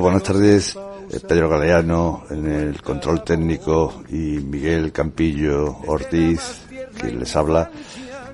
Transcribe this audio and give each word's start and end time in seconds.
Buenas 0.00 0.22
tardes. 0.22 0.78
Eh, 1.10 1.18
Pedro 1.26 1.48
Galeano 1.48 2.22
en 2.30 2.46
el 2.46 2.80
control 2.82 3.24
técnico 3.24 4.02
y 4.08 4.38
Miguel 4.38 4.92
Campillo 4.92 5.78
Ortiz, 5.86 6.60
que 7.00 7.10
les 7.10 7.34
habla. 7.34 7.68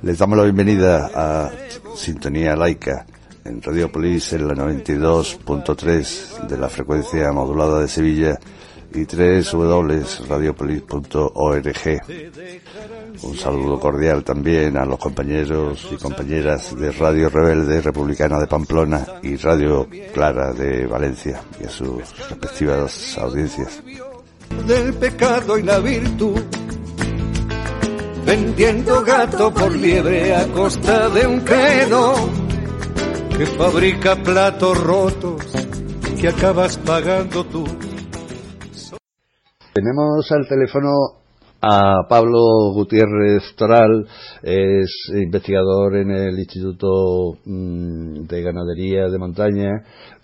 Les 0.02 0.18
damos 0.18 0.36
la 0.36 0.44
bienvenida 0.44 1.10
a 1.14 1.50
Sintonía 1.96 2.54
Laica 2.54 3.06
en 3.44 3.62
Radiopolis 3.62 4.34
en 4.34 4.48
la 4.48 4.54
92.3 4.54 6.46
de 6.46 6.58
la 6.58 6.68
frecuencia 6.68 7.32
modulada 7.32 7.80
de 7.80 7.88
Sevilla 7.88 8.38
y 8.92 9.04
www.radiopolis.org. 9.04 12.02
Un 13.22 13.36
saludo 13.36 13.78
cordial 13.78 14.24
también 14.24 14.76
a 14.76 14.84
los 14.84 14.98
compañeros 14.98 15.86
y 15.90 15.96
compañeras 15.96 16.76
de 16.76 16.90
Radio 16.92 17.28
Rebelde 17.28 17.80
Republicana 17.80 18.40
de 18.40 18.46
Pamplona 18.46 19.06
y 19.22 19.36
Radio 19.36 19.88
Clara 20.12 20.52
de 20.52 20.86
Valencia 20.86 21.40
y 21.60 21.64
a 21.64 21.70
sus 21.70 21.96
respectivas 22.28 23.16
audiencias. 23.18 23.82
Del 24.66 24.94
pecado 24.94 25.58
y 25.58 25.62
la 25.62 25.78
virtud, 25.78 26.40
vendiendo 28.26 29.02
gato 29.02 29.52
por 29.52 29.74
liebre 29.74 30.34
a 30.34 30.46
costa 30.48 31.08
de 31.08 31.26
un 31.26 31.40
credo 31.40 32.14
que 33.36 33.46
fabrica 33.46 34.16
platos 34.16 34.82
rotos 34.82 35.42
que 36.20 36.28
acabas 36.28 36.78
pagando 36.78 37.44
tú. 37.46 37.64
Tenemos 39.72 40.30
al 40.30 40.46
teléfono 40.48 41.23
a 41.66 42.06
Pablo 42.06 42.72
Gutiérrez 42.74 43.56
Toral, 43.56 44.06
es 44.42 44.90
investigador 45.14 45.96
en 45.96 46.10
el 46.10 46.38
Instituto 46.38 47.38
mm, 47.44 48.26
de 48.26 48.42
Ganadería 48.42 49.08
de 49.08 49.18
Montaña 49.18 49.70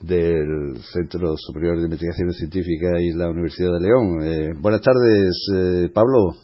del 0.00 0.77
Centro 0.92 1.34
Superior 1.38 1.78
de 1.78 1.84
Investigaciones 1.84 2.36
Científicas 2.36 3.00
y 3.00 3.16
la 3.16 3.30
Universidad 3.30 3.72
de 3.72 3.80
León. 3.80 4.22
Eh, 4.22 4.48
buenas 4.60 4.82
tardes, 4.82 5.32
eh, 5.56 5.88
Pablo. 5.94 6.36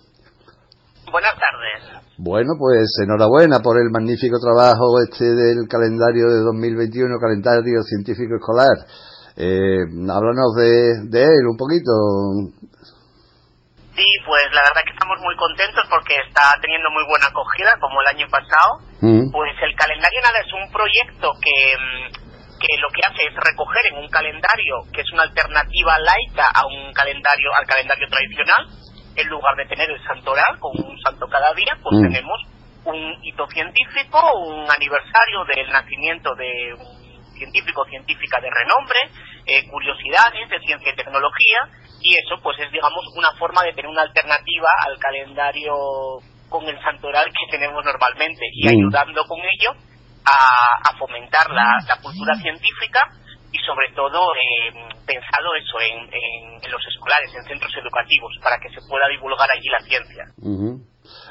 Buenas 1.12 1.34
tardes. 1.34 2.02
Bueno, 2.16 2.54
pues 2.58 2.88
enhorabuena 3.02 3.60
por 3.60 3.76
el 3.78 3.90
magnífico 3.90 4.38
trabajo 4.40 4.98
este 5.04 5.26
del 5.26 5.68
calendario 5.68 6.26
de 6.28 6.40
2021, 6.40 7.18
calendario 7.20 7.82
científico 7.82 8.36
escolar. 8.36 8.78
Eh, 9.36 9.84
háblanos 10.08 10.54
de, 10.56 11.10
de 11.10 11.22
él 11.22 11.46
un 11.50 11.56
poquito. 11.58 11.92
Sí, 13.96 14.04
pues 14.26 14.44
la 14.52 14.60
verdad 14.60 14.84
que 14.84 14.92
estamos 14.92 15.16
muy 15.24 15.34
contentos 15.36 15.82
porque 15.88 16.20
está 16.28 16.52
teniendo 16.60 16.90
muy 16.90 17.02
buena 17.08 17.32
acogida, 17.32 17.72
como 17.80 17.96
el 18.02 18.08
año 18.12 18.28
pasado. 18.28 18.84
Mm. 19.00 19.32
Pues 19.32 19.56
el 19.62 19.74
calendario 19.74 20.20
nada 20.20 20.38
es 20.44 20.52
un 20.52 20.68
proyecto 20.70 21.32
que, 21.40 21.56
mm, 21.72 22.60
que 22.60 22.76
lo 22.76 22.88
que 22.92 23.00
hace 23.08 23.24
es 23.24 23.34
recoger 23.34 23.86
en 23.88 23.96
un 24.04 24.08
calendario 24.08 24.84
que 24.92 25.00
es 25.00 25.10
una 25.12 25.24
alternativa 25.24 25.96
laica 25.98 26.44
a 26.52 26.66
un 26.66 26.92
calendario 26.92 27.48
al 27.56 27.64
calendario 27.64 28.06
tradicional. 28.08 28.68
En 29.16 29.28
lugar 29.28 29.56
de 29.56 29.64
tener 29.64 29.88
el 29.88 30.02
santoral 30.04 30.60
con 30.60 30.76
un 30.76 30.98
santo 31.00 31.26
cada 31.32 31.54
día, 31.54 31.72
pues 31.80 31.96
Mm. 31.96 32.12
tenemos 32.12 32.38
un 32.84 33.16
hito 33.24 33.46
científico, 33.48 34.20
un 34.44 34.70
aniversario 34.70 35.44
del 35.48 35.72
nacimiento 35.72 36.34
de 36.36 36.74
un 36.74 37.32
científico 37.32 37.80
o 37.80 37.86
científica 37.86 38.40
de 38.40 38.50
renombre, 38.50 39.00
eh, 39.46 39.62
curiosidades 39.70 40.48
de 40.50 40.58
ciencia 40.66 40.92
y 40.92 40.96
tecnología, 40.96 41.58
y 42.02 42.14
eso 42.14 42.36
pues 42.42 42.58
es 42.60 42.70
digamos 42.72 43.02
una 43.16 43.30
forma 43.38 43.62
de 43.62 43.72
tener 43.72 43.86
una 43.90 44.02
alternativa 44.02 44.68
al 44.86 44.98
calendario 44.98 45.74
con 46.48 46.64
el 46.66 46.78
santoral 46.82 47.26
que 47.30 47.50
tenemos 47.50 47.84
normalmente 47.84 48.42
y 48.52 48.66
Mm. 48.66 48.70
ayudando 48.70 49.22
con 49.26 49.38
ello 49.40 49.70
a, 50.26 50.90
a 50.90 50.98
fomentar 50.98 51.50
la, 51.50 51.66
la 51.86 51.96
cultura 52.02 52.34
científica 52.42 53.00
y 53.52 53.58
sobre 53.66 53.90
todo 53.94 54.34
eh, 54.34 54.70
pensado 55.06 55.54
eso 55.54 55.78
en, 55.80 55.98
en- 56.10 56.58
en 56.62 56.70
los 56.70 56.82
escolares, 56.86 57.30
en 57.34 57.42
centros 57.44 57.70
educativos, 57.78 58.32
para 58.42 58.58
que 58.58 58.68
se 58.74 58.82
pueda 58.88 59.06
divulgar 59.08 59.48
allí 59.54 59.68
la 59.70 59.82
ciencia. 59.86 60.24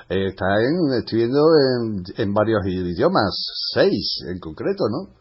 Eh, 0.10 0.28
está 0.32 0.46
en, 0.64 0.76
estoy 1.00 1.20
viendo 1.28 1.44
en, 1.60 2.04
en 2.24 2.34
varios 2.34 2.64
idiomas, 2.66 3.36
seis 3.74 4.24
en 4.32 4.40
concreto, 4.40 4.88
¿no? 4.90 5.12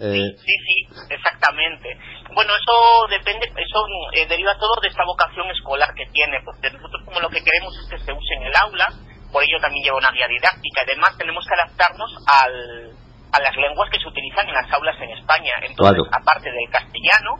Eh, 0.00 0.32
Sí, 0.36 0.54
sí, 0.64 0.76
exactamente. 1.10 1.88
Bueno, 2.34 2.52
eso 2.56 3.06
depende, 3.10 3.46
eso 3.46 3.78
eh, 4.14 4.26
deriva 4.26 4.56
todo 4.58 4.80
de 4.80 4.88
esta 4.88 5.04
vocación 5.04 5.50
escolar 5.50 5.92
que 5.94 6.06
tiene, 6.12 6.40
porque 6.44 6.70
nosotros 6.70 7.02
como 7.04 7.20
lo 7.20 7.28
que 7.28 7.42
queremos 7.44 7.76
es 7.76 7.88
que 7.90 7.98
se 7.98 8.12
use 8.12 8.34
en 8.36 8.44
el 8.44 8.56
aula, 8.56 8.88
por 9.32 9.42
ello 9.42 9.60
también 9.60 9.84
lleva 9.84 9.98
una 9.98 10.10
guía 10.12 10.26
didáctica. 10.26 10.82
Además 10.82 11.16
tenemos 11.18 11.44
que 11.46 11.54
adaptarnos 11.54 12.10
al, 12.26 12.90
a 13.32 13.38
las 13.40 13.56
lenguas 13.56 13.90
que 13.90 14.00
se 14.00 14.08
utilizan 14.08 14.48
en 14.48 14.54
las 14.54 14.72
aulas 14.72 14.96
en 15.00 15.10
España. 15.10 15.52
Entonces, 15.62 16.02
Claro. 16.02 16.08
aparte 16.10 16.50
del 16.50 16.70
castellano, 16.70 17.36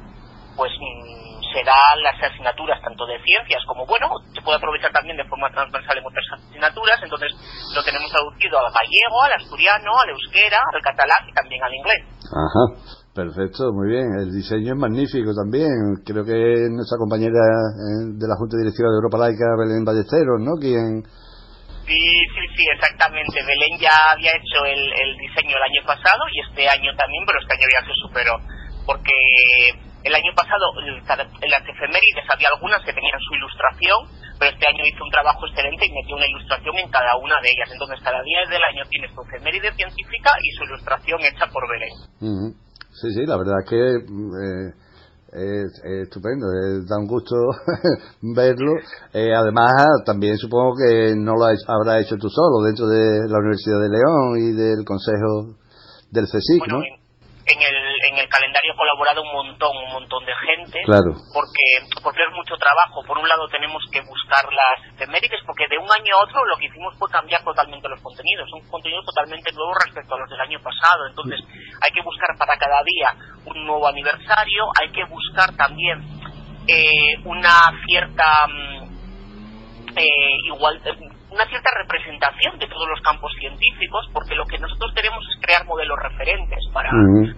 pues 0.56 0.70
mm, 0.78 1.29
serán 1.52 1.96
las 2.02 2.16
asignaturas 2.22 2.80
tanto 2.82 3.06
de 3.06 3.18
ciencias 3.22 3.62
como, 3.66 3.86
bueno, 3.86 4.08
se 4.32 4.40
puede 4.42 4.58
aprovechar 4.58 4.92
también 4.92 5.16
de 5.16 5.24
forma 5.24 5.50
transversal 5.50 5.98
en 5.98 6.06
otras 6.06 6.26
asignaturas. 6.32 6.98
Entonces, 7.02 7.30
lo 7.74 7.82
tenemos 7.82 8.10
traducido 8.10 8.58
al 8.58 8.72
gallego, 8.72 9.16
al 9.22 9.34
asturiano, 9.38 9.90
al 10.02 10.10
euskera, 10.10 10.58
al 10.58 10.82
catalán 10.82 11.22
y 11.28 11.32
también 11.32 11.62
al 11.62 11.74
inglés. 11.74 12.00
Ajá, 12.30 12.64
perfecto, 13.14 13.72
muy 13.72 13.88
bien. 13.90 14.06
El 14.18 14.30
diseño 14.30 14.74
es 14.74 14.80
magnífico 14.80 15.34
también. 15.34 16.02
Creo 16.06 16.24
que 16.24 16.70
nuestra 16.70 16.98
compañera 16.98 17.42
eh, 17.42 18.14
de 18.14 18.26
la 18.26 18.38
Junta 18.38 18.56
Directiva 18.56 18.90
de 18.90 18.98
Europa 19.02 19.18
Laica, 19.18 19.58
Belén 19.58 19.84
Ballesteros, 19.84 20.38
¿no? 20.40 20.54
Quien, 20.56 21.02
Sí, 21.90 21.98
sí, 21.98 22.42
sí, 22.54 22.64
exactamente. 22.70 23.42
Belén 23.42 23.74
ya 23.80 23.90
había 24.14 24.30
hecho 24.30 24.62
el, 24.64 24.78
el 24.78 25.10
diseño 25.18 25.58
el 25.58 25.66
año 25.74 25.82
pasado 25.86 26.22
y 26.30 26.38
este 26.46 26.68
año 26.68 26.94
también, 26.94 27.24
pero 27.26 27.40
este 27.42 27.54
año 27.58 27.66
ya 27.66 27.82
se 27.82 27.94
superó. 28.06 28.34
Porque 28.86 29.10
el 30.04 30.14
año 30.14 30.32
pasado 30.34 30.64
en 30.80 31.50
las 31.50 31.62
efemérides 31.68 32.26
había 32.32 32.48
algunas 32.54 32.80
que 32.84 32.92
tenían 32.92 33.20
su 33.20 33.34
ilustración, 33.34 33.98
pero 34.38 34.50
este 34.52 34.66
año 34.66 34.82
hizo 34.88 35.04
un 35.04 35.10
trabajo 35.12 35.46
excelente 35.46 35.84
y 35.86 35.92
metió 35.92 36.16
una 36.16 36.26
ilustración 36.26 36.74
en 36.78 36.88
cada 36.90 37.16
una 37.20 37.36
de 37.44 37.48
ellas. 37.52 37.68
Entonces 37.72 38.00
cada 38.02 38.22
día 38.22 38.40
del 38.48 38.62
año 38.64 38.82
tiene 38.88 39.08
su 39.12 39.20
efeméride 39.20 39.72
científica 39.76 40.30
y 40.40 40.48
su 40.56 40.64
ilustración 40.64 41.20
hecha 41.20 41.46
por 41.52 41.64
Belén. 41.68 41.92
Sí, 42.96 43.08
sí, 43.14 43.22
la 43.26 43.36
verdad 43.36 43.60
es 43.62 43.68
que 43.70 43.80
eh, 43.80 44.66
es, 45.30 45.70
es 45.84 46.10
estupendo, 46.10 46.46
eh, 46.50 46.82
da 46.88 46.98
un 46.98 47.06
gusto 47.06 47.36
verlo. 48.34 48.72
Eh, 49.14 49.30
además, 49.34 49.74
también 50.04 50.36
supongo 50.38 50.74
que 50.76 51.14
no 51.16 51.34
lo 51.36 51.44
ha- 51.46 51.66
habrá 51.68 52.00
hecho 52.00 52.16
tú 52.16 52.28
solo 52.28 52.64
dentro 52.66 52.86
de 52.88 53.28
la 53.28 53.38
Universidad 53.38 53.80
de 53.80 53.90
León 53.94 54.38
y 54.38 54.52
del 54.56 54.84
Consejo 54.84 55.54
del 56.10 56.24
CSIC, 56.26 56.58
Bueno, 56.58 56.78
¿no? 56.78 56.84
en, 56.84 56.94
en 57.46 57.58
el, 57.62 57.76
en 58.08 58.18
el 58.18 58.28
calendario 58.28 58.72
ha 58.72 58.76
colaborado 58.76 59.22
un 59.22 59.32
montón, 59.32 59.76
un 59.76 59.92
montón 59.92 60.24
de 60.24 60.32
gente. 60.46 60.80
Claro. 60.84 61.12
Porque, 61.32 61.66
porque 62.02 62.22
es 62.22 62.32
mucho 62.32 62.56
trabajo. 62.56 63.04
Por 63.06 63.18
un 63.18 63.28
lado 63.28 63.48
tenemos 63.48 63.82
que 63.92 64.00
buscar 64.00 64.44
las 64.48 64.94
efemérides, 64.94 65.40
porque 65.46 65.68
de 65.68 65.78
un 65.78 65.88
año 65.90 66.14
a 66.16 66.24
otro 66.24 66.44
lo 66.46 66.56
que 66.56 66.66
hicimos 66.66 66.96
fue 66.98 67.10
cambiar 67.10 67.42
totalmente 67.44 67.88
los 67.88 68.00
contenidos. 68.00 68.48
Son 68.48 68.60
contenidos 68.68 69.04
totalmente 69.04 69.52
nuevos 69.52 69.76
respecto 69.84 70.14
a 70.14 70.18
los 70.18 70.30
del 70.30 70.40
año 70.40 70.58
pasado. 70.60 71.06
Entonces 71.08 71.40
hay 71.80 71.90
que 71.92 72.02
buscar 72.02 72.36
para 72.38 72.56
cada 72.56 72.82
día 72.84 73.10
un 73.44 73.66
nuevo 73.66 73.86
aniversario. 73.86 74.70
Hay 74.80 74.90
que 74.92 75.04
buscar 75.04 75.54
también 75.56 76.00
eh, 76.66 77.16
una 77.24 77.72
cierta... 77.86 78.46
mm, 78.48 79.00
eh, 79.96 80.36
igual 80.46 80.80
una 81.30 81.46
cierta 81.46 81.70
representación 81.78 82.58
de 82.58 82.66
todos 82.66 82.88
los 82.88 83.00
campos 83.02 83.32
científicos 83.38 84.06
porque 84.12 84.34
lo 84.34 84.44
que 84.46 84.58
nosotros 84.58 84.92
queremos 84.94 85.24
es 85.30 85.40
crear 85.40 85.64
modelos 85.64 85.96
referentes 86.02 86.58
para, 86.72 86.90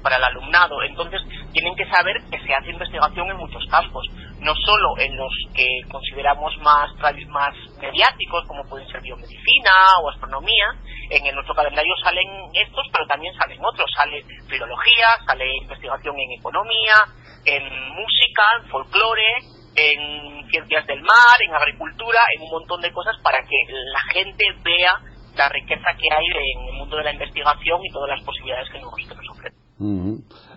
para 0.02 0.16
el 0.16 0.24
alumnado. 0.24 0.82
Entonces 0.82 1.20
tienen 1.52 1.74
que 1.76 1.84
saber 1.86 2.16
que 2.30 2.40
se 2.40 2.54
hace 2.54 2.70
investigación 2.70 3.30
en 3.30 3.36
muchos 3.36 3.64
campos 3.70 4.06
no 4.40 4.54
solo 4.56 4.98
en 4.98 5.16
los 5.16 5.30
que 5.54 5.66
consideramos 5.90 6.56
más 6.58 6.90
más 7.28 7.54
mediáticos 7.80 8.44
como 8.48 8.64
pueden 8.68 8.88
ser 8.88 9.00
biomedicina 9.02 9.70
o 10.02 10.10
astronomía. 10.10 10.66
En 11.10 11.26
el- 11.26 11.34
nuestro 11.34 11.54
calendario 11.54 11.94
salen 12.02 12.26
estos 12.54 12.86
pero 12.92 13.06
también 13.06 13.34
salen 13.34 13.58
otros. 13.64 13.86
Sale 13.96 14.24
filología 14.48 15.06
sale 15.26 15.44
investigación 15.62 16.14
en 16.18 16.38
economía 16.38 16.94
en 17.44 17.64
música 17.94 18.42
en 18.62 18.68
folclore 18.70 19.34
en 19.74 20.48
ciencias 20.50 20.86
del 20.86 21.00
mar, 21.00 21.36
en 21.46 21.54
agricultura, 21.54 22.20
en 22.36 22.42
un 22.42 22.50
montón 22.50 22.80
de 22.80 22.92
cosas 22.92 23.16
para 23.22 23.38
que 23.38 23.56
la 23.72 24.12
gente 24.12 24.44
vea 24.64 24.92
la 25.36 25.48
riqueza 25.48 25.88
que 25.98 26.08
hay 26.12 26.26
en 26.26 26.68
el 26.68 26.74
mundo 26.78 26.96
de 26.96 27.04
la 27.04 27.12
investigación 27.12 27.80
y 27.84 27.92
todas 27.92 28.10
las 28.10 28.22
posibilidades 28.22 28.68
que 28.70 28.80
nos, 28.80 28.94
que 28.94 29.14
nos 29.14 29.28
ofrece. 29.30 29.62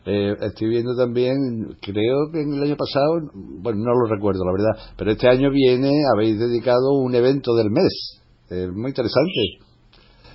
Eh, 0.05 0.35
estoy 0.41 0.69
viendo 0.69 0.93
también, 0.95 1.33
creo 1.81 2.29
que 2.31 2.41
en 2.41 2.53
el 2.53 2.61
año 2.61 2.77
pasado, 2.77 3.25
bueno, 3.33 3.81
no 3.81 3.93
lo 3.97 4.13
recuerdo 4.13 4.45
la 4.45 4.53
verdad, 4.53 4.93
pero 4.97 5.11
este 5.11 5.27
año 5.27 5.49
viene, 5.49 5.89
habéis 6.13 6.37
dedicado 6.37 6.93
un 6.93 7.15
evento 7.15 7.55
del 7.55 7.71
mes. 7.71 8.21
Eh, 8.51 8.67
muy 8.69 8.93
interesante. 8.93 9.65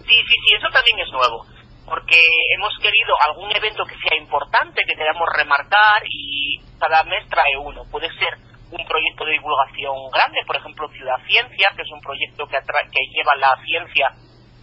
Sí, 0.03 0.17
sí, 0.27 0.35
sí, 0.43 0.50
eso 0.59 0.67
también 0.75 0.99
es 0.99 1.12
nuevo, 1.12 1.47
porque 1.87 2.19
hemos 2.59 2.75
querido 2.82 3.15
algún 3.29 3.55
evento 3.55 3.85
que 3.87 3.94
sea 3.94 4.19
importante, 4.19 4.82
que 4.82 4.97
queramos 4.99 5.29
remarcar 5.37 6.03
y 6.11 6.59
cada 6.81 7.05
mes 7.05 7.23
trae 7.31 7.55
uno. 7.62 7.85
Puede 7.93 8.09
ser 8.19 8.50
un 8.70 8.87
proyecto 8.87 9.25
de 9.25 9.32
divulgación 9.32 9.96
grande, 10.12 10.40
por 10.46 10.56
ejemplo 10.56 10.88
Ciudad 10.90 11.19
Ciencia, 11.26 11.69
que 11.76 11.82
es 11.82 11.90
un 11.90 12.00
proyecto 12.00 12.46
que, 12.46 12.56
atra- 12.56 12.88
que 12.90 13.02
lleva 13.12 13.34
la 13.37 13.56
ciencia 13.64 14.08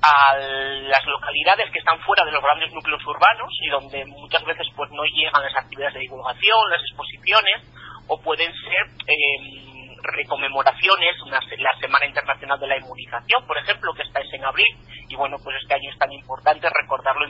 a 0.01 0.37
las 0.37 1.05
localidades 1.05 1.71
que 1.71 1.79
están 1.79 1.99
fuera 2.01 2.23
de 2.23 2.31
los 2.31 2.41
grandes 2.43 2.71
núcleos 2.71 3.03
urbanos 3.05 3.49
y 3.61 3.67
donde 3.69 4.05
muchas 4.05 4.43
veces 4.45 4.67
pues 4.75 4.89
no 4.91 5.03
llegan 5.03 5.41
las 5.41 5.55
actividades 5.57 5.95
de 5.95 6.01
divulgación, 6.01 6.69
las 6.69 6.81
exposiciones 6.81 7.63
o 8.07 8.21
pueden 8.21 8.53
ser 8.53 8.83
eh, 9.07 9.97
reconmemoraciones, 10.15 11.19
una, 11.25 11.39
la 11.41 11.79
Semana 11.81 12.05
Internacional 12.05 12.59
de 12.59 12.67
la 12.67 12.77
Inmunización, 12.77 13.45
por 13.47 13.57
ejemplo, 13.57 13.91
que 13.93 14.03
está 14.03 14.21
en 14.21 14.45
abril. 14.45 14.67
Y 15.09 15.15
bueno, 15.15 15.37
pues 15.43 15.57
este 15.61 15.73
año 15.73 15.89
es 15.91 15.97
tan 15.97 16.11
importante 16.11 16.69
recordarlo 16.69 17.25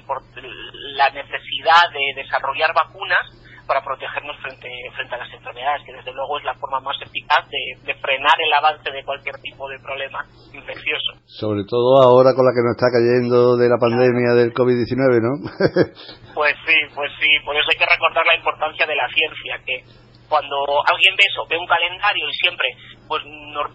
la 0.98 1.10
necesidad 1.10 1.90
de 1.94 2.22
desarrollar 2.22 2.74
vacunas 2.74 3.26
para 3.68 3.84
protegernos 3.84 4.38
frente, 4.42 4.70
frente 4.96 5.16
a 5.16 5.18
las 5.20 5.34
enfermedades, 5.34 5.84
que 5.86 5.94
desde 5.94 6.14
luego 6.14 6.40
es 6.40 6.46
la 6.46 6.56
forma 6.56 6.80
más 6.80 6.96
eficaz 7.02 7.44
de, 7.52 7.94
frenar 7.98 8.40
el 8.40 8.54
avance 8.54 8.90
de 8.90 9.04
cualquier 9.04 9.36
tipo 9.42 9.68
de 9.68 9.80
problema 9.80 10.24
infeccioso. 10.54 11.20
Sobre 11.26 11.68
todo 11.68 12.02
ahora 12.02 12.34
con 12.34 12.46
la 12.46 12.56
que 12.56 12.64
nos 12.64 12.80
está 12.80 12.88
cayendo 12.88 13.58
de 13.58 13.68
la 13.68 13.78
pandemia 13.78 14.32
del 14.34 14.54
COVID-19, 14.54 15.20
¿no? 15.20 15.34
pues 16.34 16.56
sí, 16.66 16.78
pues 16.96 17.12
sí, 17.20 17.28
por 17.44 17.56
eso 17.58 17.68
hay 17.68 17.78
que 17.78 17.92
recordar 17.92 18.24
la 18.26 18.38
importancia 18.38 18.86
de 18.88 18.96
la 18.96 19.08
ciencia, 19.12 19.60
que 19.66 19.84
cuando 20.30 20.56
alguien 20.88 21.16
ve 21.16 21.24
eso, 21.28 21.48
ve 21.48 21.58
un 21.58 21.68
calendario 21.68 22.30
y 22.30 22.34
siempre, 22.34 22.68
pues 23.08 23.24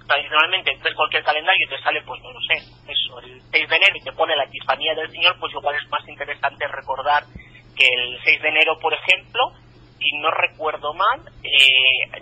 tradicionalmente 0.07 0.73
ves 0.83 0.95
cualquier 0.95 1.25
calendario 1.25 1.67
y 1.67 1.71
te 1.71 1.83
sale, 1.83 2.03
pues 2.07 2.21
no 2.23 2.33
lo 2.33 2.41
sé, 2.41 2.57
eso, 2.89 3.21
el 3.21 3.41
6 3.53 3.69
de 3.69 3.77
enero 3.77 3.97
y 3.97 4.05
te 4.05 4.13
pone 4.13 4.37
la 4.37 4.45
epifanía 4.45 4.95
del 4.95 5.11
Señor, 5.11 5.37
pues 5.41 5.53
igual 5.53 5.77
es 5.77 5.89
más 5.91 6.07
interesante 6.09 6.69
recordar 6.69 7.25
que 7.77 7.85
el 7.85 8.19
6 8.23 8.43
de 8.43 8.49
enero, 8.49 8.79
por 8.81 8.93
ejemplo, 8.93 9.41
y 10.03 10.19
no 10.19 10.31
recuerdo 10.31 10.93
mal, 10.95 11.21
eh, 11.43 12.21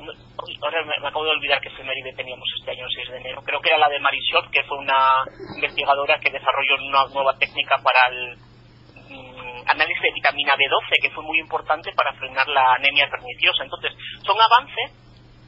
ahora 0.62 0.84
me, 0.84 1.08
acabo 1.08 1.24
de 1.24 1.30
olvidar 1.30 1.60
qué 1.60 1.68
efeméride 1.68 2.12
teníamos 2.14 2.48
este 2.58 2.72
año, 2.72 2.84
el 2.84 2.92
6 2.92 3.10
de 3.10 3.16
enero, 3.18 3.42
creo 3.42 3.60
que 3.60 3.70
era 3.70 3.78
la 3.78 3.88
de 3.88 4.00
Marisol, 4.00 4.50
que 4.50 4.62
fue 4.64 4.78
una 4.78 5.24
investigadora 5.54 6.18
que 6.20 6.30
desarrolló 6.30 6.76
una 6.86 7.04
nueva 7.06 7.36
técnica 7.38 7.76
para 7.82 8.00
el 8.10 8.36
mm, 9.08 9.62
análisis 9.66 10.02
de 10.02 10.12
vitamina 10.12 10.54
B12, 10.54 11.02
que 11.02 11.10
fue 11.10 11.24
muy 11.24 11.38
importante 11.38 11.92
para 11.92 12.12
frenar 12.14 12.48
la 12.48 12.74
anemia 12.74 13.08
perniciosa. 13.10 13.64
Entonces, 13.64 13.92
son 14.22 14.36
avances 14.40 14.92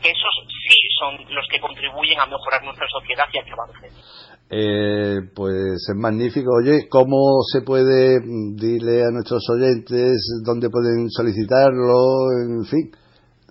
que 0.03 0.11
esos 0.11 0.35
sí 0.49 0.77
son 0.99 1.35
los 1.35 1.47
que 1.49 1.61
contribuyen 1.61 2.19
a 2.19 2.27
mejorar 2.27 2.63
nuestra 2.65 2.89
sociedad 2.89 3.25
y 3.33 3.39
a 3.39 3.45
que 3.45 3.53
avance. 3.53 3.89
Eh, 4.55 5.31
pues 5.35 5.89
es 5.89 5.97
magnífico. 5.97 6.51
Oye, 6.63 6.87
¿cómo 6.91 7.41
se 7.51 7.63
puede, 7.63 8.21
mm, 8.21 8.55
dile 8.57 9.03
a 9.03 9.11
nuestros 9.11 9.43
oyentes 9.49 10.43
dónde 10.45 10.69
pueden 10.69 11.09
solicitarlo, 11.09 12.31
en 12.45 12.65
fin, 12.67 12.91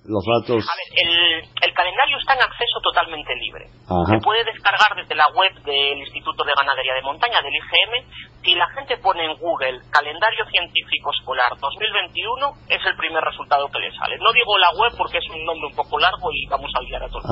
los 0.05 0.25
datos? 0.25 0.65
A 0.65 0.73
ver, 0.73 0.89
el, 0.97 1.45
el 1.45 1.73
calendario 1.73 2.17
está 2.17 2.33
en 2.33 2.41
acceso 2.41 2.81
totalmente 2.81 3.35
libre. 3.35 3.69
Se 4.09 4.17
puede 4.23 4.43
descargar 4.45 4.95
desde 4.95 5.13
la 5.13 5.27
web 5.35 5.53
del 5.61 5.99
Instituto 5.99 6.43
de 6.43 6.53
Ganadería 6.57 6.95
de 6.95 7.01
Montaña, 7.03 7.41
del 7.41 7.53
IGM. 7.53 8.41
Si 8.41 8.55
la 8.55 8.67
gente 8.73 8.97
pone 8.97 9.25
en 9.25 9.37
Google 9.37 9.77
Calendario 9.91 10.45
Científico 10.49 11.11
Escolar 11.13 11.53
2021, 11.59 12.33
es 12.69 12.81
el 12.81 12.95
primer 12.97 13.21
resultado 13.21 13.69
que 13.69 13.79
le 13.79 13.91
sale. 13.93 14.17
No 14.17 14.31
digo 14.33 14.57
la 14.57 14.73
web 14.73 14.91
porque 14.97 15.19
es 15.19 15.27
un 15.29 15.45
nombre 15.45 15.67
un 15.69 15.75
poco 15.75 15.99
largo 15.99 16.31
y 16.33 16.47
vamos 16.49 16.71
a 16.73 16.79
olvidar 16.79 17.03
a 17.03 17.09
todos. 17.09 17.29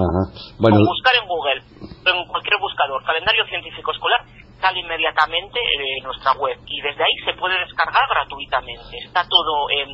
Bueno. 0.59 0.77
buscar 0.85 1.15
en 1.17 1.25
Google, 1.25 1.61
en 2.05 2.27
cualquier 2.27 2.59
buscador, 2.59 3.01
Calendario 3.03 3.45
Científico 3.47 3.91
Escolar, 3.91 4.21
sale 4.61 4.79
inmediatamente 4.79 5.57
en 5.57 6.03
nuestra 6.03 6.33
web 6.33 6.59
y 6.67 6.81
desde 6.81 7.01
ahí 7.01 7.15
se 7.25 7.33
puede 7.33 7.57
descargar 7.65 8.03
gratuitamente. 8.09 8.93
Está 9.05 9.25
todo 9.25 9.69
en, 9.71 9.89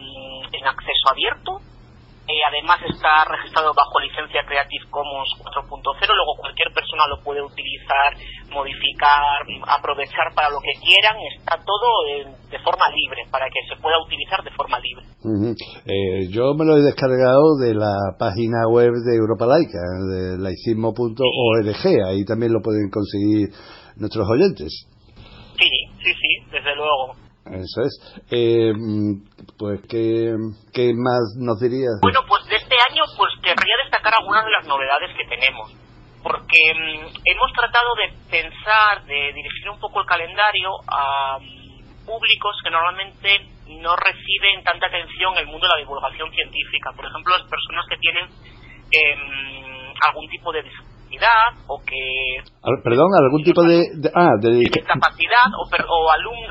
en 0.52 0.68
acceso 0.68 1.06
abierto 1.12 1.62
eh, 2.28 2.42
además 2.50 2.82
está 2.90 3.22
registrado 3.30 3.70
bajo 3.70 4.00
licencia 4.02 4.42
Creative 4.50 4.90
Commons 4.90 5.30
4.0, 5.46 5.70
luego 5.70 6.34
cualquier 6.42 6.74
persona 6.74 7.06
lo 7.06 7.22
puede 7.22 7.42
utilizar, 7.42 8.18
modificar, 8.50 9.46
aprovechar 9.70 10.34
para 10.34 10.50
lo 10.50 10.58
que 10.58 10.74
quieran, 10.82 11.22
está 11.38 11.62
todo 11.62 11.86
de 12.50 12.60
forma 12.66 12.86
libre, 12.90 13.30
para 13.30 13.46
que 13.46 13.62
se 13.70 13.80
pueda 13.80 14.02
utilizar 14.02 14.42
de 14.44 14.50
forma 14.58 14.80
libre. 14.82 15.06
Eh, 15.86 16.28
yo 16.34 16.54
me 16.58 16.66
lo 16.66 16.78
he 16.78 16.82
descargado 16.82 17.62
de 17.62 17.76
la 17.76 17.94
página 18.18 18.66
web 18.74 18.90
de 19.06 19.14
Europa 19.16 19.46
Laica, 19.46 19.86
de 20.10 20.42
laicismo.org, 20.42 21.70
ahí 22.10 22.26
también 22.26 22.54
lo 22.54 22.62
pueden 22.62 22.90
conseguir 22.90 23.54
nuestros 23.98 24.26
oyentes. 24.28 24.90
Sí, 25.62 25.70
sí, 26.02 26.10
sí, 26.10 26.32
desde 26.52 26.76
luego. 26.76 27.16
Eso 27.46 27.82
es. 27.86 27.94
Eh, 29.56 29.58
pues, 29.58 29.80
¿qué, 29.90 30.36
¿qué 30.74 30.92
más 30.94 31.36
nos 31.38 31.60
dirías? 31.60 32.00
Bueno, 32.02 32.20
pues 32.28 32.44
de 32.46 32.58
este 32.58 32.76
año, 32.92 33.04
pues 33.18 33.32
querría 33.42 33.76
destacar 33.84 34.14
algunas 34.20 34.44
de 34.46 34.52
las 34.52 34.68
novedades 34.68 35.16
que 35.16 35.26
tenemos. 35.28 35.72
Porque 36.24 36.58
mm, 36.74 37.08
hemos 37.24 37.52
tratado 37.54 37.96
de 37.96 38.12
pensar, 38.30 39.06
de 39.06 39.32
dirigir 39.32 39.70
un 39.70 39.80
poco 39.80 40.02
el 40.02 40.08
calendario 40.08 40.70
a 40.88 41.40
mm, 41.40 42.06
públicos 42.06 42.56
que 42.64 42.72
normalmente 42.72 43.48
no 43.80 43.96
reciben 43.96 44.64
tanta 44.64 44.88
atención 44.88 45.34
en 45.34 45.40
el 45.40 45.48
mundo 45.48 45.68
de 45.68 45.74
la 45.74 45.80
divulgación 45.80 46.30
científica. 46.32 46.92
Por 46.96 47.06
ejemplo, 47.06 47.38
las 47.38 47.50
personas 47.50 47.86
que 47.88 47.98
tienen 47.98 48.26
em, 48.92 49.94
algún 50.06 50.28
tipo 50.30 50.52
de 50.52 50.64
o 51.68 51.82
que... 51.82 52.42
Perdón, 52.84 53.10
algún 53.18 53.44
tipo 53.44 53.64
de... 53.64 53.88
ah, 54.14 54.36
de... 54.42 54.60
discapacidad 54.60 55.50
o, 55.58 55.64
o 55.64 56.10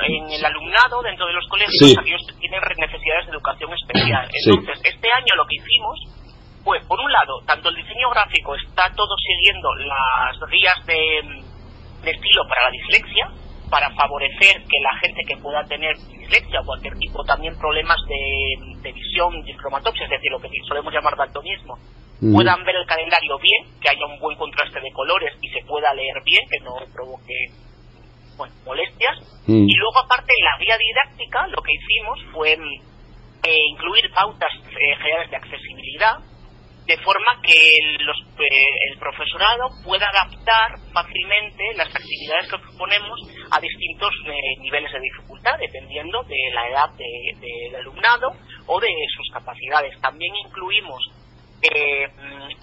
en 0.08 0.30
el 0.30 0.44
alumnado 0.44 1.02
dentro 1.02 1.26
de 1.26 1.32
los 1.32 1.46
colegios, 1.48 1.98
aquellos 1.98 2.22
que 2.26 2.38
tienen 2.40 2.60
necesidades 2.60 3.26
de 3.26 3.32
educación 3.32 3.70
especial. 3.72 4.28
Entonces, 4.32 4.80
este 4.84 5.08
año 5.12 5.32
lo 5.36 5.44
que 5.46 5.56
hicimos 5.56 5.98
fue, 6.64 6.80
por 6.88 6.98
un 6.98 7.12
lado, 7.12 7.40
tanto 7.46 7.68
el 7.68 7.76
diseño 7.76 8.08
gráfico 8.10 8.54
está 8.56 8.90
todo 8.96 9.14
siguiendo 9.20 9.68
las 9.74 10.50
guías 10.50 10.86
de, 10.86 11.20
de 12.02 12.10
estilo 12.10 12.42
para 12.48 12.64
la 12.64 12.70
dislexia, 12.70 13.28
para 13.74 13.90
favorecer 13.90 14.62
que 14.70 14.78
la 14.80 14.96
gente 15.00 15.20
que 15.26 15.36
pueda 15.38 15.64
tener 15.64 15.96
dislexia 15.96 16.60
o 16.60 16.64
cualquier 16.64 16.94
tipo 16.94 17.24
también 17.24 17.58
problemas 17.58 17.98
de, 18.06 18.78
de 18.82 18.92
visión, 18.92 19.42
de 19.42 19.56
cromatopsia, 19.56 20.04
es 20.04 20.10
decir, 20.10 20.30
lo 20.30 20.38
que 20.38 20.48
solemos 20.68 20.94
llamar 20.94 21.16
daltonismo, 21.16 21.74
puedan 22.20 22.64
ver 22.64 22.76
el 22.76 22.86
calendario 22.86 23.36
bien, 23.42 23.66
que 23.82 23.90
haya 23.90 24.06
un 24.06 24.20
buen 24.20 24.38
contraste 24.38 24.80
de 24.80 24.92
colores 24.92 25.34
y 25.42 25.48
se 25.48 25.66
pueda 25.66 25.92
leer 25.92 26.22
bien, 26.24 26.42
que 26.48 26.60
no 26.60 26.76
provoque 26.94 27.34
bueno, 28.36 28.54
molestias. 28.64 29.18
Y 29.48 29.74
luego, 29.74 29.98
aparte, 30.04 30.30
en 30.38 30.44
la 30.44 30.56
guía 30.56 30.78
didáctica, 30.78 31.48
lo 31.48 31.60
que 31.60 31.72
hicimos 31.74 32.20
fue 32.32 32.52
eh, 32.52 33.58
incluir 33.72 34.08
pautas 34.14 34.52
eh, 34.70 34.96
generales 35.02 35.30
de 35.32 35.36
accesibilidad, 35.36 36.18
de 36.86 36.96
forma 36.98 37.40
que 37.42 37.76
los, 38.00 38.16
eh, 38.38 38.90
el 38.90 38.98
profesorado 38.98 39.70
pueda 39.84 40.06
adaptar 40.08 40.78
fácilmente 40.92 41.64
las 41.76 41.88
actividades 41.88 42.50
que 42.50 42.58
proponemos 42.58 43.20
a 43.50 43.60
distintos 43.60 44.12
niveles 44.60 44.92
de 44.92 45.00
dificultad, 45.00 45.58
dependiendo 45.58 46.22
de 46.24 46.50
la 46.52 46.68
edad 46.68 46.90
del 46.96 47.74
alumnado 47.76 48.32
o 48.66 48.80
de 48.80 48.92
sus 49.16 49.30
capacidades. 49.32 49.98
También 50.00 50.34
incluimos 50.36 51.02
eh, 51.62 52.06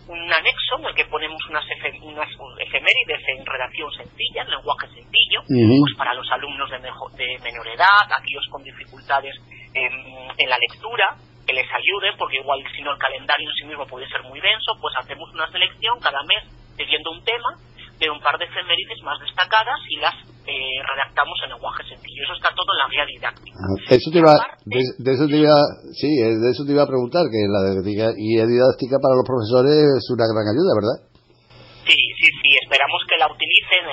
un 0.08 0.22
anexo 0.32 0.78
en 0.78 0.86
el 0.86 0.94
que 0.94 1.06
ponemos 1.06 1.42
unas, 1.50 1.66
unas 2.04 2.30
efemérides 2.60 3.22
en 3.36 3.46
redacción 3.46 3.92
sencilla, 3.94 4.44
en 4.44 4.50
lenguaje 4.52 4.88
sencillo, 4.88 5.42
pues 5.48 5.98
para 5.98 6.14
los 6.14 6.30
alumnos 6.32 6.70
de, 6.70 6.78
de 6.78 7.40
menor 7.40 7.68
edad, 7.68 8.06
aquellos 8.16 8.46
con 8.52 8.64
dificultades 8.64 9.34
en, 9.74 10.50
la 10.50 10.58
lectura, 10.58 11.16
que 11.52 11.60
les 11.60 11.68
ayude, 11.68 12.16
porque 12.18 12.40
igual 12.40 12.64
si 12.72 12.82
no 12.82 12.96
el 12.96 12.98
calendario 12.98 13.50
en 13.50 13.56
sí 13.60 13.66
mismo 13.68 13.84
puede 13.86 14.08
ser 14.08 14.24
muy 14.24 14.40
denso, 14.40 14.72
pues 14.80 14.96
hacemos 14.96 15.28
una 15.36 15.52
selección 15.52 16.00
cada 16.00 16.24
mes 16.24 16.48
siguiendo 16.80 17.12
un 17.12 17.24
tema 17.28 17.60
de 18.00 18.10
un 18.10 18.20
par 18.24 18.40
de 18.40 18.48
efemérides 18.48 19.04
más 19.04 19.20
destacadas 19.20 19.78
y 19.92 20.00
las 20.00 20.16
eh, 20.48 20.80
redactamos 20.82 21.38
en 21.44 21.54
lenguaje 21.54 21.84
sencillo. 21.84 22.24
Eso 22.24 22.34
está 22.40 22.50
todo 22.56 22.72
en 22.72 22.80
la 22.80 22.88
guía 22.88 23.06
didáctica. 23.06 23.58
Ah, 23.60 23.76
eso 23.92 24.10
te 24.10 24.20
iba, 24.24 24.34
de, 24.66 25.12
eso 25.12 25.28
te 25.28 25.38
iba, 25.38 25.60
sí, 25.92 26.10
de 26.18 26.50
eso 26.50 26.64
te 26.66 26.72
iba 26.72 26.88
a 26.88 26.90
preguntar, 26.90 27.28
que 27.28 27.44
la 27.46 27.84
guía 27.84 28.48
didáctica 28.48 28.98
para 28.98 29.20
los 29.20 29.28
profesores 29.28 30.02
es 30.02 30.08
una 30.10 30.26
gran 30.32 30.48
ayuda, 30.50 30.72
¿verdad? 30.80 30.98
Sí, 31.86 32.00
sí, 32.18 32.28
sí, 32.32 32.50
esperamos 32.64 33.04
que 33.06 33.20
la 33.20 33.28
utilicen. 33.28 33.86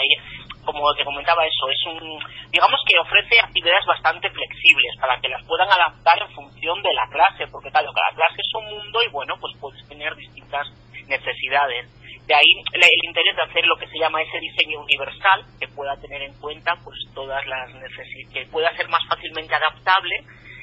Como 0.68 0.92
te 0.92 1.04
comentaba 1.04 1.46
eso, 1.46 1.64
es 1.72 1.80
un, 1.86 2.20
digamos 2.52 2.80
que 2.84 2.98
ofrece 3.00 3.40
actividades 3.40 3.86
bastante 3.86 4.28
flexibles 4.28 4.92
para 5.00 5.18
que 5.18 5.30
las 5.32 5.42
puedan 5.48 5.72
adaptar 5.72 6.20
en 6.20 6.28
función 6.34 6.82
de 6.82 6.92
la 6.92 7.08
clase, 7.08 7.48
porque 7.50 7.70
claro, 7.70 7.88
cada 7.88 8.12
clase 8.12 8.36
es 8.36 8.52
un 8.52 8.76
mundo 8.76 9.00
y 9.00 9.08
bueno, 9.08 9.32
pues 9.40 9.56
puedes 9.58 9.80
tener 9.88 10.14
distintas 10.14 10.68
necesidades 11.08 11.88
de 12.28 12.34
ahí 12.34 12.52
el 12.74 13.08
interés 13.08 13.34
de 13.34 13.42
hacer 13.48 13.64
lo 13.64 13.76
que 13.80 13.88
se 13.88 13.98
llama 13.98 14.20
ese 14.20 14.38
diseño 14.38 14.80
universal, 14.80 15.46
que 15.58 15.68
pueda 15.68 15.96
tener 15.96 16.20
en 16.20 16.34
cuenta 16.38 16.76
pues 16.84 16.98
todas 17.14 17.40
las 17.46 17.72
necesidades, 17.72 18.28
que 18.34 18.44
pueda 18.52 18.68
ser 18.76 18.86
más 18.88 19.00
fácilmente 19.08 19.54
adaptable 19.54 20.14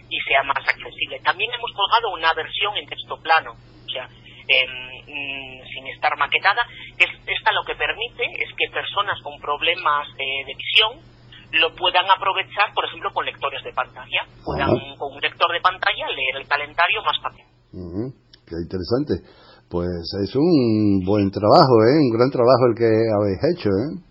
y 0.08 0.20
sea 0.22 0.44
más 0.44 0.62
accesible. 0.62 1.20
También 1.26 1.50
hemos 1.52 1.72
colgado 1.74 2.14
una 2.14 2.32
versión 2.34 2.78
en 2.78 2.86
texto 2.86 3.18
plano, 3.18 3.58
o 3.58 3.90
sea, 3.90 4.08
mm, 4.48 5.68
sin 5.74 5.88
estar 5.88 6.16
maquetada, 6.18 6.62
que 6.98 7.06
esta 7.06 7.52
lo 7.52 7.64
que 7.64 7.76
permite 7.76 8.24
es 8.24 8.50
que 8.56 8.72
personas 8.72 9.22
con 9.22 9.40
problemas 9.40 10.08
eh, 10.18 10.46
de 10.46 10.54
visión 10.54 11.16
lo 11.52 11.74
puedan 11.76 12.06
aprovechar, 12.10 12.74
por 12.74 12.86
ejemplo, 12.86 13.12
con 13.14 13.26
lectores 13.26 13.64
de 13.64 13.74
pantalla. 13.74 14.28
Puedan 14.44 14.70
con 14.98 15.14
un 15.14 15.22
lector 15.22 15.52
de 15.52 15.62
pantalla 15.62 16.08
leer 16.10 16.36
el 16.42 16.48
calendario 16.48 17.02
más 17.04 17.18
fácil. 17.22 17.46
Qué 18.46 18.56
interesante. 18.62 19.14
Pues 19.70 19.90
es 20.22 20.36
un 20.36 21.02
buen 21.06 21.32
trabajo, 21.32 21.74
¿eh? 21.86 21.98
Un 21.98 22.12
gran 22.12 22.30
trabajo 22.30 22.68
el 22.70 22.76
que 22.76 22.86
habéis 22.86 23.42
hecho, 23.56 23.70
¿eh? 23.70 24.06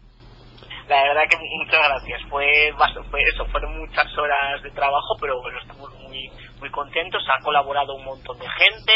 la 0.88 1.02
verdad 1.02 1.22
que 1.28 1.38
muchas 1.38 1.80
gracias. 1.80 2.20
Fue, 2.28 2.72
fue 3.10 3.20
eso, 3.22 3.44
fueron 3.46 3.78
muchas 3.78 4.06
horas 4.18 4.62
de 4.62 4.70
trabajo, 4.70 5.16
pero 5.20 5.40
bueno, 5.40 5.58
estamos 5.60 5.90
muy 6.02 6.30
muy 6.64 6.70
contentos. 6.70 7.22
Ha 7.28 7.44
colaborado 7.44 7.94
un 7.94 8.04
montón 8.04 8.38
de 8.38 8.48
gente 8.48 8.92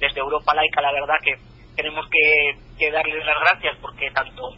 desde 0.00 0.18
Europa 0.18 0.54
Laica. 0.54 0.82
La 0.82 0.92
verdad 0.92 1.14
que 1.22 1.36
tenemos 1.76 2.04
que, 2.10 2.58
que 2.76 2.90
darles 2.90 3.24
las 3.24 3.38
gracias 3.38 3.78
porque 3.80 4.10
tanto 4.10 4.50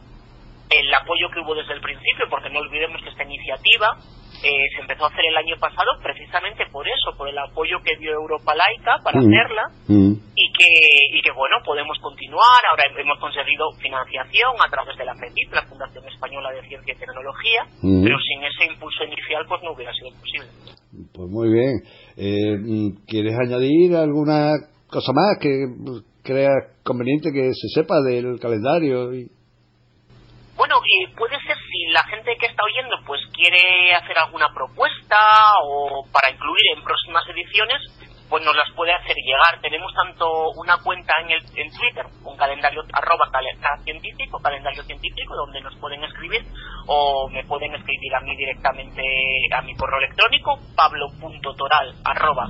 el 0.70 0.94
apoyo 0.94 1.28
que 1.28 1.40
hubo 1.40 1.54
desde 1.54 1.74
el 1.74 1.82
principio, 1.82 2.24
porque 2.30 2.48
no 2.48 2.60
olvidemos 2.60 3.02
que 3.02 3.10
esta 3.10 3.22
iniciativa 3.22 3.90
eh, 4.42 4.66
se 4.74 4.80
empezó 4.80 5.04
a 5.04 5.08
hacer 5.08 5.24
el 5.28 5.36
año 5.36 5.56
pasado 5.60 5.92
precisamente 6.02 6.64
por 6.72 6.88
eso, 6.88 7.16
por 7.16 7.28
el 7.28 7.38
apoyo 7.38 7.80
que 7.84 7.96
dio 7.96 8.12
Europa 8.12 8.54
Laica 8.54 8.96
para 9.04 9.20
mm. 9.20 9.28
hacerla 9.28 9.62
mm. 9.86 10.12
y 10.34 10.52
que 10.52 10.68
y 11.12 11.20
que 11.20 11.32
bueno 11.32 11.56
podemos 11.64 11.98
continuar. 12.00 12.60
Ahora 12.70 12.84
hemos 12.96 13.18
conseguido 13.20 13.70
financiación 13.78 14.56
a 14.58 14.70
través 14.70 14.96
de 14.96 15.04
la 15.04 15.14
FEDIP, 15.14 15.52
la 15.52 15.68
Fundación 15.68 16.04
Española 16.08 16.50
de 16.50 16.66
Ciencia 16.66 16.94
y 16.94 16.98
Tecnología, 16.98 17.68
mm. 17.82 18.02
pero 18.02 18.16
sin 18.18 18.42
ese 18.42 18.72
impulso 18.72 19.04
inicial 19.04 19.44
pues 19.46 19.62
no 19.62 19.72
hubiera 19.72 19.92
sido 19.92 20.10
posible. 20.18 20.48
Pues 21.12 21.28
muy 21.30 21.52
bien. 21.52 21.74
Eh, 22.16 22.56
¿Quieres 23.06 23.34
añadir 23.38 23.96
alguna 23.96 24.52
cosa 24.88 25.12
más 25.12 25.38
que 25.40 25.66
creas 26.22 26.54
conveniente 26.82 27.32
que 27.32 27.52
se 27.54 27.68
sepa 27.74 28.00
del 28.00 28.38
calendario? 28.38 29.12
Y... 29.14 29.30
Bueno, 30.56 30.76
y 30.84 31.12
puede 31.14 31.36
ser 31.40 31.56
si 31.56 31.92
la 31.92 32.04
gente 32.04 32.36
que 32.38 32.46
está 32.46 32.62
oyendo 32.64 32.96
pues 33.06 33.20
quiere 33.34 33.94
hacer 33.94 34.16
alguna 34.18 34.46
propuesta 34.54 35.16
o 35.64 36.06
para 36.12 36.30
incluir 36.30 36.62
en 36.76 36.84
próximas 36.84 37.24
ediciones, 37.28 37.80
pues 38.28 38.44
nos 38.44 38.56
las 38.56 38.70
puede 38.74 38.92
hacer 38.92 39.16
llegar. 39.16 39.60
Tenemos 39.60 39.92
tanto 39.94 40.50
una 40.56 40.78
cuenta 40.78 41.14
en, 41.20 41.30
el, 41.30 41.40
en 41.56 41.70
Twitter, 41.70 42.06
un 42.24 42.36
calendario 42.36 42.82
arroba 42.92 43.30
científico, 43.84 44.40
calendario 44.40 44.82
científico, 44.82 45.34
donde 45.36 45.60
nos 45.60 45.76
pueden 45.76 46.02
escribir 46.04 46.44
o 46.86 47.28
me 47.28 47.44
pueden 47.44 47.74
escribir 47.74 48.14
a 48.14 48.20
mí 48.20 48.36
directamente 48.36 49.02
a 49.52 49.62
mi 49.62 49.74
correo 49.76 49.98
electrónico, 49.98 50.58
pablo.toral 50.76 51.94
arroba 52.04 52.48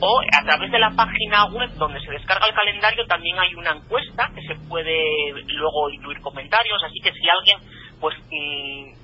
o 0.00 0.20
a 0.20 0.42
través 0.44 0.72
de 0.72 0.78
la 0.78 0.90
página 0.96 1.44
web 1.46 1.70
donde 1.76 2.00
se 2.00 2.10
descarga 2.10 2.46
el 2.46 2.54
calendario 2.54 3.06
también 3.06 3.38
hay 3.38 3.54
una 3.54 3.72
encuesta 3.72 4.30
que 4.34 4.40
se 4.42 4.54
puede 4.66 5.32
luego 5.46 5.90
incluir 5.90 6.20
comentarios, 6.20 6.82
así 6.82 7.00
que 7.00 7.12
si 7.12 7.28
alguien 7.28 7.58
pues 8.00 8.16
mm, 8.30 8.99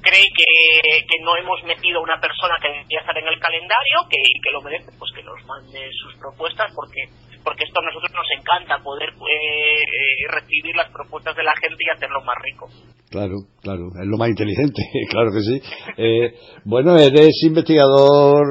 cree 0.00 0.26
que, 0.34 1.04
que, 1.06 1.18
no 1.22 1.36
hemos 1.36 1.62
metido 1.64 2.00
a 2.00 2.02
una 2.02 2.20
persona 2.20 2.56
que 2.60 2.68
debería 2.68 3.00
estar 3.00 3.16
en 3.16 3.28
el 3.28 3.38
calendario 3.38 3.98
que, 4.08 4.16
que 4.16 4.52
lo 4.52 4.60
merece, 4.62 4.90
pues 4.98 5.12
que 5.14 5.22
nos 5.22 5.38
mande 5.46 5.88
sus 5.92 6.14
propuestas 6.16 6.72
porque 6.74 7.08
porque 7.44 7.64
esto 7.64 7.80
a 7.80 7.86
nosotros 7.86 8.12
nos 8.12 8.28
encanta 8.38 8.82
poder 8.82 9.08
eh, 9.08 9.82
eh, 9.82 10.28
recibir 10.28 10.76
las 10.76 10.90
propuestas 10.90 11.36
de 11.36 11.44
la 11.44 11.52
gente 11.60 11.76
y 11.78 11.90
hacerlo 11.90 12.20
más 12.22 12.36
rico. 12.42 12.68
Claro, 13.10 13.36
claro, 13.62 13.88
es 14.00 14.06
lo 14.06 14.18
más 14.18 14.28
inteligente, 14.28 14.82
claro 15.10 15.30
que 15.32 15.40
sí. 15.40 15.60
Eh, 15.96 16.34
bueno, 16.64 16.96
eres 16.98 17.42
investigador 17.44 18.46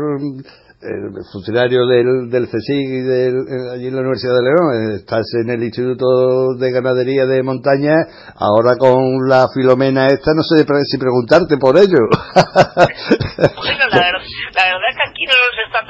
el 0.82 1.12
funcionario 1.32 1.86
del, 1.86 2.30
del 2.30 2.48
CSIC 2.48 2.88
y 2.88 3.02
del, 3.02 3.36
eh, 3.36 3.72
allí 3.74 3.88
en 3.88 3.96
la 3.96 4.02
Universidad 4.02 4.36
de 4.36 4.44
León, 4.44 4.74
eh, 4.74 4.96
estás 4.96 5.26
en 5.44 5.50
el 5.50 5.64
Instituto 5.64 6.56
de 6.58 6.72
Ganadería 6.72 7.26
de 7.26 7.44
Montaña, 7.44 7.96
ahora 8.36 8.78
con 8.78 9.28
la 9.28 9.48
filomena 9.54 10.08
esta, 10.08 10.32
no 10.34 10.42
sé 10.42 10.64
si 10.86 10.98
preguntarte 10.98 11.58
por 11.58 11.78
ello. 11.78 12.00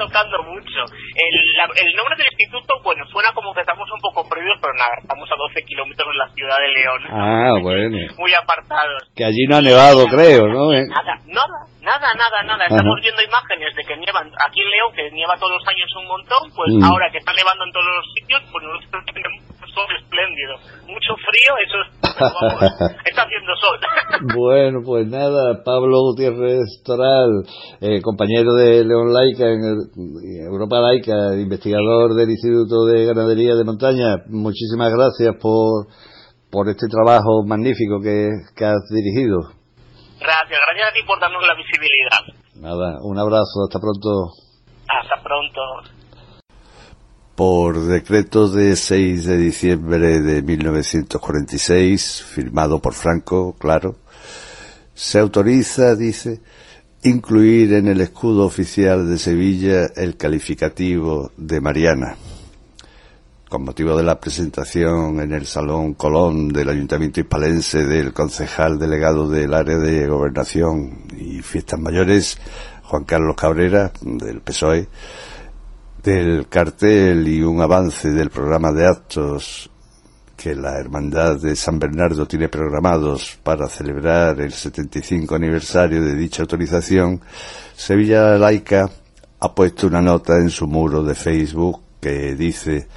Tocando 0.00 0.42
mucho. 0.48 0.80
El, 1.12 1.34
el 1.76 1.90
nombre 1.92 2.16
del 2.16 2.32
instituto, 2.32 2.80
bueno, 2.82 3.04
suena 3.12 3.28
como 3.36 3.52
que 3.52 3.60
estamos 3.60 3.84
un 3.92 4.00
poco 4.00 4.24
prohibidos, 4.24 4.56
pero 4.64 4.72
nada, 4.72 4.96
estamos 4.96 5.28
a 5.28 5.36
12 5.36 5.60
kilómetros 5.68 6.08
de 6.08 6.18
la 6.18 6.28
ciudad 6.32 6.56
de 6.56 6.70
León. 6.72 7.00
Ah, 7.12 7.54
bueno. 7.60 7.96
Muy 8.18 8.32
apartados. 8.32 9.04
Que 9.14 9.24
allí 9.24 9.44
no 9.44 9.60
ha 9.60 9.62
nevado, 9.62 10.08
creo, 10.08 10.48
¿no? 10.48 10.72
Nada, 10.72 11.20
nada, 11.28 11.58
nada, 11.84 12.08
nada, 12.16 12.38
nada. 12.48 12.64
Estamos 12.64 12.96
viendo 13.04 13.20
imágenes 13.20 13.76
de 13.76 13.84
que 13.84 13.96
nievan 14.00 14.32
aquí 14.40 14.60
en 14.64 14.70
León 14.70 14.90
que 14.96 15.10
nieva 15.12 15.36
todos 15.36 15.60
los 15.60 15.66
años 15.68 15.90
un 16.00 16.06
montón, 16.08 16.48
pues 16.56 16.72
mm. 16.72 16.84
ahora 16.84 17.10
que 17.12 17.18
está 17.18 17.32
nevando 17.36 17.64
en 17.64 17.72
todos 17.72 17.92
los 17.92 18.06
sitios, 18.16 18.40
pues 18.48 18.64
nosotros 18.64 19.04
tenemos 19.12 19.39
sol 19.74 19.86
espléndido. 19.98 20.54
Mucho 20.86 21.14
frío, 21.16 21.52
eso 21.64 21.78
está 23.04 23.22
haciendo 23.22 23.52
sol. 23.56 23.78
bueno, 24.36 24.80
pues 24.84 25.06
nada, 25.06 25.62
Pablo 25.64 26.00
Gutiérrez 26.10 26.82
Toral, 26.84 27.44
eh, 27.80 28.00
compañero 28.02 28.54
de 28.54 28.84
León 28.84 29.12
Laica 29.12 29.46
en 29.46 29.62
Europa 30.46 30.80
Laica, 30.80 31.34
investigador 31.36 32.14
del 32.14 32.30
Instituto 32.30 32.86
de 32.86 33.06
Ganadería 33.06 33.54
de 33.54 33.64
Montaña, 33.64 34.16
muchísimas 34.28 34.92
gracias 34.92 35.36
por, 35.40 35.86
por 36.50 36.68
este 36.68 36.86
trabajo 36.88 37.44
magnífico 37.46 38.00
que, 38.02 38.28
que 38.56 38.64
has 38.64 38.82
dirigido. 38.90 39.60
Gracias, 40.20 40.60
gracias 40.68 40.90
a 40.90 40.92
ti 40.92 41.00
por 41.06 41.18
darnos 41.18 41.42
la 41.46 41.54
visibilidad. 41.54 42.40
Nada, 42.60 42.98
un 43.02 43.18
abrazo, 43.18 43.64
hasta 43.64 43.80
pronto. 43.80 44.36
Hasta 44.86 45.22
pronto. 45.22 45.99
Por 47.34 47.86
decreto 47.86 48.48
de 48.48 48.76
6 48.76 49.24
de 49.24 49.36
diciembre 49.38 50.20
de 50.20 50.42
1946, 50.42 52.22
firmado 52.22 52.80
por 52.80 52.94
Franco, 52.94 53.56
claro, 53.58 53.96
se 54.94 55.18
autoriza, 55.18 55.96
dice, 55.96 56.40
incluir 57.02 57.72
en 57.72 57.88
el 57.88 58.00
escudo 58.02 58.44
oficial 58.44 59.08
de 59.08 59.18
Sevilla 59.18 59.86
el 59.96 60.16
calificativo 60.16 61.32
de 61.36 61.60
Mariana. 61.60 62.16
Con 63.48 63.64
motivo 63.64 63.96
de 63.96 64.04
la 64.04 64.20
presentación 64.20 65.20
en 65.20 65.32
el 65.32 65.46
Salón 65.46 65.94
Colón 65.94 66.48
del 66.48 66.68
Ayuntamiento 66.68 67.20
Hispalense 67.20 67.84
del 67.84 68.12
concejal 68.12 68.78
delegado 68.78 69.28
del 69.28 69.54
área 69.54 69.78
de 69.78 70.06
gobernación 70.06 71.06
y 71.18 71.40
fiestas 71.42 71.80
mayores, 71.80 72.38
Juan 72.84 73.04
Carlos 73.04 73.36
Cabrera, 73.36 73.92
del 74.02 74.40
PSOE, 74.40 74.88
del 76.02 76.48
cartel 76.48 77.28
y 77.28 77.42
un 77.42 77.60
avance 77.60 78.10
del 78.10 78.30
programa 78.30 78.72
de 78.72 78.86
actos 78.86 79.70
que 80.36 80.54
la 80.54 80.78
Hermandad 80.78 81.36
de 81.36 81.54
San 81.54 81.78
Bernardo 81.78 82.26
tiene 82.26 82.48
programados 82.48 83.38
para 83.42 83.68
celebrar 83.68 84.40
el 84.40 84.52
75 84.52 85.34
aniversario 85.34 86.02
de 86.02 86.14
dicha 86.14 86.42
autorización, 86.42 87.20
Sevilla 87.76 88.38
Laica 88.38 88.88
ha 89.38 89.54
puesto 89.54 89.86
una 89.86 90.00
nota 90.00 90.36
en 90.38 90.48
su 90.48 90.66
muro 90.66 91.02
de 91.02 91.14
Facebook 91.14 91.82
que 92.00 92.34
dice 92.34 92.88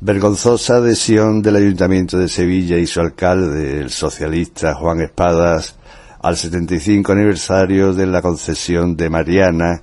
Vergonzosa 0.00 0.76
adhesión 0.76 1.42
del 1.42 1.56
Ayuntamiento 1.56 2.16
de 2.16 2.28
Sevilla 2.28 2.76
y 2.78 2.86
su 2.86 3.00
alcalde, 3.00 3.80
el 3.80 3.90
socialista 3.90 4.74
Juan 4.74 5.00
Espadas, 5.00 5.74
al 6.22 6.36
75 6.36 7.10
aniversario 7.10 7.92
de 7.92 8.06
la 8.06 8.22
concesión 8.22 8.96
de 8.96 9.10
Mariana 9.10 9.82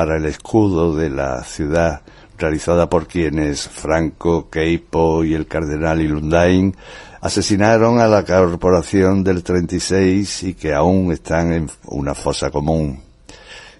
para 0.00 0.16
el 0.16 0.24
escudo 0.24 0.96
de 0.96 1.10
la 1.10 1.44
ciudad 1.44 2.00
realizada 2.38 2.88
por 2.88 3.06
quienes 3.06 3.68
Franco, 3.68 4.48
Queipo 4.48 5.22
y 5.24 5.34
el 5.34 5.46
cardenal 5.46 6.00
Ilundain 6.00 6.74
asesinaron 7.20 8.00
a 8.00 8.06
la 8.06 8.24
corporación 8.24 9.22
del 9.22 9.42
36 9.42 10.44
y 10.44 10.54
que 10.54 10.72
aún 10.72 11.12
están 11.12 11.52
en 11.52 11.70
una 11.88 12.14
fosa 12.14 12.50
común, 12.50 12.98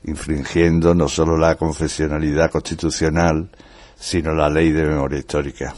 infringiendo 0.04 0.94
no 0.94 1.08
solo 1.08 1.38
la 1.38 1.54
confesionalidad 1.54 2.50
constitucional, 2.50 3.48
sino 3.98 4.34
la 4.34 4.50
ley 4.50 4.72
de 4.72 4.84
memoria 4.84 5.20
histórica. 5.20 5.74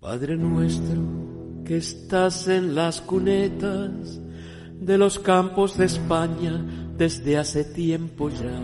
Padre 0.00 0.36
nuestro 0.36 1.27
que 1.68 1.76
estás 1.76 2.48
en 2.48 2.74
las 2.74 3.02
cunetas 3.02 4.18
de 4.80 4.96
los 4.96 5.18
campos 5.18 5.76
de 5.76 5.84
España 5.84 6.64
desde 6.96 7.36
hace 7.36 7.62
tiempo 7.62 8.30
ya. 8.30 8.58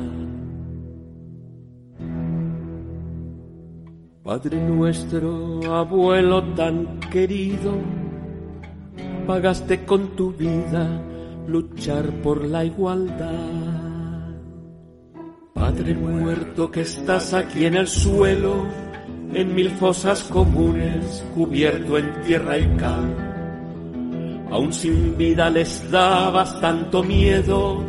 Padre 4.23 4.59
nuestro, 4.59 5.61
abuelo 5.77 6.55
tan 6.55 6.99
querido, 7.11 7.75
pagaste 9.27 9.85
con 9.85 10.17
tu 10.17 10.33
vida 10.33 11.03
luchar 11.47 12.11
por 12.23 12.43
la 12.43 12.65
igualdad. 12.65 14.35
Padre 15.53 15.95
muerto 15.95 16.71
que 16.71 16.81
estás 16.81 17.35
aquí 17.35 17.67
en 17.67 17.75
el 17.75 17.87
suelo, 17.87 18.65
en 19.33 19.55
mil 19.55 19.71
fosas 19.71 20.23
comunes, 20.25 21.25
cubierto 21.35 21.99
en 21.99 22.23
tierra 22.23 22.59
y 22.59 22.67
cal. 22.77 24.45
Aún 24.51 24.73
sin 24.73 25.17
vida 25.17 25.51
les 25.51 25.91
dabas 25.91 26.61
tanto 26.61 27.03
miedo, 27.03 27.85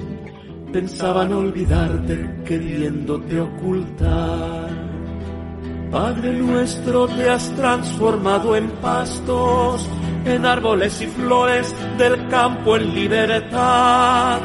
pensaban 0.71 1.33
olvidarte 1.33 2.43
queriéndote 2.45 3.39
ocultar. 3.39 4.69
Padre 5.91 6.33
nuestro, 6.33 7.07
te 7.07 7.29
has 7.29 7.49
transformado 7.55 8.55
en 8.55 8.69
pastos, 8.81 9.87
en 10.25 10.45
árboles 10.45 11.01
y 11.01 11.07
flores 11.07 11.73
del 11.97 12.27
campo 12.29 12.75
en 12.75 12.95
libertad. 12.95 14.39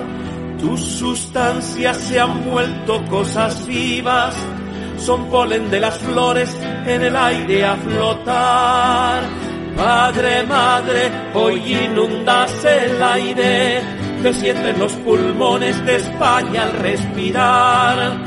Tus 0.61 0.81
sustancias 0.81 1.97
se 1.97 2.21
han 2.21 2.51
vuelto 2.51 3.03
cosas 3.07 3.67
vivas 3.67 4.37
son 5.01 5.31
polen 5.31 5.71
de 5.71 5.81
las 5.81 5.99
flores 5.99 6.55
en 6.87 7.03
el 7.03 7.17
aire 7.17 7.65
a 7.65 7.75
flotar. 7.77 9.23
Padre, 9.77 10.43
madre, 10.45 11.11
hoy 11.35 11.75
inundas 11.75 12.65
el 12.65 13.03
aire 13.03 13.83
que 14.23 14.35
sienten 14.35 14.79
los 14.79 14.93
pulmones 14.93 15.85
de 15.87 15.97
España 15.97 16.65
al 16.65 16.73
respirar. 16.75 18.19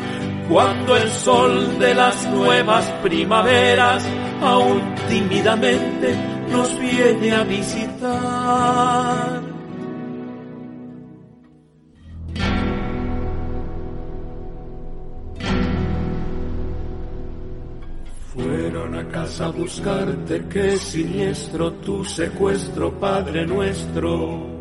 Cuando 0.49 0.97
el 0.97 1.09
sol 1.09 1.79
de 1.79 1.93
las 1.93 2.25
nuevas 2.27 2.85
primaveras 3.03 4.03
aún 4.41 4.81
tímidamente 5.07 6.15
nos 6.49 6.77
viene 6.79 7.33
a 7.33 7.43
visitar. 7.43 9.52
Fueron 18.33 18.95
a 18.95 19.07
casa 19.09 19.45
a 19.45 19.49
buscarte, 19.49 20.45
qué 20.49 20.75
siniestro 20.77 21.71
tu 21.73 22.03
secuestro, 22.03 22.91
Padre 22.99 23.45
nuestro. 23.45 24.53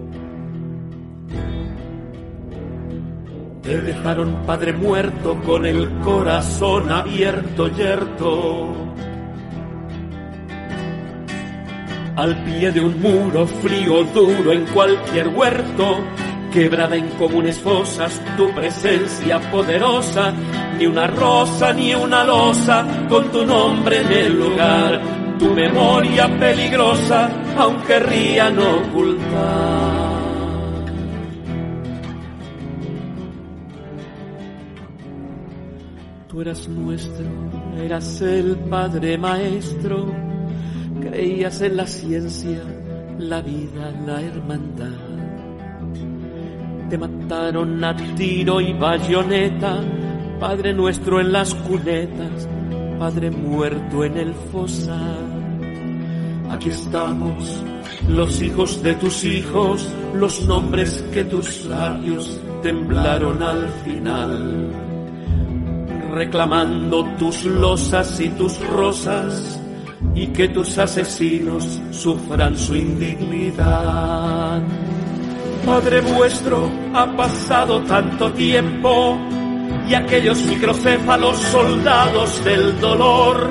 Te 3.62 3.80
dejaron 3.80 4.44
padre 4.44 4.74
muerto 4.74 5.40
con 5.40 5.64
el 5.64 5.88
corazón 6.00 6.90
abierto, 6.90 7.68
yerto. 7.68 8.74
Al 12.16 12.44
pie 12.44 12.72
de 12.72 12.80
un 12.80 13.00
muro 13.00 13.46
frío, 13.46 14.04
duro 14.12 14.52
en 14.52 14.66
cualquier 14.66 15.28
huerto, 15.28 15.96
quebrada 16.52 16.96
en 16.96 17.08
comunes 17.10 17.58
fosas 17.58 18.20
tu 18.36 18.52
presencia 18.52 19.40
poderosa, 19.50 20.34
ni 20.82 20.88
una 20.88 21.06
rosa 21.06 21.72
ni 21.72 21.94
una 21.94 22.24
losa 22.24 22.84
con 23.08 23.30
tu 23.30 23.46
nombre 23.46 24.00
en 24.00 24.12
el 24.12 24.36
lugar, 24.36 25.00
tu 25.38 25.54
memoria 25.54 26.26
peligrosa, 26.40 27.30
aunque 27.56 28.00
rían 28.00 28.58
ocultar. 28.58 30.12
Tú 36.28 36.40
eras 36.40 36.68
nuestro, 36.68 37.26
eras 37.80 38.20
el 38.22 38.56
Padre 38.68 39.16
Maestro, 39.18 40.12
creías 41.00 41.60
en 41.60 41.76
la 41.76 41.86
ciencia, 41.86 42.60
la 43.18 43.40
vida, 43.40 43.92
la 44.04 44.20
hermandad. 44.20 45.12
Te 46.90 46.98
mataron 46.98 47.84
a 47.84 47.94
tiro 48.16 48.60
y 48.60 48.72
bayoneta, 48.72 49.80
Padre 50.42 50.74
nuestro 50.74 51.20
en 51.20 51.30
las 51.30 51.54
cunetas, 51.54 52.48
Padre 52.98 53.30
muerto 53.30 54.02
en 54.02 54.16
el 54.16 54.34
fosal. 54.50 55.60
Aquí 56.50 56.68
estamos, 56.68 57.62
los 58.08 58.42
hijos 58.42 58.82
de 58.82 58.94
tus 58.94 59.22
hijos, 59.22 59.88
los 60.14 60.44
nombres 60.48 61.00
que 61.12 61.22
tus 61.22 61.64
labios 61.66 62.40
temblaron 62.60 63.40
al 63.40 63.68
final 63.84 64.68
reclamando 66.10 67.04
tus 67.20 67.44
losas 67.44 68.18
y 68.18 68.28
tus 68.30 68.58
rosas 68.66 69.60
y 70.12 70.26
que 70.26 70.48
tus 70.48 70.76
asesinos 70.76 71.80
sufran 71.92 72.58
su 72.58 72.74
indignidad. 72.74 74.60
Padre 75.64 76.00
vuestro, 76.00 76.68
ha 76.94 77.06
pasado 77.16 77.80
tanto 77.82 78.32
tiempo 78.32 79.16
y 79.88 79.94
aquellos 79.94 80.38
microcéfalos 80.44 81.38
soldados 81.38 82.44
del 82.44 82.80
dolor 82.80 83.50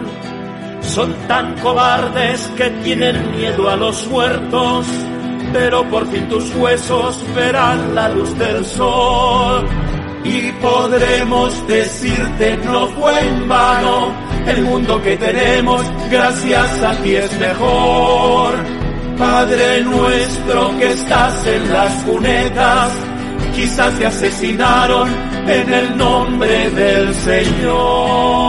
son 0.81 1.13
tan 1.27 1.53
cobardes 1.59 2.49
que 2.57 2.69
tienen 2.83 3.31
miedo 3.35 3.69
a 3.69 3.75
los 3.75 4.07
muertos, 4.07 4.85
pero 5.53 5.83
por 5.89 6.07
fin 6.07 6.27
tus 6.27 6.53
huesos 6.55 7.23
verán 7.35 7.95
la 7.95 8.09
luz 8.09 8.37
del 8.37 8.65
sol 8.65 9.67
y 10.23 10.51
podremos 10.53 11.67
decirte 11.67 12.57
no 12.57 12.87
fue 12.87 13.27
en 13.27 13.47
vano, 13.47 14.13
el 14.45 14.61
mundo 14.63 15.01
que 15.01 15.17
tenemos 15.17 15.83
gracias 16.09 16.83
a 16.83 16.95
ti 17.01 17.15
es 17.15 17.39
mejor. 17.39 18.53
Padre 19.17 19.81
nuestro 19.81 20.77
que 20.79 20.91
estás 20.91 21.45
en 21.45 21.71
las 21.71 21.93
cunetas, 22.03 22.91
quizás 23.55 23.97
te 23.97 24.05
asesinaron 24.05 25.09
en 25.47 25.73
el 25.73 25.97
nombre 25.97 26.69
del 26.71 27.13
Señor. 27.13 28.41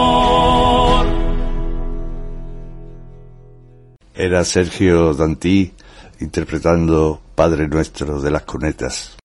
Era 4.15 4.45
Sergio 4.45 5.15
Dantí 5.15 5.73
interpretando 6.21 7.21
Padre 7.35 7.67
Nuestro 7.69 8.21
de 8.21 8.31
las 8.31 8.43
Cunetas. 8.43 9.17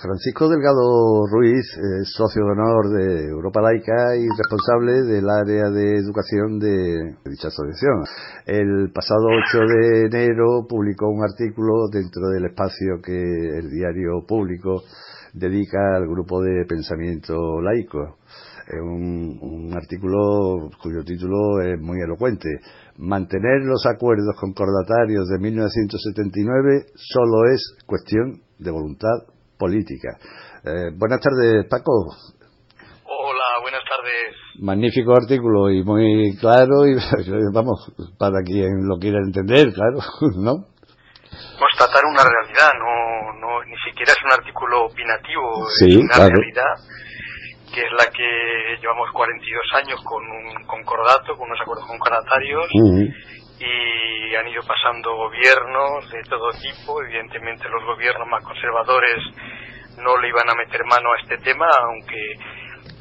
Francisco 0.00 0.48
Delgado 0.48 1.26
Ruiz, 1.26 1.64
socio 2.04 2.44
de 2.44 2.50
honor 2.52 2.88
de 2.90 3.28
Europa 3.28 3.62
Laica 3.62 4.14
y 4.16 4.28
responsable 4.28 5.02
del 5.04 5.28
área 5.28 5.70
de 5.70 5.96
educación 5.96 6.58
de 6.58 7.16
dicha 7.24 7.48
asociación. 7.48 8.04
El 8.44 8.92
pasado 8.92 9.24
8 9.24 9.58
de 9.66 10.06
enero 10.06 10.66
publicó 10.68 11.08
un 11.08 11.24
artículo 11.24 11.88
dentro 11.90 12.28
del 12.28 12.44
espacio 12.44 13.00
que 13.02 13.16
el 13.16 13.70
diario 13.70 14.26
público 14.26 14.82
dedica 15.32 15.96
al 15.96 16.06
grupo 16.06 16.42
de 16.42 16.66
pensamiento 16.66 17.60
laico. 17.62 18.18
Un, 18.82 19.38
un 19.40 19.74
artículo 19.74 20.68
cuyo 20.82 21.04
título 21.04 21.62
es 21.62 21.80
muy 21.80 22.00
elocuente. 22.00 22.48
Mantener 22.98 23.62
los 23.62 23.86
acuerdos 23.86 24.34
concordatarios 24.38 25.28
de 25.28 25.38
1979 25.38 26.86
solo 26.96 27.50
es 27.50 27.62
cuestión 27.86 28.42
de 28.58 28.70
voluntad 28.70 29.35
política. 29.58 30.18
Eh, 30.64 30.90
buenas 30.96 31.20
tardes, 31.20 31.66
Paco. 31.68 31.92
Hola, 33.04 33.62
buenas 33.62 33.82
tardes. 33.88 34.36
Magnífico 34.60 35.12
artículo 35.12 35.70
y 35.70 35.82
muy 35.82 36.36
claro 36.38 36.86
y 36.86 36.94
vamos, 37.52 37.92
para 38.18 38.42
quien 38.44 38.86
lo 38.86 38.98
quiera 38.98 39.18
entender, 39.18 39.72
claro, 39.72 39.98
¿no? 40.36 40.66
Constatar 41.58 42.02
una 42.04 42.22
realidad, 42.22 42.70
no, 42.78 43.32
no, 43.40 43.64
ni 43.64 43.76
siquiera 43.84 44.12
es 44.12 44.18
un 44.24 44.32
artículo 44.32 44.86
opinativo, 44.86 45.66
sí, 45.78 45.90
es 45.90 45.96
una 45.96 46.14
claro. 46.14 46.34
realidad 46.34 46.72
que 47.74 47.80
es 47.80 47.92
la 47.98 48.10
que 48.10 48.80
llevamos 48.80 49.10
42 49.12 49.84
años 49.84 50.00
con 50.04 50.22
un 50.22 50.64
concordato, 50.66 51.36
con 51.36 51.48
unos 51.50 51.60
acuerdos 51.60 51.86
concordatarios. 51.86 52.64
Uh 52.72 52.92
-huh 52.94 53.36
y 53.58 54.34
han 54.34 54.48
ido 54.48 54.62
pasando 54.66 55.14
gobiernos 55.16 56.10
de 56.10 56.22
todo 56.28 56.50
tipo. 56.50 57.02
Evidentemente 57.02 57.68
los 57.68 57.84
gobiernos 57.84 58.28
más 58.28 58.42
conservadores 58.44 59.16
no 60.02 60.16
le 60.18 60.28
iban 60.28 60.48
a 60.50 60.54
meter 60.54 60.84
mano 60.84 61.08
a 61.12 61.20
este 61.22 61.38
tema, 61.38 61.66
aunque 61.80 62.34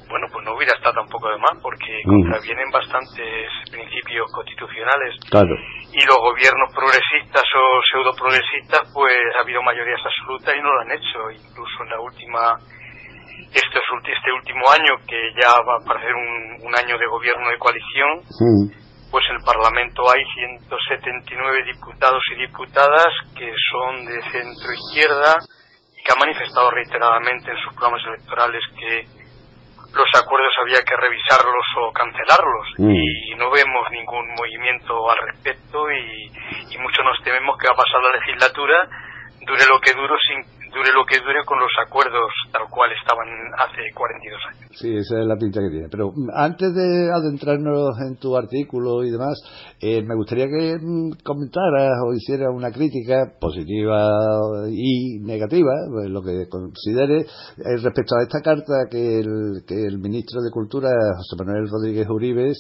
bueno, 0.08 0.28
pues 0.32 0.46
no 0.46 0.54
hubiera 0.56 0.72
estado 0.78 1.02
tampoco 1.02 1.30
de 1.30 1.38
más 1.40 1.58
porque 1.62 2.00
Mm. 2.06 2.22
contravienen 2.22 2.70
bastantes 2.72 3.50
principios 3.72 4.32
constitucionales. 4.32 5.18
Claro. 5.30 5.56
Y 5.92 6.06
los 6.06 6.18
gobiernos 6.22 6.70
progresistas 6.74 7.44
o 7.58 7.82
pseudo 7.90 8.14
progresistas, 8.16 8.86
pues 8.94 9.12
ha 9.36 9.42
habido 9.42 9.62
mayorías 9.64 10.00
absolutas 10.06 10.54
y 10.56 10.62
no 10.62 10.72
lo 10.72 10.82
han 10.82 10.92
hecho. 10.92 11.20
Incluso 11.34 11.84
en 11.84 11.90
la 11.90 12.00
última, 12.00 12.54
este, 13.50 13.78
este 13.82 14.32
último 14.32 14.62
año, 14.70 14.94
que 15.10 15.20
ya 15.42 15.50
va 15.68 15.76
a 15.82 15.86
parecer 15.86 16.14
un, 16.14 16.68
un 16.70 16.74
año 16.78 16.98
de 16.98 17.08
gobierno 17.08 17.50
de 17.50 17.58
coalición, 17.58 18.22
Mm. 18.40 18.85
Pues 19.16 19.30
en 19.30 19.38
el 19.38 19.44
Parlamento 19.48 20.04
hay 20.12 20.20
179 20.36 21.64
diputados 21.72 22.22
y 22.34 22.36
diputadas 22.36 23.08
que 23.34 23.50
son 23.72 24.06
de 24.06 24.22
centro 24.24 24.74
izquierda 24.74 25.40
y 25.96 26.04
que 26.04 26.12
han 26.12 26.20
manifestado 26.20 26.70
reiteradamente 26.70 27.50
en 27.50 27.58
sus 27.64 27.74
programas 27.76 28.04
electorales 28.12 28.62
que 28.78 29.08
los 29.96 30.12
acuerdos 30.20 30.52
había 30.62 30.84
que 30.84 30.98
revisarlos 31.00 31.66
o 31.80 31.94
cancelarlos 31.94 32.68
Mm. 32.78 32.92
y 32.92 33.36
no 33.40 33.50
vemos 33.52 33.88
ningún 33.90 34.28
movimiento 34.36 35.10
al 35.10 35.18
respecto 35.32 35.90
y, 35.90 36.76
y 36.76 36.78
mucho 36.78 37.02
nos 37.04 37.16
tememos 37.24 37.56
que 37.58 37.68
va 37.72 37.74
a 37.74 37.84
pasar 37.88 38.04
la 38.04 38.20
legislatura 38.20 38.84
dure 39.48 39.64
lo 39.72 39.80
que 39.80 39.94
dure 39.94 40.16
sin 40.28 40.55
dure 40.76 40.92
lo 40.92 41.06
que 41.08 41.24
dure 41.24 41.40
con 41.46 41.58
los 41.58 41.72
acuerdos 41.80 42.28
tal 42.52 42.68
cual 42.70 42.92
estaban 42.92 43.28
hace 43.56 43.82
42 43.96 44.42
años. 44.52 44.70
Sí, 44.76 44.92
esa 44.92 45.22
es 45.22 45.26
la 45.26 45.38
pinta 45.38 45.62
que 45.62 45.72
tiene. 45.72 45.88
Pero 45.90 46.12
mm, 46.12 46.30
antes 46.36 46.76
de 46.76 47.12
adentrarnos 47.12 47.96
en 48.04 48.18
tu 48.18 48.36
artículo 48.36 49.04
y 49.04 49.12
demás, 49.12 49.40
eh, 49.80 50.04
me 50.04 50.16
gustaría 50.16 50.48
que 50.48 50.76
mm, 50.76 51.24
comentaras 51.24 51.96
o 52.04 52.14
hicieras 52.14 52.52
una 52.54 52.72
crítica 52.72 53.32
positiva 53.40 54.12
y 54.68 55.20
negativa, 55.24 55.72
pues, 55.90 56.10
lo 56.10 56.22
que 56.22 56.48
considere, 56.50 57.22
eh, 57.24 57.78
respecto 57.82 58.16
a 58.20 58.24
esta 58.24 58.42
carta 58.42 58.92
que 58.92 59.20
el, 59.20 59.64
que 59.66 59.80
el 59.80 60.00
ministro 60.00 60.42
de 60.42 60.52
Cultura, 60.52 60.90
José 61.16 61.36
Manuel 61.40 61.70
Rodríguez 61.72 62.08
Uribes, 62.10 62.58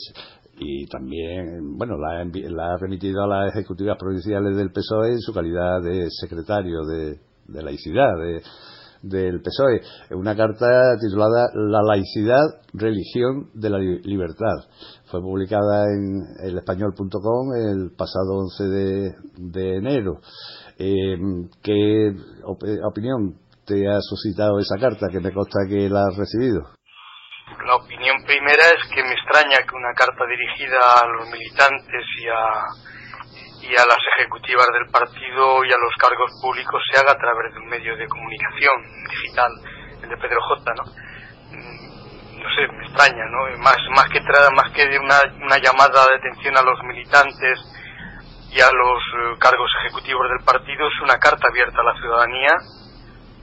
y 0.58 0.88
también, 0.88 1.78
bueno, 1.78 1.98
la, 1.98 2.24
la 2.24 2.74
ha 2.74 2.78
remitido 2.78 3.24
a 3.24 3.28
las 3.28 3.54
ejecutivas 3.54 3.98
provinciales 4.00 4.56
del 4.56 4.72
PSOE 4.72 5.12
en 5.12 5.20
su 5.20 5.34
calidad 5.34 5.82
de 5.84 6.08
secretario 6.10 6.86
de, 6.86 7.20
de 7.48 7.64
laicidad, 7.64 8.18
de, 8.18 8.42
del 9.02 9.42
PSOE, 9.42 9.82
una 10.12 10.36
carta 10.36 10.98
titulada 11.00 11.48
La 11.54 11.82
laicidad, 11.84 12.44
religión 12.74 13.50
de 13.54 13.70
la 13.70 13.78
libertad. 13.78 14.56
Fue 15.06 15.22
publicada 15.22 15.86
en 15.86 16.48
el 16.48 16.58
español.com 16.58 17.56
el 17.56 17.92
pasado 17.96 18.40
11 18.40 18.64
de, 19.38 19.78
enero. 19.78 20.20
Eh, 20.78 21.18
¿Qué 21.62 22.12
opinión 22.84 23.38
te 23.66 23.88
ha 23.88 24.00
suscitado 24.02 24.60
esa 24.60 24.78
carta 24.80 25.08
que 25.12 25.20
me 25.20 25.32
consta 25.32 25.60
que 25.70 25.90
la 25.90 26.02
has 26.08 26.18
recibido? 26.18 26.62
La 27.66 27.76
opinión 27.76 28.18
primera 28.26 28.66
es 28.74 28.90
que 28.94 29.04
me 29.04 29.14
extraña 29.14 29.58
que 29.68 29.76
una 29.76 29.94
carta 29.94 30.26
dirigida 30.26 30.78
a 31.02 31.08
los 31.08 31.30
militantes 31.30 32.06
y 32.22 32.28
a 32.28 32.95
y 33.66 33.74
a 33.74 33.86
las 33.86 33.98
ejecutivas 34.16 34.68
del 34.74 34.86
partido 34.92 35.66
y 35.66 35.70
a 35.74 35.82
los 35.82 35.94
cargos 35.98 36.30
públicos 36.40 36.82
se 36.92 37.00
haga 37.00 37.14
a 37.14 37.18
través 37.18 37.52
de 37.54 37.60
un 37.60 37.66
medio 37.66 37.98
de 37.98 38.08
comunicación 38.08 38.78
digital, 39.10 39.52
el 40.04 40.10
de 40.10 40.18
Pedro 40.18 40.40
J, 40.42 40.74
¿no? 40.78 40.84
Mm, 41.50 42.46
no 42.46 42.50
sé, 42.54 42.62
me 42.78 42.86
extraña, 42.86 43.26
¿no? 43.26 43.58
Más, 43.58 43.78
más 43.90 44.06
que 44.10 44.22
más 44.54 44.72
que 44.72 44.86
de 44.86 45.00
una, 45.00 45.18
una 45.42 45.58
llamada 45.58 46.06
de 46.06 46.18
atención 46.22 46.56
a 46.58 46.62
los 46.62 46.78
militantes 46.84 47.58
y 48.54 48.62
a 48.62 48.70
los 48.70 49.02
eh, 49.02 49.38
cargos 49.40 49.72
ejecutivos 49.82 50.30
del 50.30 50.46
partido, 50.46 50.88
es 50.88 51.02
una 51.02 51.18
carta 51.18 51.48
abierta 51.50 51.82
a 51.82 51.90
la 51.90 51.98
ciudadanía 51.98 52.54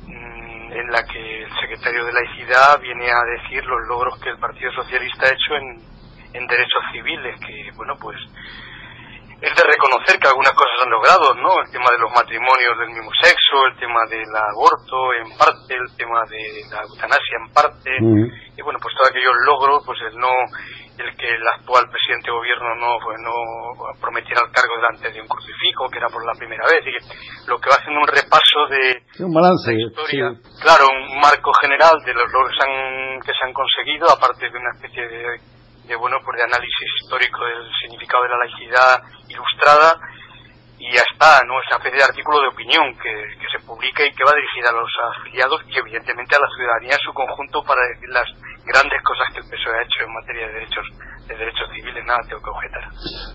mm, 0.07 0.73
en 0.73 0.87
la 0.93 1.03
que 1.03 1.43
el 1.43 1.51
secretario 1.59 2.05
de 2.05 2.13
laicidad 2.13 2.79
viene 2.81 3.11
a 3.11 3.43
decir 3.43 3.65
los 3.67 3.89
logros 3.89 4.21
que 4.23 4.31
el 4.31 4.39
Partido 4.39 4.71
Socialista 4.71 5.27
ha 5.27 5.35
hecho 5.35 5.57
en, 5.57 5.83
en 6.33 6.47
derechos 6.47 6.83
civiles, 6.93 7.35
que, 7.41 7.71
bueno, 7.75 7.97
pues 8.01 8.17
es 9.43 9.51
de 9.59 9.65
reconocer 9.67 10.23
que 10.23 10.29
algunas 10.31 10.55
cosas 10.55 10.87
han 10.87 10.91
logrado, 10.95 11.35
¿no? 11.35 11.51
El 11.59 11.71
tema 11.75 11.91
de 11.91 11.99
los 11.99 12.15
matrimonios 12.15 12.79
del 12.79 12.95
mismo 12.95 13.11
sexo, 13.19 13.67
el 13.67 13.75
tema 13.75 13.99
del 14.07 14.31
aborto 14.31 15.11
en 15.19 15.35
parte, 15.35 15.75
el 15.75 15.91
tema 15.99 16.23
de 16.31 16.63
la 16.71 16.87
eutanasia 16.87 17.37
en 17.43 17.51
parte, 17.51 17.91
y 18.55 18.63
bueno, 18.63 18.79
pues 18.79 18.95
todos 18.95 19.11
aquellos 19.11 19.35
logros, 19.43 19.83
pues 19.83 19.99
el 20.07 20.15
no, 20.15 20.31
el 20.95 21.11
que 21.19 21.27
el 21.27 21.43
actual 21.59 21.91
presidente 21.91 22.31
de 22.31 22.39
gobierno 22.39 22.71
no, 22.79 23.03
pues 23.03 23.19
no 23.19 23.35
prometiera 23.99 24.47
el 24.47 24.55
cargo 24.55 24.79
delante 24.79 25.11
de 25.11 25.19
un 25.19 25.27
crucifijo, 25.27 25.91
que 25.91 25.99
era 25.99 26.07
por 26.07 26.23
la 26.23 26.39
primera 26.39 26.63
vez, 26.71 26.87
y 26.87 26.95
que 26.95 27.03
lo 27.51 27.59
que 27.59 27.67
va 27.67 27.83
haciendo 27.83 27.99
un 27.99 28.15
repaso 28.15 28.71
de, 28.71 29.27
un 29.27 29.35
balance, 29.35 29.75
historia, 29.75 30.39
claro, 30.63 30.87
un 30.87 31.19
marco 31.19 31.51
general 31.59 31.99
de 32.07 32.15
los 32.15 32.31
logros 32.31 32.55
que 32.55 32.63
se 32.63 32.67
han, 32.71 33.19
que 33.27 33.35
se 33.35 33.43
han 33.43 33.53
conseguido, 33.53 34.07
aparte 34.07 34.47
de 34.47 34.55
una 34.55 34.71
especie 34.71 35.03
de 35.03 35.53
de 35.87 35.97
bueno 35.97 36.17
pues 36.25 36.39
de 36.39 36.45
análisis 36.45 36.89
histórico 37.03 37.45
del 37.45 37.67
significado 37.83 38.23
de 38.23 38.31
la 38.31 38.39
laicidad 38.39 39.03
ilustrada 39.33 39.97
y 40.79 40.91
ya 40.91 41.03
está, 41.07 41.39
¿no? 41.47 41.55
Esa 41.63 41.79
especie 41.79 41.99
de 41.99 42.11
artículo 42.11 42.43
de 42.43 42.49
opinión 42.49 42.83
que, 42.99 43.13
se 43.53 43.65
publica 43.67 44.03
y 44.03 44.11
que 44.11 44.25
va 44.25 44.35
dirigida 44.35 44.71
a 44.71 44.77
los 44.77 44.91
afiliados 45.15 45.63
y 45.69 45.79
evidentemente 45.79 46.35
a 46.35 46.41
la 46.41 46.51
ciudadanía 46.57 46.97
en 46.99 47.05
su 47.05 47.13
conjunto 47.13 47.63
para 47.63 47.81
decir 47.95 48.09
las 48.09 48.27
grandes 48.65 48.99
cosas 49.05 49.31
que 49.31 49.41
el 49.41 49.47
PSOE 49.47 49.79
ha 49.79 49.85
hecho 49.85 50.01
en 50.03 50.15
materia 50.15 50.47
de 50.49 50.53
derechos 50.55 50.87
de 51.29 51.35
derechos 51.37 51.69
civiles, 51.71 52.05
nada 52.05 52.19
tengo 52.27 52.43
que 52.43 52.51
objetar. 52.51 52.85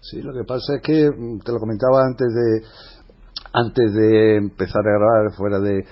Sí, 0.02 0.22
lo 0.22 0.34
que 0.34 0.44
pasa 0.44 0.76
es 0.76 0.82
que 0.84 1.08
mm, 1.08 1.40
te 1.40 1.52
lo 1.54 1.60
comentaba 1.60 2.04
antes 2.04 2.28
de 2.28 2.68
antes 3.54 3.94
de 3.94 4.38
empezar 4.38 4.84
a 4.84 4.98
grabar 4.98 5.32
fuera 5.38 5.60
de 5.60 5.86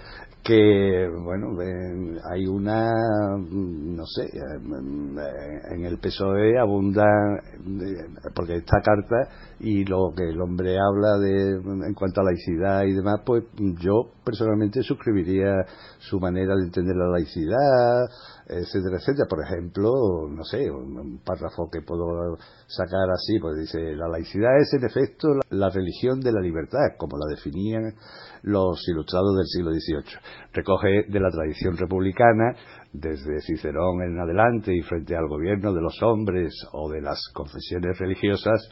que 0.45 1.10
bueno 1.23 1.58
hay 2.31 2.45
una 2.45 2.84
no 3.36 4.05
sé 4.05 4.29
en 4.31 5.86
el 5.86 5.97
PSOE 5.97 6.60
abunda 6.60 7.03
porque 8.36 8.58
esta 8.58 8.79
carta 8.84 9.27
y 9.60 9.86
lo 9.86 10.13
que 10.15 10.29
el 10.29 10.39
hombre 10.39 10.77
habla 10.77 11.17
de 11.17 11.53
en 11.88 11.93
cuanto 11.95 12.21
a 12.21 12.25
laicidad 12.25 12.84
y 12.84 12.93
demás 12.93 13.21
pues 13.25 13.45
yo 13.79 14.12
personalmente 14.23 14.84
suscribiría 14.84 15.65
su 15.97 16.19
manera 16.19 16.55
de 16.55 16.65
entender 16.65 16.95
la 16.95 17.10
laicidad 17.10 18.05
etcétera 18.47 18.97
etcétera. 18.97 19.27
Por 19.27 19.43
ejemplo 19.43 19.89
no 20.29 20.43
sé 20.43 20.69
un 20.69 21.21
párrafo 21.25 21.71
que 21.71 21.81
puedo 21.81 22.38
sacar 22.67 23.10
así 23.12 23.39
pues 23.39 23.58
dice 23.58 23.95
la 23.95 24.08
laicidad 24.08 24.60
es 24.60 24.71
en 24.73 24.86
efecto 24.86 25.29
la 25.49 25.71
religión 25.71 26.19
de 26.19 26.31
la 26.31 26.41
libertad 26.41 26.93
como 26.99 27.17
la 27.17 27.34
definían 27.36 27.95
los 28.45 28.88
ilustrados 28.88 29.38
del 29.38 29.45
siglo 29.47 29.71
XVIII. 29.71 30.19
Recoge 30.53 31.03
de 31.10 31.19
la 31.19 31.29
tradición 31.29 31.75
republicana, 31.77 32.55
desde 32.93 33.41
Cicerón 33.41 34.03
en 34.03 34.19
adelante 34.19 34.73
y 34.73 34.81
frente 34.81 35.15
al 35.15 35.27
gobierno 35.27 35.73
de 35.73 35.81
los 35.81 36.01
hombres 36.03 36.53
o 36.71 36.89
de 36.89 37.01
las 37.01 37.19
confesiones 37.34 37.97
religiosas, 37.97 38.71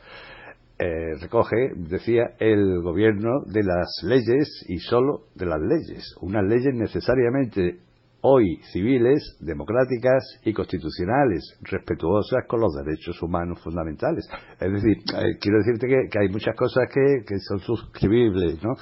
eh, 0.79 1.15
recoge, 1.21 1.71
decía, 1.75 2.35
el 2.39 2.81
gobierno 2.81 3.41
de 3.45 3.63
las 3.63 4.01
leyes 4.03 4.65
y 4.67 4.77
sólo 4.77 5.25
de 5.35 5.45
las 5.45 5.59
leyes. 5.59 6.15
Unas 6.21 6.43
leyes 6.43 6.73
necesariamente 6.73 7.79
hoy 8.21 8.57
civiles, 8.71 9.37
democráticas 9.39 10.39
y 10.45 10.53
constitucionales, 10.53 11.57
respetuosas 11.61 12.45
con 12.47 12.61
los 12.61 12.73
derechos 12.75 13.21
humanos 13.21 13.59
fundamentales. 13.61 14.25
Es 14.59 14.71
decir, 14.71 14.97
eh, 14.97 15.37
quiero 15.41 15.57
decirte 15.59 15.87
que, 15.87 16.19
hay 16.19 16.29
muchas 16.29 16.55
cosas 16.55 16.85
que, 16.93 17.23
que 17.25 17.39
son 17.39 17.59
suscribibles, 17.59 18.63
¿no? 18.63 18.73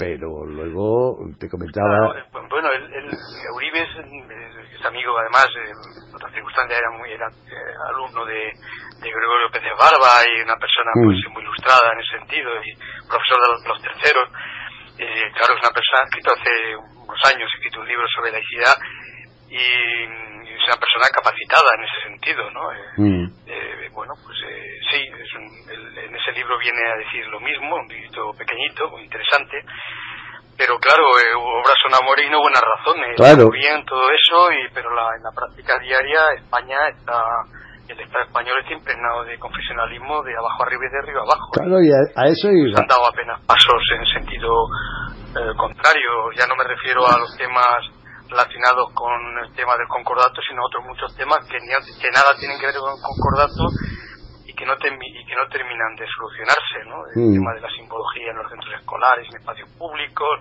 Pero 0.00 0.46
luego 0.46 1.20
te 1.38 1.46
comentaba... 1.46 2.16
Eh, 2.16 2.24
bueno, 2.32 2.72
el, 2.72 2.88
el 2.88 3.10
Uribe 3.54 3.84
es, 3.84 4.86
amigo, 4.86 5.12
además, 5.18 5.46
en 5.52 6.14
otras 6.14 6.32
circunstancias 6.32 6.80
era, 6.80 6.90
muy, 6.96 7.12
era 7.12 7.28
eh, 7.28 7.74
alumno 7.92 8.24
de, 8.24 8.48
de, 8.48 9.08
Gregorio 9.12 9.52
Pérez 9.52 9.76
Barba 9.76 10.24
y 10.24 10.40
una 10.40 10.56
persona 10.56 10.88
pues, 10.94 11.20
mm. 11.20 11.32
muy 11.34 11.42
ilustrada 11.42 11.92
en 11.92 12.00
ese 12.00 12.16
sentido, 12.16 12.48
y 12.64 12.72
profesor 13.04 13.36
de 13.44 13.68
los, 13.68 13.82
terceros. 13.82 14.28
Eh, 14.96 15.28
claro, 15.36 15.52
es 15.52 15.60
una 15.68 15.76
persona, 15.76 16.08
escrito 16.08 16.32
hace 16.32 16.52
unos 16.80 17.20
años, 17.28 17.44
ha 17.44 17.56
escrito 17.60 17.80
un 17.80 17.88
libro 17.88 18.06
sobre 18.08 18.32
laicidad 18.32 18.76
y 19.52 20.39
es 20.60 20.68
una 20.68 20.76
persona 20.76 21.06
capacitada 21.08 21.70
en 21.76 21.84
ese 21.84 21.98
sentido, 22.08 22.50
¿no? 22.50 22.68
Mm. 22.96 23.92
bueno, 23.92 24.12
pues 24.22 24.36
sí, 24.90 25.00
es 25.00 25.30
en 25.34 26.14
ese 26.14 26.32
libro 26.32 26.58
viene 26.58 26.80
a 26.84 26.96
decir 26.96 27.26
lo 27.28 27.40
mismo, 27.40 27.76
un 27.76 27.88
libro 27.88 28.32
pequeñito, 28.36 28.90
muy 28.90 29.02
interesante, 29.02 29.64
pero 30.60 30.76
claro, 30.76 31.04
eh, 31.16 31.32
obras 31.32 31.76
son 31.80 31.94
amor 31.96 32.20
y 32.20 32.28
no 32.28 32.40
buenas 32.40 32.60
razones. 32.60 33.16
Claro. 33.16 33.48
Bien 33.48 33.80
todo 33.86 34.04
eso, 34.12 34.52
y, 34.52 34.68
pero 34.74 34.92
la, 34.94 35.16
en 35.16 35.22
la 35.22 35.32
práctica 35.32 35.78
diaria 35.80 36.20
España 36.36 36.76
está, 36.92 37.16
el 37.88 37.98
Estado 37.98 38.24
español 38.24 38.60
está 38.60 38.74
impregnado 38.74 39.24
de 39.24 39.38
confesionalismo 39.38 40.22
de 40.22 40.36
abajo 40.36 40.62
arriba 40.62 40.84
y 40.84 40.92
de 40.92 40.98
arriba 41.00 41.22
abajo. 41.22 41.48
Claro, 41.56 41.80
y 41.80 41.88
a, 41.88 42.28
eso 42.28 42.52
iba. 42.52 42.76
han 42.76 42.86
dado 42.86 43.08
apenas 43.08 43.40
pasos 43.46 43.80
en 43.96 44.04
sentido 44.20 44.52
eh, 45.32 45.56
contrario. 45.56 46.28
Ya 46.36 46.46
no 46.46 46.54
me 46.56 46.64
refiero 46.64 47.08
a 47.08 47.16
los 47.16 47.34
temas 47.38 47.80
relacionados 48.30 48.94
con 48.94 49.12
el 49.42 49.50
tema 49.54 49.76
del 49.76 49.88
concordato, 49.88 50.40
sino 50.46 50.62
otros 50.64 50.84
muchos 50.86 51.10
temas 51.16 51.42
que, 51.50 51.58
ni, 51.58 51.74
que 51.74 52.10
nada 52.14 52.30
tienen 52.38 52.58
que 52.58 52.66
ver 52.70 52.78
con 52.78 52.94
el 52.94 53.02
concordato 53.02 53.66
y 54.46 54.54
que 54.54 54.64
no, 54.64 54.74
y 54.78 55.24
que 55.26 55.36
no 55.36 55.44
terminan 55.50 55.92
de 55.98 56.06
solucionarse, 56.06 56.78
¿no? 56.86 57.02
El 57.10 57.18
mm. 57.18 57.32
tema 57.34 57.50
de 57.54 57.60
la 57.60 57.70
simbología 57.74 58.30
en 58.30 58.38
los 58.38 58.48
centros 58.50 58.72
escolares, 58.78 59.26
en 59.28 59.36
espacios 59.42 59.68
públicos, 59.74 60.34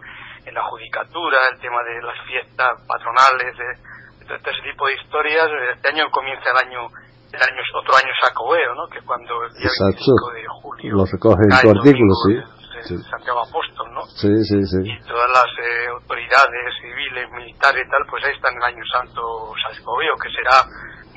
en 0.45 0.53
la 0.53 0.63
judicatura, 0.69 1.37
el 1.51 1.59
tema 1.59 1.81
de 1.83 2.01
las 2.01 2.17
fiestas 2.25 2.77
patronales, 2.85 3.57
de, 3.57 4.37
todo 4.37 4.53
ese 4.53 4.61
tipo 4.61 4.85
de 4.85 4.93
historias. 4.93 5.49
Este 5.73 5.89
año 5.89 6.05
comienza 6.11 6.45
el 6.53 6.69
año 6.69 6.89
el 7.29 7.41
año 7.41 7.61
otro 7.77 7.93
año 7.93 8.09
sacobeo, 8.25 8.73
¿no? 8.73 8.87
Que 8.89 9.01
cuando 9.05 9.33
el 9.43 9.53
día 9.53 9.69
25 9.69 10.31
de 10.33 10.45
julio 10.61 10.95
lo 10.97 11.05
recoge 11.05 11.43
en 11.45 11.61
tu 11.61 11.69
artículo, 11.77 12.13
sí. 12.25 12.58
Santiago 12.83 13.41
Apóstol, 13.41 13.93
¿no? 13.93 14.05
Sí, 14.05 14.31
sí, 14.43 14.63
sí. 14.65 14.79
Y 14.83 14.99
todas 15.07 15.29
las 15.31 15.49
eh, 15.59 15.87
autoridades 15.91 16.73
civiles, 16.81 17.29
militares 17.31 17.85
y 17.85 17.89
tal, 17.89 18.05
pues 18.09 18.23
ahí 18.25 18.33
están 18.33 18.55
el 18.55 18.63
año 18.63 18.83
santo 18.91 19.53
sacobeo, 19.67 20.15
que 20.15 20.29
será 20.29 20.63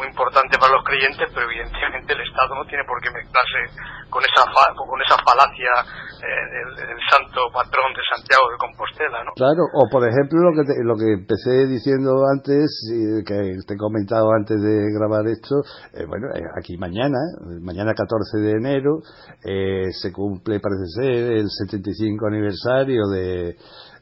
muy 0.02 0.10
importante 0.10 0.58
para 0.58 0.74
los 0.74 0.82
creyentes, 0.82 1.30
pero 1.30 1.46
evidentemente 1.46 2.10
el 2.10 2.26
Estado 2.26 2.58
no 2.58 2.66
tiene 2.66 2.82
por 2.82 2.98
qué 2.98 3.10
mezclarse 3.14 3.70
con 4.10 4.22
esa 4.26 4.42
con 4.74 4.98
esa 4.98 5.14
falacia 5.22 5.70
eh, 6.18 6.44
del, 6.74 6.98
santo 7.06 7.46
patrón 7.54 7.94
de 7.94 8.02
Santiago 8.02 8.50
de 8.50 8.58
Compostela, 8.58 9.22
¿no? 9.22 9.30
Claro, 9.38 9.62
o 9.70 9.86
por 9.86 10.02
ejemplo 10.02 10.42
lo 10.42 10.52
que 10.58 10.64
lo 10.82 10.96
que 10.98 11.22
empecé 11.22 11.70
diciendo 11.70 12.26
antes, 12.26 12.66
que 13.22 13.62
te 13.62 13.74
he 13.74 13.78
comentado 13.78 14.32
antes 14.34 14.58
de 14.58 14.90
grabar 14.90 15.22
esto, 15.30 15.62
eh, 15.94 16.04
bueno, 16.06 16.34
eh, 16.34 16.42
aquí 16.58 16.76
mañana, 16.76 17.18
mañana 17.62 17.94
14 17.94 18.42
de 18.42 18.52
enero, 18.58 19.06
se 19.42 20.10
cumple, 20.10 20.58
parece 20.58 20.86
ser, 20.98 21.38
el 21.38 21.46
75 21.46 22.26
aniversario 22.26 23.06
de 23.06 23.54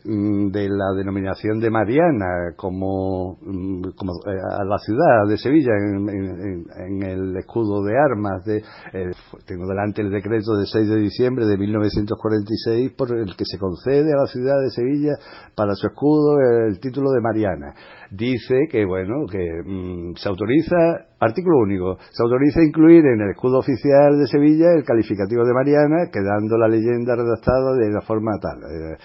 de 0.05 0.69
la 0.69 0.93
denominación 0.97 1.61
de 1.61 1.71
Mariana 1.71 2.55
como, 2.57 3.37
mm, 3.43 3.91
como 3.97 4.13
eh, 4.27 4.41
a 4.59 4.65
la 4.65 4.79
ciudad 4.79 5.29
de 5.29 5.37
Sevilla 5.37 5.73
en, 5.77 7.03
el 7.03 7.37
escudo 7.37 7.83
de 7.85 7.99
armas 7.99 8.45
de 8.45 8.59
eh, 8.59 9.11
tengo 9.47 9.67
delante 9.67 10.01
el 10.01 10.11
decreto 10.11 10.57
de 10.57 10.65
6 10.65 10.89
de 10.89 10.97
diciembre 10.97 11.45
de 11.45 11.59
1946 11.59 12.93
por 12.97 13.13
el 13.15 13.37
que 13.37 13.45
se 13.45 13.59
concede 13.59 14.13
a 14.13 14.23
la 14.23 14.27
ciudad 14.27 14.61
de 14.63 14.71
Sevilla 14.71 15.13
para 15.55 15.75
su 15.75 15.87
escudo 15.87 16.39
el 16.67 16.81
título 16.81 17.11
de 17.11 17.21
Mariana. 17.21 17.75
Dice 18.11 18.69
que 18.71 18.87
bueno 18.87 19.27
que 19.31 19.63
mm, 19.65 20.15
se 20.17 20.29
autoriza 20.31 20.77
artículo 21.21 21.59
único 21.59 21.99
se 22.11 22.23
autoriza 22.23 22.63
incluir 22.63 23.05
en 23.05 23.21
el 23.21 23.31
escudo 23.33 23.59
oficial 23.59 24.19
de 24.19 24.27
Sevilla 24.27 24.73
el 24.75 24.85
calificativo 24.85 25.45
de 25.45 25.53
Mariana 25.53 26.11
quedando 26.11 26.57
la 26.57 26.69
leyenda 26.69 27.15
redactada 27.17 27.75
de 27.75 27.91
la 27.93 28.01
forma 28.01 28.33
tal 28.41 28.59
eh, 28.63 28.97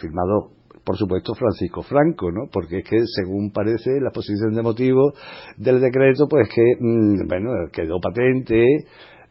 firmado 0.00 0.60
por 0.84 0.96
supuesto, 0.96 1.34
Francisco 1.34 1.82
Franco, 1.82 2.30
¿no? 2.32 2.48
Porque 2.50 2.78
es 2.78 2.88
que, 2.88 2.98
según 3.04 3.52
parece, 3.52 4.00
la 4.00 4.08
exposición 4.08 4.54
de 4.54 4.62
motivos 4.62 5.14
del 5.56 5.80
decreto, 5.80 6.26
pues 6.28 6.48
que, 6.48 6.62
mm, 6.78 7.28
bueno, 7.28 7.50
quedó 7.72 8.00
patente 8.00 8.64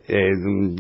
eh, 0.08 0.32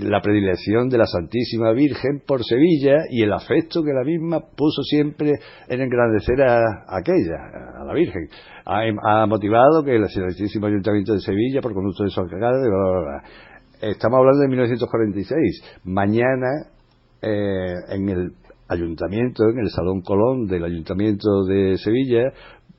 la 0.01 0.21
predilección 0.21 0.89
de 0.89 0.97
la 0.97 1.05
Santísima 1.05 1.71
Virgen 1.71 2.21
por 2.25 2.43
Sevilla 2.43 2.95
y 3.12 3.21
el 3.21 3.32
afecto 3.32 3.84
que 3.84 3.93
la 3.93 4.03
misma 4.03 4.39
puso 4.39 4.82
siempre 4.84 5.34
en 5.67 5.82
engrandecer 5.82 6.41
a, 6.41 6.60
aquella, 6.88 7.82
a 7.82 7.86
la 7.86 7.93
Virgen. 7.93 8.27
Ha, 8.65 9.25
motivado 9.27 9.84
que 9.84 9.95
el 9.95 10.08
Santísimo 10.08 10.67
Ayuntamiento 10.67 11.13
de 11.13 11.19
Sevilla, 11.19 11.62
por 11.62 11.73
conducto 11.73 12.03
de 12.03 12.10
su 12.10 12.21
alcalde, 12.21 12.69
estamos 13.82 14.17
hablando 14.17 14.41
de 14.41 14.47
1946. 14.47 15.79
Mañana, 15.84 16.67
eh, 17.21 17.73
en 17.89 18.10
el 18.10 18.32
ayuntamiento, 18.69 19.43
en 19.49 19.60
el 19.60 19.69
Salón 19.69 20.01
Colón 20.01 20.47
del 20.47 20.63
Ayuntamiento 20.63 21.43
de 21.45 21.77
Sevilla, 21.77 22.32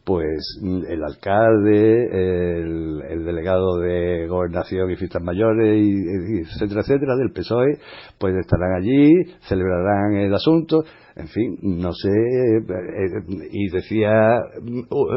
pues 0.04 0.58
mm, 0.62 0.82
el 0.88 1.04
alcalde, 1.04 2.62
el, 2.62 3.24
delegado 3.24 3.78
de 3.78 4.26
gobernación 4.28 4.90
y 4.90 4.96
fiestas 4.96 5.22
mayores, 5.22 5.78
y, 5.78 6.40
etcétera, 6.40 6.80
etcétera, 6.80 7.16
del 7.16 7.32
PSOE, 7.32 7.78
pues 8.18 8.34
estarán 8.36 8.72
allí, 8.80 9.10
celebrarán 9.42 10.16
el 10.16 10.34
asunto, 10.34 10.84
en 11.16 11.28
fin, 11.28 11.58
no 11.62 11.92
sé, 11.92 12.08
eh, 12.08 13.48
y 13.50 13.68
decía 13.70 14.10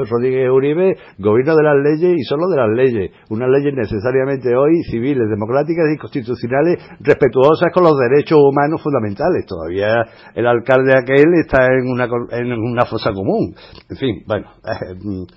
Rodríguez 0.10 0.50
Uribe, 0.50 0.98
gobierno 1.18 1.56
de 1.56 1.64
las 1.64 1.78
leyes 1.84 2.18
y 2.18 2.24
solo 2.24 2.48
de 2.48 2.58
las 2.58 2.70
leyes, 2.70 3.12
unas 3.30 3.50
leyes 3.50 3.74
necesariamente 3.74 4.56
hoy 4.56 4.84
civiles, 4.90 5.30
democráticas 5.30 5.86
y 5.94 5.98
constitucionales, 5.98 6.80
respetuosas 7.00 7.72
con 7.74 7.84
los 7.84 7.94
derechos 7.98 8.40
humanos 8.40 8.82
fundamentales. 8.82 9.46
Todavía 9.46 10.04
el 10.34 10.48
alcalde 10.48 10.98
aquel 10.98 11.34
está 11.40 11.66
en 11.66 11.88
una, 11.88 12.08
en 12.32 12.52
una 12.52 12.86
fosa 12.86 13.12
común. 13.12 13.56
En 13.90 13.98
fin, 13.98 14.24
bueno, 14.26 14.52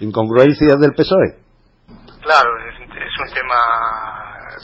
incongruencias 0.00 0.78
del 0.80 0.92
PSOE. 0.92 1.44
Claro, 2.22 2.50
es 2.64 2.78
un 2.80 3.34
tema 3.34 3.60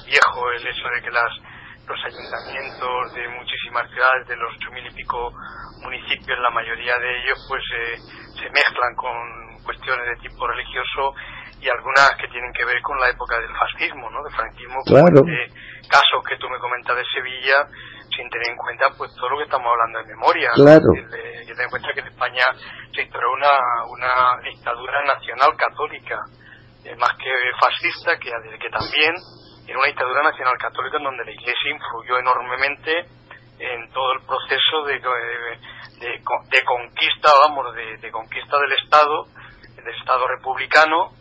viejo 0.07 0.41
el 0.57 0.63
hecho 0.63 0.87
de 0.95 1.03
que 1.03 1.11
las 1.11 1.50
los 1.91 1.99
ayuntamientos 2.07 3.15
de 3.15 3.29
muchísimas 3.35 3.91
ciudades, 3.91 4.29
de 4.29 4.37
los 4.37 4.55
ocho 4.55 4.71
mil 4.71 4.87
y 4.87 4.95
pico 4.95 5.35
municipios, 5.83 6.39
la 6.39 6.51
mayoría 6.51 6.95
de 6.99 7.11
ellos 7.19 7.39
pues 7.49 7.63
eh, 7.75 7.99
se 8.39 8.47
mezclan 8.55 8.95
con 8.95 9.59
cuestiones 9.65 10.07
de 10.07 10.29
tipo 10.29 10.47
religioso 10.47 11.15
y 11.61 11.69
algunas 11.69 12.15
que 12.17 12.29
tienen 12.29 12.53
que 12.55 12.65
ver 12.65 12.81
con 12.81 12.99
la 13.01 13.11
época 13.11 13.39
del 13.41 13.53
fascismo, 13.53 14.09
¿no? 14.09 14.23
Del 14.23 14.33
franquismo, 14.33 14.79
claro. 14.87 15.21
este 15.27 15.53
caso 15.91 16.23
que 16.23 16.39
tú 16.39 16.49
me 16.49 16.59
comentas 16.59 16.97
de 16.97 17.05
Sevilla, 17.05 17.67
sin 18.15 18.31
tener 18.31 18.49
en 18.49 18.57
cuenta 18.57 18.87
pues 18.97 19.11
todo 19.15 19.29
lo 19.31 19.39
que 19.39 19.45
estamos 19.45 19.67
hablando 19.67 19.99
en 20.01 20.07
memoria. 20.15 20.51
Claro. 20.55 20.89
Que 20.95 21.03
tener 21.53 21.67
en 21.67 21.75
cuenta 21.75 21.93
que 21.93 22.01
en 22.01 22.09
España 22.09 22.47
se 22.95 23.03
instauró 23.03 23.35
una, 23.35 23.55
una 23.91 24.13
dictadura 24.47 25.05
nacional 25.05 25.53
católica, 25.59 26.17
eh, 26.87 26.97
más 26.97 27.13
que 27.19 27.35
fascista, 27.61 28.17
que, 28.17 28.31
que 28.31 28.71
también 28.71 29.13
en 29.71 29.77
una 29.77 29.87
dictadura 29.87 30.23
nacional 30.23 30.59
católica 30.59 30.97
en 30.99 31.05
donde 31.05 31.25
la 31.25 31.31
Iglesia 31.31 31.71
influyó 31.71 32.19
enormemente 32.19 33.07
en 33.61 33.93
todo 33.93 34.13
el 34.15 34.21
proceso 34.27 34.83
de, 34.87 34.99
de, 34.99 36.65
conquista, 36.65 37.31
vamos, 37.47 37.73
de, 37.75 38.11
conquista 38.11 38.59
del 38.59 38.73
Estado, 38.83 39.27
del 39.77 39.95
Estado 39.95 40.27
republicano 40.27 41.13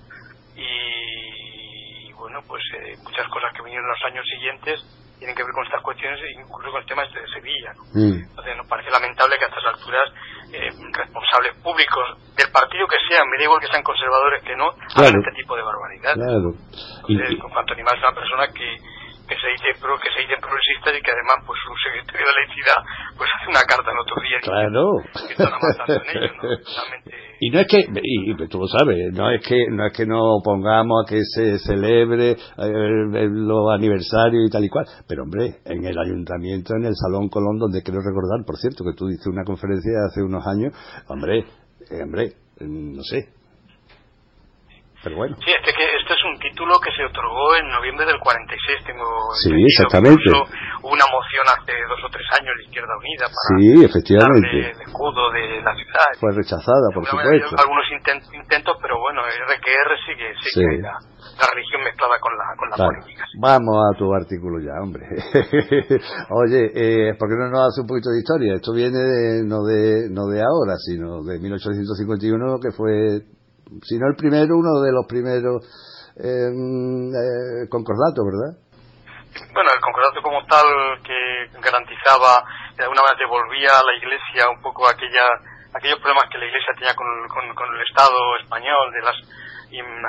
y, 0.55 2.11
bueno, 2.13 2.41
pues 2.47 2.63
eh, 2.73 2.95
muchas 3.03 3.27
cosas 3.27 3.53
que 3.53 3.61
vinieron 3.61 3.85
en 3.85 3.91
los 3.91 4.05
años 4.05 4.25
siguientes 4.25 4.81
tienen 5.19 5.35
que 5.35 5.43
ver 5.43 5.53
con 5.53 5.65
estas 5.65 5.83
cuestiones, 5.83 6.19
incluso 6.33 6.71
con 6.71 6.81
el 6.81 6.87
tema 6.87 7.03
este 7.03 7.21
de 7.21 7.27
Sevilla. 7.27 7.73
¿no? 7.75 7.83
Mm. 7.93 8.23
Entonces 8.23 8.57
nos 8.57 8.67
parece 8.67 8.89
lamentable 8.89 9.35
que 9.37 9.45
a 9.45 9.47
estas 9.49 9.65
alturas 9.65 10.09
eh, 10.53 10.69
responsables 10.93 11.55
públicos 11.61 12.17
del 12.35 12.51
partido 12.51 12.87
que 12.87 12.97
sean, 13.07 13.27
me 13.29 13.37
da 13.37 13.43
igual 13.43 13.59
que 13.59 13.67
sean 13.67 13.83
conservadores 13.83 14.43
que 14.43 14.55
no, 14.55 14.69
hagan 14.95 15.19
este 15.19 15.31
tipo 15.35 15.55
de 15.55 15.63
barbaridad. 15.63 16.13
Claro. 16.15 16.53
Entonces, 17.07 17.39
con 17.39 17.51
cuanto 17.51 17.73
animal 17.73 17.95
es 17.97 18.03
una 18.03 18.15
persona 18.15 18.47
que, 18.53 18.77
que 19.29 19.37
se 19.37 19.47
dice 19.53 19.69
pro, 19.77 19.93
que 20.01 20.09
se 20.09 20.25
dice 20.25 20.35
progresista 20.41 20.89
y 20.89 21.01
que 21.05 21.13
además 21.13 21.37
pues 21.45 21.57
su 21.61 21.71
secretario 21.77 22.25
de 22.25 22.33
laicidad 22.33 22.79
pues 23.13 23.29
hace 23.29 23.45
una 23.53 23.63
carta 23.69 23.87
el 23.93 23.99
otro 24.01 24.17
día 24.25 24.39
claro. 24.41 24.83
que 25.13 25.33
están 25.37 25.53
avanzando 25.53 25.93
en 26.01 26.09
ello, 26.09 26.33
y 27.39 27.49
no 27.53 27.59
es 27.61 27.67
que, 27.69 27.79
y 27.85 28.47
tú 28.49 28.57
lo 28.57 28.67
sabes, 28.67 29.13
no 29.13 29.29
es 29.29 29.45
que 29.45 29.69
no 29.69 29.85
es 29.85 29.93
que 29.93 30.05
no 30.09 30.41
pongamos 30.43 31.05
a 31.05 31.09
que 31.09 31.21
se 31.21 31.59
celebre 31.59 32.33
eh, 32.33 33.27
los 33.29 33.69
aniversarios 33.71 34.47
y 34.47 34.49
tal 34.49 34.65
y 34.65 34.69
cual, 34.69 34.85
pero 35.07 35.23
hombre, 35.23 35.61
en 35.65 35.85
el 35.85 35.97
ayuntamiento, 35.97 36.73
en 36.75 36.85
el 36.85 36.95
Salón 36.97 37.29
Colón, 37.29 37.59
donde 37.59 37.83
quiero 37.83 38.01
recordar, 38.01 38.41
por 38.45 38.57
cierto, 38.57 38.83
que 38.83 38.97
tú 38.97 39.07
diste 39.07 39.29
una 39.29 39.45
conferencia 39.45 40.09
hace 40.09 40.21
unos 40.21 40.45
años, 40.47 40.73
hombre, 41.07 41.45
eh, 41.89 42.03
hombre, 42.03 42.33
no 42.59 43.03
sé, 43.03 43.38
pero 45.03 45.15
bueno. 45.15 45.35
Sí, 45.39 45.51
este, 45.55 45.71
que, 45.71 45.83
este 45.83 46.13
es 46.13 46.23
un 46.27 46.35
título 46.39 46.75
que 46.83 46.91
se 46.91 47.05
otorgó 47.07 47.55
en 47.55 47.71
noviembre 47.71 48.05
del 48.05 48.19
46, 48.19 48.83
tengo 48.83 49.07
Sí, 49.39 49.55
exactamente. 49.55 50.27
Hubo 50.27 50.91
una 50.91 51.07
moción 51.07 51.45
hace 51.47 51.71
dos 51.87 52.03
o 52.03 52.09
tres 52.11 52.27
años 52.35 52.51
de 52.59 52.63
Izquierda 52.67 52.91
Unida 52.99 53.25
para 53.31 53.47
sí, 53.55 53.67
efectivamente. 53.79 54.75
el 54.75 54.81
escudo 54.83 55.31
de 55.31 55.63
la 55.63 55.71
ciudad. 55.75 56.09
Fue 56.19 56.31
rechazada, 56.35 56.87
por 56.91 57.07
supuesto. 57.07 57.55
algunos 57.55 57.87
intentos, 57.95 58.75
pero 58.81 58.99
bueno, 58.99 59.23
RQR 59.23 59.91
sigue, 60.03 60.27
sigue 60.43 60.83
la, 60.83 60.99
la, 60.99 61.45
religión 61.47 61.79
mezclada 61.83 62.19
con 62.19 62.35
la, 62.35 62.45
con 62.59 62.67
la 62.67 62.75
política. 62.75 63.23
Vamos 63.39 63.75
a 63.79 63.97
tu 63.97 64.11
artículo 64.11 64.59
ya, 64.59 64.75
hombre. 64.83 65.07
Oye, 66.43 66.61
eh, 66.75 67.15
¿por 67.15 67.31
qué 67.31 67.35
no 67.39 67.47
nos 67.47 67.71
hace 67.71 67.81
un 67.81 67.87
poquito 67.87 68.11
de 68.11 68.19
historia? 68.19 68.59
Esto 68.59 68.75
viene 68.75 68.99
de, 68.99 69.47
no, 69.47 69.63
de, 69.63 70.11
no 70.11 70.27
de 70.27 70.43
ahora, 70.43 70.75
sino 70.75 71.23
de 71.23 71.39
1851, 71.39 72.59
que 72.59 72.75
fue 72.75 73.38
si 73.83 73.97
no 73.97 74.07
el 74.07 74.15
primero, 74.15 74.57
uno 74.57 74.81
de 74.81 74.91
los 74.91 75.05
primeros 75.05 75.61
eh, 76.17 76.49
eh, 76.49 77.69
concordatos, 77.69 78.25
¿verdad? 78.25 78.57
Bueno, 79.53 79.69
el 79.71 79.81
concordato 79.81 80.21
como 80.21 80.41
tal 80.45 80.65
que 81.05 81.47
garantizaba, 81.61 82.43
de 82.75 82.83
alguna 82.83 83.05
manera 83.05 83.21
devolvía 83.21 83.71
a 83.77 83.85
la 83.85 83.93
Iglesia 83.95 84.49
un 84.49 84.61
poco 84.61 84.89
aquella, 84.89 85.37
aquellos 85.73 85.99
problemas 86.01 86.25
que 86.31 86.39
la 86.39 86.49
Iglesia 86.49 86.73
tenía 86.73 86.95
con, 86.95 87.07
el 87.07 87.81
Estado 87.87 88.17
español, 88.41 88.91
de 88.91 89.01
las 89.05 89.17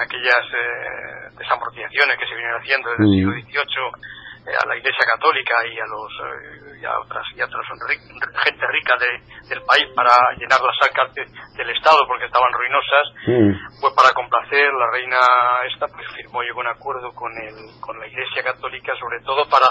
aquellas 0.00 0.44
eh, 0.56 1.36
desamortizaciones 1.36 2.16
que 2.16 2.24
se 2.24 2.34
vienen 2.34 2.56
haciendo 2.56 2.88
desde 2.90 3.04
el 3.04 3.12
siglo 3.12 3.32
XVIII 3.36 4.19
a 4.46 4.66
la 4.66 4.76
Iglesia 4.76 5.04
Católica 5.04 5.54
y 5.68 5.78
a 5.78 5.86
los 5.86 6.10
eh, 6.24 6.80
y 6.80 6.84
a 6.84 6.98
otras 6.98 7.24
y 7.36 7.40
a 7.40 7.44
otras 7.44 7.66
gente 7.68 8.66
rica 8.72 8.94
del 8.96 9.62
país 9.62 9.86
para 9.94 10.16
llenar 10.38 10.60
las 10.60 10.76
arcas 10.80 11.12
del 11.12 11.70
Estado 11.70 12.00
porque 12.08 12.24
estaban 12.24 12.52
ruinosas 12.52 13.04
pues 13.80 13.92
para 13.92 14.10
complacer 14.16 14.72
la 14.72 14.88
reina 14.90 15.20
esta 15.68 15.86
pues 15.92 16.06
firmó 16.16 16.42
llegó 16.42 16.60
un 16.60 16.72
acuerdo 16.72 17.12
con 17.12 17.30
el 17.36 17.54
con 17.80 18.00
la 18.00 18.06
Iglesia 18.06 18.42
Católica 18.42 18.96
sobre 18.96 19.20
todo 19.20 19.44
para 19.48 19.68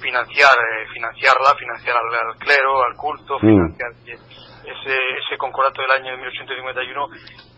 financiar 0.00 0.56
eh, 0.56 0.88
financiarla 0.92 1.54
financiar 1.58 1.96
al, 1.96 2.38
clero 2.38 2.84
al 2.84 2.96
culto 2.96 3.38
financiar 3.38 3.92
ese 4.00 4.96
ese 4.96 5.36
concordato 5.36 5.82
del 5.82 5.92
año 5.92 6.12
de 6.12 6.16
1851 6.24 7.08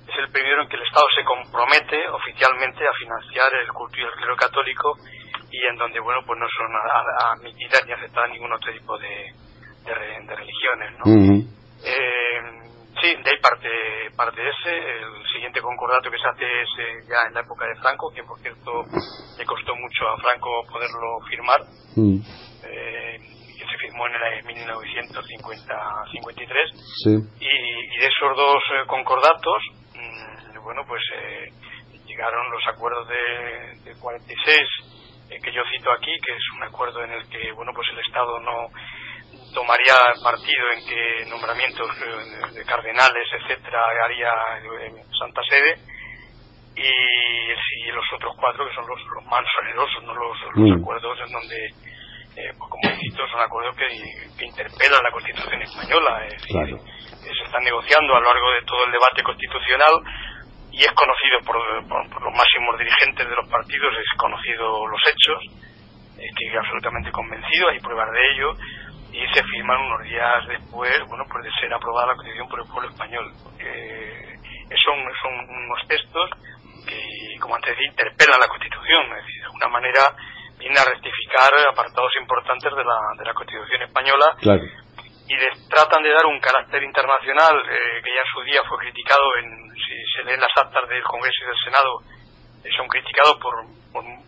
es 0.09 0.17
el 0.19 0.33
primero 0.33 0.63
en 0.63 0.69
que 0.69 0.77
el 0.77 0.83
Estado 0.83 1.07
se 1.15 1.23
compromete 1.23 2.09
oficialmente 2.09 2.83
a 2.83 2.93
financiar 2.99 3.55
el 3.55 3.69
culto 3.73 3.95
y 4.01 4.03
el 4.03 4.11
clero 4.13 4.37
católico 4.37 4.99
y 5.51 5.67
en 5.67 5.77
donde, 5.77 5.99
bueno, 6.01 6.21
pues 6.27 6.39
no 6.39 6.47
son 6.49 6.67
admitidas 7.33 7.83
ni 7.87 7.93
aceptadas 7.93 8.31
ningún 8.31 8.53
otro 8.53 8.71
tipo 8.73 8.99
de, 8.99 9.33
de, 9.85 10.37
religiones, 10.37 10.93
¿no? 10.99 11.05
eh, 11.85 12.41
sí, 13.01 13.15
de 13.23 13.31
ahí 13.31 13.39
parte, 13.41 13.71
parte 14.17 14.43
ese. 14.43 14.77
El 14.77 15.25
siguiente 15.33 15.61
concordato 15.61 16.11
que 16.11 16.19
se 16.19 16.27
hace 16.29 16.45
es 16.45 16.69
eh, 16.79 16.99
ya 17.09 17.23
en 17.29 17.35
la 17.35 17.41
época 17.41 17.67
de 17.67 17.77
Franco, 17.77 18.11
que 18.15 18.25
por 18.25 18.39
cierto 18.41 18.85
le 19.39 19.47
costó 19.47 19.75
mucho 19.75 20.09
a 20.09 20.19
Franco 20.19 20.65
poderlo 20.71 21.19
firmar. 21.29 21.61
Eh, 21.97 23.19
que 23.57 23.65
se 23.65 23.79
firmó 23.79 24.07
en 24.07 24.15
el 24.15 24.45
1953. 24.45 26.71
Sí. 27.05 27.17
Y, 27.41 27.47
y, 27.47 27.99
de 27.99 28.07
esos 28.07 28.37
dos 28.37 28.63
concordatos, 28.87 29.63
mmm, 29.95 30.59
bueno, 30.63 30.85
pues 30.87 31.03
llegaron 32.07 32.51
los 32.51 32.67
acuerdos 32.67 33.09
de, 33.09 33.79
de 33.91 33.99
46 33.99 34.88
eh, 35.31 35.41
que 35.43 35.53
yo 35.53 35.63
cito 35.71 35.91
aquí, 35.93 36.13
que 36.25 36.33
es 36.33 36.43
un 36.57 36.63
acuerdo 36.65 37.05
en 37.05 37.13
el 37.13 37.29
que 37.29 37.53
bueno 37.53 37.73
pues 37.75 37.89
el 37.93 37.99
Estado 38.01 38.41
no 38.41 38.69
tomaría 39.55 39.95
partido 40.23 40.65
en 40.75 40.87
que 40.87 41.31
nombramientos 41.31 41.89
eh, 42.01 42.55
de 42.55 42.65
cardenales, 42.65 43.29
etcétera, 43.41 43.83
haría 44.05 44.31
en 44.87 44.97
Santa 45.19 45.43
Sede 45.49 45.99
y, 46.77 47.91
los 47.93 48.05
otros 48.15 48.37
cuatro 48.39 48.69
que 48.69 48.75
son 48.75 48.87
los, 48.87 49.01
más 49.27 49.43
generosos, 49.59 50.05
no 50.05 50.15
los, 50.15 50.39
mm. 50.55 50.81
acuerdos 50.83 51.19
en 51.27 51.33
donde 51.33 51.67
eh, 52.37 52.53
pues 52.57 52.71
como 52.71 52.97
cito 53.01 53.27
son 53.27 53.41
acuerdos 53.41 53.75
que, 53.77 53.89
que, 54.39 54.45
interpelan 54.47 55.03
la 55.03 55.11
Constitución 55.11 55.63
española, 55.63 56.25
es 56.27 56.43
decir, 56.43 56.79
se 57.19 57.45
están 57.45 57.65
negociando 57.65 58.15
a 58.15 58.21
lo 58.21 58.27
largo 58.33 58.53
de 58.53 58.63
todo 58.63 58.85
el 58.87 58.93
debate 58.93 59.23
constitucional 59.25 59.95
y 60.79 60.85
es 60.87 60.93
conocido 60.95 61.43
por, 61.43 61.59
los 62.23 62.35
máximos 62.39 62.79
dirigentes 62.79 63.29
de 63.29 63.35
los 63.35 63.51
partidos, 63.51 63.93
es 63.99 64.17
conocido 64.17 64.87
los 64.87 65.03
hechos, 65.11 65.43
estoy 66.15 66.57
absolutamente 66.57 67.11
convencido, 67.11 67.69
hay 67.69 67.81
pruebas 67.81 68.07
de 68.13 68.23
ello, 68.31 68.55
y 69.11 69.27
se 69.35 69.43
firman 69.43 69.81
unos 69.81 70.03
días 70.07 70.47
después, 70.47 70.95
bueno, 71.09 71.25
pues 71.29 71.43
de 71.43 71.51
ser 71.59 71.75
aprobada 71.75 72.15
la 72.15 72.15
Constitución 72.15 72.49
por 72.49 72.61
el 72.61 72.69
pueblo 72.71 72.91
español. 72.91 73.27
son, 74.79 74.99
son 75.19 75.35
unos 75.51 75.83
textos 75.89 76.31
que, 76.87 77.41
como 77.41 77.57
antes 77.57 77.75
decía, 77.75 77.91
interpelan 77.91 78.39
la 78.39 78.47
Constitución, 78.47 79.03
es 79.19 79.27
decir, 79.27 79.41
de 79.41 79.47
alguna 79.51 79.69
manera 79.69 80.03
viene 80.59 80.79
a 80.79 80.85
rectificar 80.85 81.51
apartados 81.73 82.13
importantes 82.21 82.71
de 82.71 82.85
la, 82.85 82.99
de 83.19 83.25
la 83.25 83.35
Constitución 83.35 83.83
española 83.83 84.39
y 85.29 85.37
les 85.37 85.69
tratan 85.69 86.03
de 86.03 86.11
dar 86.11 86.25
un 86.25 86.41
carácter 86.41 86.83
internacional 86.83 87.55
eh, 87.69 88.01
que 88.03 88.15
ya 88.15 88.21
en 88.21 88.33
su 88.33 88.43
día 88.43 88.63
fue 88.67 88.79
criticado, 88.79 89.23
en, 89.37 89.71
si 89.77 89.95
se 90.17 90.25
leen 90.25 90.41
las 90.41 90.57
actas 90.57 90.89
del 90.89 91.03
Congreso 91.05 91.45
y 91.45 91.47
del 91.47 91.65
Senado, 91.65 92.01
eh, 92.65 92.71
son 92.77 92.89
criticados 92.89 93.37
por, 93.37 93.55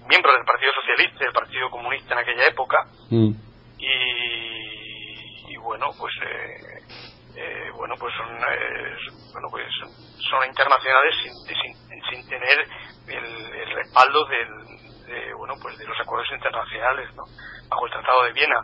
miembros 0.06 0.36
del 0.36 0.44
Partido 0.44 0.72
Socialista 0.74 1.16
y 1.20 1.24
del 1.24 1.32
Partido 1.32 1.70
Comunista 1.70 2.14
en 2.14 2.18
aquella 2.18 2.46
época. 2.46 2.78
Mm. 3.10 3.32
Y, 3.78 5.56
bueno, 5.56 5.88
pues 5.98 6.12
eh, 7.36 7.70
bueno 7.74 7.94
pues 7.98 8.12
son 8.16 8.28
bueno 9.32 9.48
pues 9.50 9.64
son 10.28 10.44
internacionales 10.46 11.14
sin, 11.22 11.32
sin, 11.56 12.02
sin 12.10 12.28
tener 12.28 12.58
el, 13.06 13.54
el 13.54 13.70
respaldo 13.76 14.24
del, 14.26 14.48
de, 15.06 15.34
bueno, 15.34 15.54
pues 15.60 15.76
de 15.78 15.86
los 15.86 15.98
acuerdos 16.00 16.30
internacionales, 16.32 17.08
¿no? 17.14 17.24
bajo 17.68 17.86
el 17.86 17.92
Tratado 17.92 18.24
de 18.24 18.32
Viena. 18.32 18.60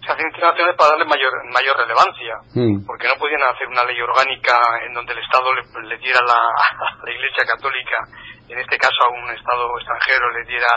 Se 0.00 0.12
hacen 0.12 0.26
internacionales 0.26 0.76
para 0.76 0.96
darle 0.96 1.04
mayor, 1.04 1.32
mayor 1.52 1.76
relevancia, 1.76 2.34
mm. 2.54 2.86
porque 2.86 3.06
no 3.06 3.14
podían 3.20 3.42
hacer 3.44 3.68
una 3.68 3.84
ley 3.84 4.00
orgánica 4.00 4.56
en 4.86 4.94
donde 4.94 5.12
el 5.12 5.20
Estado 5.20 5.52
le, 5.52 5.98
diera 5.98 6.20
la, 6.24 6.40
a 6.40 7.04
la 7.04 7.10
Iglesia 7.10 7.44
Católica, 7.44 7.98
en 8.48 8.58
este 8.58 8.76
caso 8.78 8.96
a 9.06 9.12
un 9.12 9.30
Estado 9.30 9.64
extranjero, 9.78 10.30
le 10.30 10.44
diera 10.48 10.70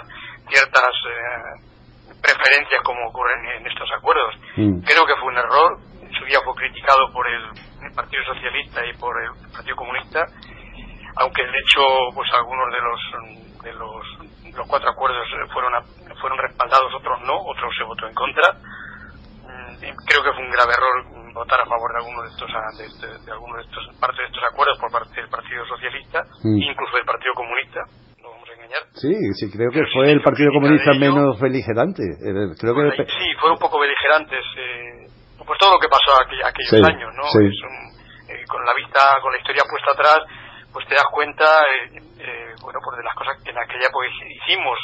ciertas 0.50 0.94
eh, 1.08 2.20
preferencias 2.22 2.82
como 2.84 3.08
ocurren 3.08 3.46
en 3.58 3.68
estos 3.68 3.90
acuerdos. 3.98 4.36
Mm. 4.58 4.84
Creo 4.84 5.06
que 5.06 5.16
fue 5.16 5.32
un 5.32 5.38
error, 5.38 5.80
en 6.02 6.12
su 6.14 6.26
día 6.26 6.40
fue 6.44 6.54
criticado 6.56 7.08
por 7.12 7.28
el, 7.28 7.44
el 7.84 7.92
Partido 7.96 8.24
Socialista 8.26 8.86
y 8.86 8.94
por 9.00 9.16
el 9.24 9.32
Partido 9.52 9.76
Comunista, 9.76 10.26
aunque 11.18 11.44
de 11.44 11.58
hecho 11.64 11.82
pues 12.14 12.30
algunos 12.34 12.68
de 12.72 12.82
los 12.82 13.00
de 13.64 13.74
los 13.74 14.34
los 14.56 14.68
cuatro 14.68 14.90
acuerdos 14.90 15.28
fueron, 15.52 15.74
fueron 16.22 16.38
respaldados, 16.38 16.94
otros 16.94 17.22
no, 17.22 17.36
otros 17.38 17.74
se 17.78 17.84
votó 17.84 18.08
en 18.08 18.14
contra. 18.14 18.54
Creo 20.08 20.24
que 20.24 20.32
fue 20.32 20.44
un 20.44 20.52
grave 20.52 20.74
error 20.74 20.98
votar 21.34 21.60
a 21.60 21.66
favor 21.66 21.92
de 21.92 22.00
alguno 22.00 22.22
de 22.24 22.30
estos 22.30 22.50
de, 22.78 22.86
este, 22.86 23.08
de, 23.26 23.32
alguno 23.32 23.58
de 23.58 23.64
estos 23.64 23.84
parte 24.00 24.22
de 24.22 24.28
estos 24.30 24.44
acuerdos 24.46 24.78
por 24.80 24.92
parte 24.92 25.18
del 25.18 25.30
Partido 25.30 25.66
Socialista 25.66 26.22
mm. 26.46 26.62
incluso 26.62 26.94
del 26.96 27.06
Partido 27.10 27.34
Comunista 27.34 27.82
no 28.22 28.38
vamos 28.38 28.48
a 28.50 28.54
engañar 28.54 28.86
sí 28.94 29.10
sí 29.34 29.50
creo 29.50 29.74
que 29.74 29.82
fue 29.90 30.14
el 30.14 30.22
Partido 30.22 30.54
Comunista 30.54 30.94
menos 30.94 31.42
beligerante 31.42 32.06
eh, 32.06 32.54
creo 32.54 32.78
que 32.78 33.02
sí 33.10 33.28
fueron 33.42 33.58
un 33.58 33.64
poco 33.66 33.82
beligerantes 33.82 34.46
eh, 34.62 35.10
pues 35.42 35.58
todo 35.58 35.74
lo 35.74 35.80
que 35.82 35.90
pasó 35.90 36.22
aquellos 36.22 36.86
años 36.86 37.10
no 37.18 37.26
eh, 37.34 38.46
con 38.46 38.62
la 38.62 38.78
vista 38.78 39.18
con 39.26 39.34
la 39.34 39.42
historia 39.42 39.66
puesta 39.66 39.90
atrás 39.90 40.22
pues 40.70 40.86
te 40.86 40.94
das 40.94 41.10
cuenta 41.10 41.46
eh, 42.24 42.56
bueno, 42.64 42.80
pues 42.84 42.98
de 42.98 43.04
las 43.04 43.16
cosas 43.16 43.36
que 43.44 43.52
en 43.52 43.58
aquella 43.60 43.88
época 43.88 44.08
hicimos, 44.08 44.80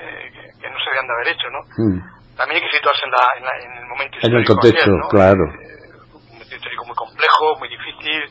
eh, 0.00 0.32
que, 0.60 0.70
no 0.70 0.78
se 0.80 0.88
debían 0.90 1.06
de 1.06 1.12
haber 1.12 1.28
hecho, 1.28 1.48
¿no? 1.52 1.60
Mm. 1.76 2.13
También 2.36 2.62
hay 2.62 2.68
que 2.68 2.76
situarse 2.76 3.02
en, 3.04 3.10
la, 3.10 3.24
en, 3.62 3.72
el 3.78 3.86
momento 3.86 4.16
histórico. 4.16 4.36
En 4.36 4.42
el 4.42 4.46
contexto, 4.46 4.90
claro. 5.10 5.44
Eh, 5.44 6.14
un 6.14 6.32
momento 6.32 6.54
histórico 6.54 6.84
muy 6.84 6.96
complejo, 6.96 7.56
muy 7.58 7.68
difícil, 7.68 8.22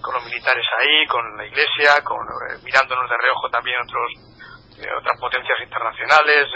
con 0.00 0.14
los 0.14 0.24
militares 0.24 0.64
ahí, 0.80 1.06
con 1.06 1.36
la 1.36 1.44
iglesia, 1.44 2.00
con 2.04 2.18
mirándonos 2.62 3.10
de 3.10 3.16
reojo 3.16 3.50
también 3.50 3.76
otros 3.82 4.10
otras 5.00 5.18
potencias 5.18 5.58
internacionales, 5.64 6.46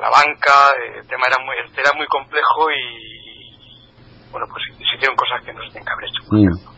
la 0.00 0.10
banca, 0.10 0.72
el 0.96 1.06
tema 1.06 1.26
era 1.26 1.42
muy, 1.44 1.56
era 1.76 1.92
muy 1.96 2.06
complejo 2.06 2.70
y, 2.70 4.30
bueno, 4.30 4.46
pues 4.50 4.64
se 4.76 4.96
hicieron 4.96 5.16
cosas 5.16 5.42
que 5.44 5.52
no 5.52 5.62
se 5.62 5.68
tenían 5.68 5.84
que 5.84 5.92
haber 5.92 6.04
hecho. 6.04 6.22
Mm. 6.30 6.75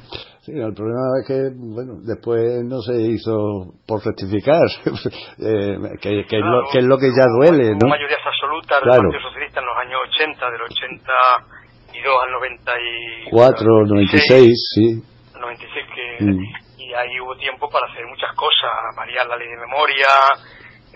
Sí, 0.49 0.57
el 0.57 0.73
problema 0.73 1.13
es 1.21 1.29
que, 1.29 1.53
bueno, 1.53 2.01
después 2.09 2.65
no 2.65 2.81
se 2.81 2.97
hizo 2.97 3.77
por 3.85 4.01
rectificar, 4.01 4.65
eh, 5.45 5.77
que, 6.01 6.25
que, 6.25 6.37
es 6.41 6.85
lo, 6.89 6.97
que 6.97 7.13
ya 7.13 7.29
duele, 7.37 7.77
¿no? 7.77 7.85
mayorías 7.85 8.25
absolutas 8.25 8.81
del 8.81 8.89
Partido 8.89 9.29
Socialista 9.29 9.61
en 9.61 9.67
los 9.69 9.77
años 9.77 10.01
80, 10.09 10.41
del 10.49 10.63
82 10.73 12.17
al 12.25 12.31
94, 12.33 13.93
96, 13.93 14.57
sí. 14.73 15.05
96 15.37 15.85
que, 15.93 16.25
mm. 16.25 16.41
y 16.81 16.95
ahí 16.97 17.21
hubo 17.21 17.37
tiempo 17.37 17.69
para 17.69 17.85
hacer 17.93 18.09
muchas 18.09 18.33
cosas, 18.33 18.73
variar 18.97 19.29
la 19.29 19.37
ley 19.37 19.53
de 19.53 19.61
memoria, 19.69 20.09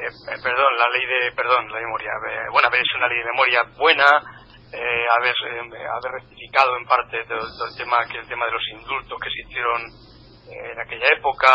eh, 0.01 0.09
eh, 0.09 0.39
perdón, 0.41 0.73
la 0.81 0.89
ley 0.97 1.05
de, 1.05 1.37
perdón, 1.37 1.69
la 1.69 1.77
memoria, 1.77 2.09
bueno, 2.57 2.69
haber 2.73 2.81
hecho 2.81 2.97
una 2.97 3.09
ley 3.09 3.21
de 3.21 3.29
memoria 3.37 3.61
buena, 3.77 4.09
eh, 4.73 5.05
haber, 5.19 5.37
eh, 5.53 5.85
haber 5.85 6.13
rectificado 6.13 6.77
en 6.79 6.85
parte 6.87 7.19
todo, 7.29 7.45
el 7.45 7.77
tema 7.77 7.97
que 8.11 8.19
el 8.19 8.27
tema 8.27 8.47
de 8.47 8.53
los 8.53 8.65
indultos 8.73 9.21
que 9.21 9.29
se 9.29 9.41
hicieron 9.45 9.81
eh, 10.49 10.73
en 10.73 10.81
aquella 10.81 11.09
época 11.13 11.53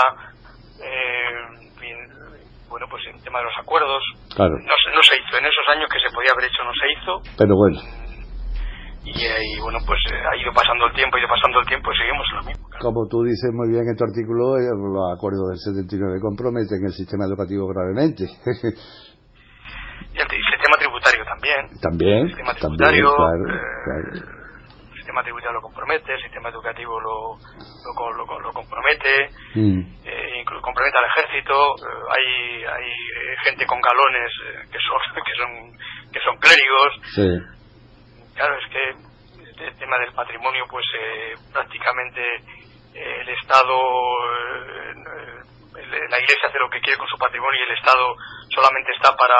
bueno 2.69 2.85
pues 2.91 3.01
el 3.07 3.23
tema 3.23 3.39
de 3.39 3.45
los 3.45 3.57
acuerdos. 3.57 4.03
No, 4.37 4.49
no 4.49 5.01
se 5.01 5.15
hizo. 5.15 5.37
En 5.37 5.45
esos 5.45 5.65
años 5.71 5.89
que 5.89 5.99
se 5.99 6.13
podía 6.13 6.31
haber 6.35 6.45
hecho 6.45 6.61
no 6.63 6.73
se 6.75 6.85
hizo. 6.93 7.11
Pero 7.37 7.55
bueno. 7.55 7.79
Y, 9.07 9.59
bueno 9.61 9.79
pues 9.87 9.99
ha 10.11 10.35
ido 10.35 10.51
pasando 10.53 10.85
el 10.85 10.93
tiempo 10.93 11.15
ha 11.15 11.19
ido 11.19 11.29
pasando 11.29 11.59
el 11.61 11.65
tiempo 11.65 11.93
y 11.93 11.97
seguimos 11.97 12.27
lo 12.33 12.43
mismo 12.43 12.67
como 12.81 13.07
tú 13.07 13.23
dices 13.23 13.53
muy 13.53 13.71
bien 13.71 13.87
en 13.87 13.95
tu 13.95 14.03
artículo 14.03 14.59
los 14.59 15.15
acuerdos 15.15 15.47
del 15.55 15.87
79 15.87 16.19
comprometen 16.19 16.83
el 16.83 16.91
sistema 16.91 17.23
educativo 17.25 17.67
gravemente. 17.71 18.27
Y 20.13 20.19
tributario 20.19 20.46
también. 21.47 21.79
También. 21.81 22.19
El 22.19 22.27
sistema 22.27 22.53
tributario, 22.53 23.09
eh, 23.11 24.21
El 24.87 24.95
sistema 24.95 25.23
tributario 25.23 25.53
lo 25.53 25.61
compromete, 25.61 26.13
el 26.13 26.21
sistema 26.21 26.49
educativo 26.49 26.99
lo, 26.99 27.37
lo, 28.15 28.39
lo, 28.39 28.53
compromete, 28.53 29.29
mm. 29.55 29.79
eh, 30.05 30.39
incluso 30.39 30.61
compromete 30.61 30.97
al 30.97 31.05
ejército. 31.05 31.75
Eh, 31.77 32.03
hay 32.09 32.63
hay 32.65 32.91
gente 33.43 33.65
con 33.65 33.79
galones 33.81 34.31
que 34.71 34.79
son 34.79 34.99
que 35.25 35.35
son 35.37 36.11
que 36.11 36.19
son 36.19 36.37
clérigos. 36.37 36.91
Sí. 37.15 37.29
Claro, 38.35 38.55
es 38.57 38.71
que 38.71 39.65
el 39.65 39.75
tema 39.77 39.97
del 39.99 40.13
patrimonio, 40.13 40.65
pues 40.69 40.85
prácticamente 41.51 42.21
el 42.93 43.29
Estado 43.29 43.73
la 46.09 46.19
Iglesia 46.19 46.47
hace 46.47 46.59
lo 46.59 46.69
que 46.69 46.81
quiere 46.81 46.97
con 46.97 47.07
su 47.07 47.17
patrimonio 47.17 47.59
y 47.59 47.71
el 47.71 47.77
Estado 47.77 48.15
solamente 48.53 48.91
está 48.95 49.15
para 49.15 49.35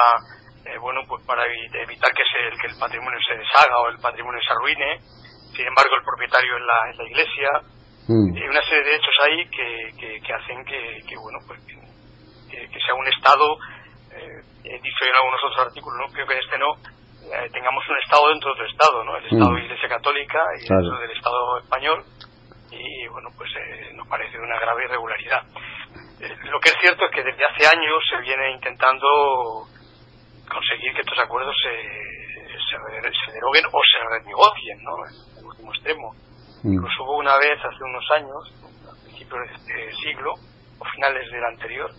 eh, 0.67 0.77
bueno, 0.80 1.01
pues 1.08 1.23
para 1.25 1.45
evitar 1.45 2.12
que, 2.12 2.23
se, 2.27 2.58
que 2.60 2.67
el 2.67 2.80
patrimonio 2.80 3.19
se 3.23 3.38
deshaga 3.38 3.80
o 3.80 3.89
el 3.89 3.99
patrimonio 3.99 4.39
se 4.43 4.51
arruine. 4.51 4.99
Sin 5.56 5.65
embargo, 5.65 5.95
el 5.95 6.03
propietario 6.03 6.58
es 6.58 6.63
la, 6.63 6.80
la 6.91 7.03
iglesia. 7.08 7.49
Mm. 8.08 8.36
Hay 8.36 8.47
una 8.47 8.63
serie 8.63 8.84
de 8.84 8.95
hechos 8.95 9.15
ahí 9.23 9.39
que, 9.47 10.19
que, 10.19 10.34
hacen 10.34 10.65
que, 10.65 10.99
que, 11.08 11.15
bueno, 11.15 11.39
pues 11.47 11.60
que, 12.51 12.80
sea 12.80 12.95
un 12.95 13.08
Estado, 13.08 13.58
eh, 14.12 14.39
he 14.63 14.80
dicho 14.80 15.01
en 15.03 15.15
algunos 15.15 15.43
otros 15.43 15.67
artículos, 15.67 15.99
¿no? 15.99 16.13
creo 16.13 16.27
que 16.27 16.34
en 16.34 16.39
este 16.39 16.58
no, 16.58 16.75
eh, 17.32 17.49
tengamos 17.51 17.84
un 17.88 17.97
Estado 17.99 18.30
dentro 18.30 18.49
de 18.49 18.53
otro 18.53 18.67
Estado, 18.67 19.03
¿no? 19.03 19.17
El 19.17 19.25
Estado 19.25 19.51
de 19.51 19.62
mm. 19.62 19.65
Iglesia 19.65 19.89
Católica 19.89 20.39
y 20.56 20.67
dentro 20.67 20.99
del 20.99 21.12
Estado 21.12 21.60
español. 21.60 22.03
Y 22.71 23.08
bueno, 23.08 23.30
pues 23.36 23.49
nos 23.95 24.08
parece 24.08 24.38
una 24.38 24.60
grave 24.60 24.84
irregularidad. 24.86 25.43
lo 26.51 26.60
que 26.60 26.69
es 26.69 26.75
cierto 26.82 27.06
es 27.06 27.12
que 27.12 27.23
desde 27.23 27.45
hace 27.45 27.67
años 27.67 28.03
se 28.12 28.21
viene 28.21 28.51
intentando 28.51 29.67
conseguir 30.49 30.93
que 30.93 31.01
estos 31.01 31.19
acuerdos 31.19 31.55
se, 31.62 32.47
se, 32.69 33.31
deroguen 33.31 33.65
o 33.71 33.79
se 33.83 34.17
renegocien, 34.17 34.83
¿no? 34.83 34.93
En 35.05 35.38
el 35.38 35.45
último 35.45 35.73
extremo. 35.73 36.13
Mm. 36.63 36.73
Incluso 36.73 37.03
hubo 37.03 37.17
una 37.17 37.38
vez, 37.38 37.60
hace 37.63 37.83
unos 37.83 38.05
años, 38.12 38.41
a 38.88 39.03
principios 39.03 39.47
de 39.47 39.55
este 39.55 39.93
siglo, 40.03 40.33
o 40.79 40.86
finales 40.86 41.31
del 41.31 41.43
anterior, 41.43 41.91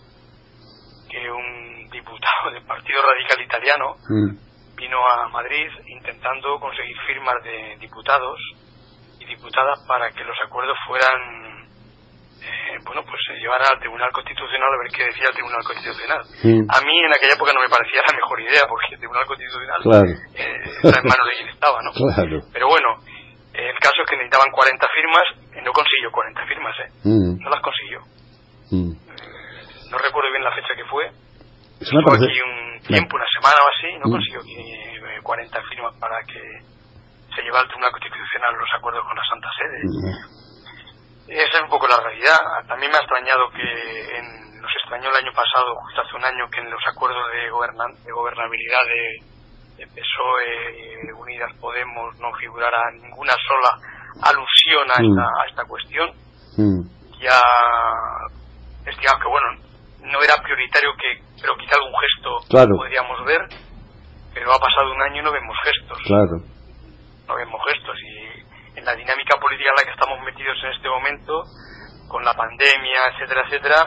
que 1.09 1.31
un 1.31 1.89
diputado 1.89 2.51
del 2.53 2.63
Partido 2.65 3.01
Radical 3.01 3.41
Italiano 3.41 3.95
mm. 4.07 4.75
vino 4.75 4.97
a 5.07 5.27
Madrid 5.29 5.69
intentando 5.87 6.59
conseguir 6.59 6.95
firmas 7.07 7.43
de 7.43 7.77
diputados 7.79 8.39
y 9.19 9.25
diputadas 9.25 9.83
para 9.87 10.11
que 10.11 10.23
los 10.23 10.37
acuerdos 10.45 10.77
fueran 10.87 11.48
eh, 12.41 12.77
bueno, 12.85 13.03
pues 13.03 13.19
se 13.27 13.33
llevara 13.35 13.65
al 13.71 13.79
Tribunal 13.79 14.11
Constitucional 14.11 14.69
a 14.71 14.79
ver 14.79 14.91
qué 14.91 15.03
decía 15.05 15.27
el 15.27 15.35
Tribunal 15.35 15.63
Constitucional. 15.63 16.21
A 16.23 16.79
mí 16.81 16.95
en 17.03 17.11
aquella 17.11 17.35
época 17.35 17.51
no 17.53 17.61
me 17.61 17.69
parecía 17.69 18.01
la 18.05 18.15
mejor 18.15 18.39
idea, 18.41 18.63
porque 18.67 18.95
el 18.95 18.99
Tribunal 18.99 19.25
Constitucional 19.25 19.79
eh, 20.35 20.59
está 20.83 20.99
en 20.99 21.07
manos 21.07 21.25
de 21.27 21.35
quien 21.35 21.49
estaba, 21.49 21.77
¿no? 21.83 21.91
Pero 22.53 22.67
bueno, 22.67 22.89
el 23.53 23.77
caso 23.79 23.99
es 24.01 24.07
que 24.07 24.15
necesitaban 24.15 24.51
40 24.51 24.87
firmas 24.95 25.25
y 25.51 25.59
no 25.61 25.71
consiguió 25.71 26.11
40 26.11 26.45
firmas, 26.47 26.75
¿eh? 26.79 26.89
Mm. 27.03 27.31
No 27.43 27.49
las 27.49 27.61
consiguió. 27.61 27.99
Mm. 28.69 28.93
no 29.89 29.97
recuerdo 29.97 30.29
bien 30.29 30.43
la 30.43 30.53
fecha 30.53 30.73
que 30.77 30.85
fue. 30.85 31.09
Estuvo 31.81 32.13
aquí 32.13 32.37
un 32.43 32.79
tiempo, 32.85 33.15
una 33.17 33.25
semana 33.33 33.57
o 33.59 33.67
así, 33.67 33.89
no 33.99 34.07
mm. 34.07 34.11
consiguió 34.11 34.41
40 35.23 35.61
firmas 35.69 35.93
para 35.99 36.23
que 36.23 36.39
se 37.35 37.41
llevara 37.41 37.63
al 37.63 37.67
Tribunal 37.67 37.91
Constitucional 37.91 38.53
los 38.55 38.69
acuerdos 38.77 39.03
con 39.05 39.15
la 39.15 39.25
Santa 39.27 39.49
Sede. 39.57 40.38
Esa 41.29 41.57
es 41.57 41.63
un 41.63 41.69
poco 41.69 41.87
la 41.87 41.99
realidad. 42.01 42.37
También 42.67 42.91
me 42.91 42.97
ha 42.97 43.01
extrañado 43.01 43.49
que 43.51 44.21
nos 44.59 44.71
extrañó 44.81 45.09
el 45.09 45.25
año 45.25 45.31
pasado, 45.33 45.75
justo 45.85 46.01
hace 46.01 46.15
un 46.15 46.25
año, 46.25 46.49
que 46.49 46.59
en 46.59 46.71
los 46.71 46.81
acuerdos 46.87 47.23
de, 47.31 47.45
de 48.03 48.11
gobernabilidad 48.11 48.83
de, 48.85 49.87
PSOE, 49.87 51.13
Unidas 51.15 51.55
Podemos 51.61 52.17
no 52.19 52.33
figurara 52.33 52.91
ninguna 52.91 53.33
sola 53.47 53.79
alusión 54.23 54.89
a, 54.89 54.99
esta, 54.99 55.23
a 55.23 55.47
esta 55.47 55.63
cuestión. 55.65 56.09
Ya, 57.21 57.39
digamos 58.83 59.21
que 59.21 59.29
bueno, 59.29 59.47
no 60.01 60.21
era 60.21 60.35
prioritario 60.43 60.91
que, 60.97 61.21
pero 61.41 61.55
quizá 61.55 61.75
algún 61.75 61.93
gesto 61.99 62.75
podríamos 62.75 63.25
ver, 63.25 63.41
pero 64.33 64.53
ha 64.53 64.59
pasado 64.59 64.91
un 64.93 65.01
año 65.01 65.21
y 65.21 65.23
no 65.23 65.31
vemos 65.31 65.55
gestos. 65.63 65.99
Claro. 66.05 66.41
No 67.27 67.35
vemos 67.35 67.61
gestos 67.69 67.95
y 68.01 68.38
en 68.38 68.38
la 68.89 68.95
dinámica 68.95 69.37
política 69.39 69.69
en 69.69 69.75
la 69.77 69.83
que 69.85 69.93
estamos 69.93 70.19
metidos 70.25 70.57
en 70.63 70.71
este 70.71 70.89
momento, 70.89 71.43
con 72.07 72.25
la 72.25 72.33
pandemia, 72.33 73.13
etcétera, 73.13 73.45
etcétera, 73.45 73.85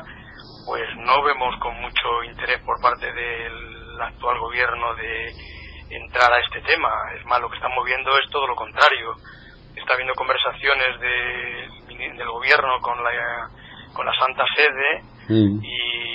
pues 0.65 0.87
no 0.99 1.23
vemos 1.25 1.59
con 1.59 1.75
mucho 1.81 2.23
interés 2.23 2.63
por 2.63 2.81
parte 2.81 3.13
del 3.13 4.01
actual 4.01 4.39
gobierno 4.39 4.95
de 4.95 5.33
entrar 5.91 6.33
a 6.33 6.39
este 6.39 6.61
tema. 6.63 6.89
Es 7.19 7.25
más, 7.27 7.41
lo 7.41 7.51
que 7.51 7.57
estamos 7.57 7.85
viendo 7.85 8.17
es 8.17 8.31
todo 8.31 8.47
lo 8.47 8.55
contrario. 8.55 9.15
Está 9.75 9.95
habiendo 9.95 10.15
conversaciones 10.15 11.01
del 11.01 12.29
gobierno 12.31 12.79
con 12.81 13.03
la, 13.03 13.51
con 13.93 14.07
la 14.07 14.13
Santa 14.15 14.45
Sede 14.55 15.03
y 15.29 16.12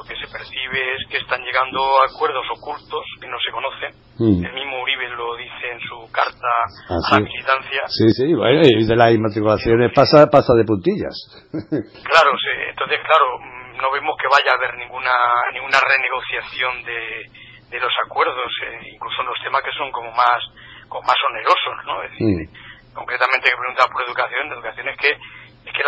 lo 0.00 0.08
que 0.08 0.16
se 0.16 0.32
percibe 0.32 0.80
es 0.96 1.04
que 1.10 1.18
están 1.18 1.44
llegando 1.44 1.84
a 2.00 2.08
acuerdos 2.08 2.46
ocultos 2.56 3.04
que 3.20 3.28
no 3.28 3.36
se 3.36 3.52
conocen. 3.52 3.92
El 4.20 4.52
mismo 4.52 4.80
Uribe 4.80 5.08
lo 5.10 5.36
dice 5.36 5.72
en 5.72 5.80
su 5.80 6.08
carta 6.12 6.48
ah, 6.88 6.96
a 6.96 7.14
la 7.16 7.20
militancia. 7.20 7.82
Sí, 7.88 8.08
sí, 8.16 8.32
bueno, 8.32 8.60
y 8.64 8.84
de 8.84 8.96
las 8.96 9.12
inmatriculaciones 9.12 9.92
pasa, 9.92 10.28
pasa 10.32 10.54
de 10.56 10.64
puntillas. 10.64 11.16
claro, 11.52 12.30
sí, 12.36 12.54
entonces, 12.68 12.98
claro, 13.04 13.28
no 13.76 13.92
vemos 13.92 14.16
que 14.16 14.28
vaya 14.28 14.52
a 14.52 14.56
haber 14.56 14.76
ninguna, 14.80 15.12
ninguna 15.52 15.78
renegociación 15.80 16.84
de, 16.84 17.76
de 17.76 17.80
los 17.80 17.92
acuerdos, 18.04 18.52
eh, 18.64 18.92
incluso 18.92 19.20
en 19.20 19.28
los 19.28 19.40
temas 19.44 19.62
que 19.62 19.76
son 19.76 19.92
como 19.92 20.12
más, 20.12 20.40
como 20.88 21.04
más 21.04 21.16
onerosos, 21.28 21.76
¿no? 21.84 22.02
Es 22.04 22.10
decir, 22.12 22.48
concretamente 22.92 23.48
que 23.52 23.56
preguntas 23.56 23.88
por 23.92 24.04
educación, 24.04 24.52
educación 24.52 24.88
es 24.88 24.96
que 24.96 25.12
es 25.60 25.72
que 25.72 25.82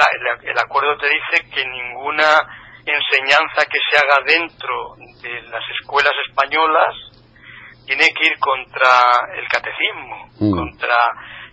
el, 0.51 0.59
acuerdo 0.59 0.97
te 0.99 1.09
dice 1.09 1.49
que 1.49 1.65
ninguna 1.65 2.29
enseñanza 2.87 3.64
que 3.70 3.78
se 3.78 3.99
haga 3.99 4.18
dentro 4.26 4.97
de 5.22 5.43
las 5.43 5.62
escuelas 5.78 6.12
españolas 6.26 6.95
tiene 7.87 8.09
que 8.14 8.26
ir 8.26 8.39
contra 8.39 9.28
el 9.37 9.47
catecismo, 9.49 10.30
mm. 10.41 10.51
contra 10.51 10.97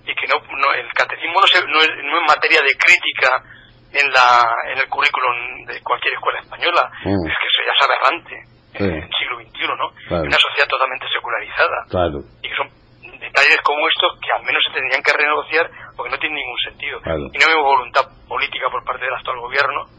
y 0.06 0.16
que 0.16 0.26
no, 0.28 0.38
el 0.74 0.90
catecismo 0.94 1.42
no, 1.42 1.48
se, 1.48 1.62
no, 1.68 1.82
es, 1.82 1.90
no, 2.04 2.18
es, 2.18 2.26
materia 2.28 2.62
de 2.62 2.74
crítica 2.78 3.30
en 3.94 4.10
la 4.12 4.42
en 4.72 4.78
el 4.80 4.90
currículum 4.90 5.66
de 5.66 5.82
cualquier 5.82 6.14
escuela 6.14 6.40
española, 6.40 6.90
mm. 7.04 7.30
es 7.30 7.36
que 7.38 7.48
eso 7.50 7.62
ya 7.66 7.74
es 7.74 7.82
aberrante 7.86 8.36
en 8.74 9.04
el 9.04 9.10
siglo 9.18 9.42
XXI, 9.42 9.66
¿no? 9.66 9.90
Una 10.22 10.38
sociedad 10.38 10.70
totalmente 10.70 11.06
secularizada 11.10 11.78
claro. 11.90 12.20
y 12.42 12.48
que 12.48 12.56
son 12.56 12.70
detalles 13.20 13.60
como 13.64 13.88
estos 13.90 14.14
que 14.22 14.32
al 14.32 14.46
menos 14.46 14.64
se 14.64 14.74
tendrían 14.74 15.02
que 15.02 15.14
renegociar 15.14 15.70
porque 15.98 16.12
no 16.12 16.20
tiene 16.20 16.36
ningún 16.36 16.60
sentido. 16.64 17.00
Y 17.34 17.38
no 17.38 17.46
vemos 17.50 17.66
voluntad 17.66 18.06
política 18.28 18.70
por 18.72 18.86
parte 18.86 19.06
del 19.06 19.14
actual 19.14 19.40
gobierno 19.42 19.99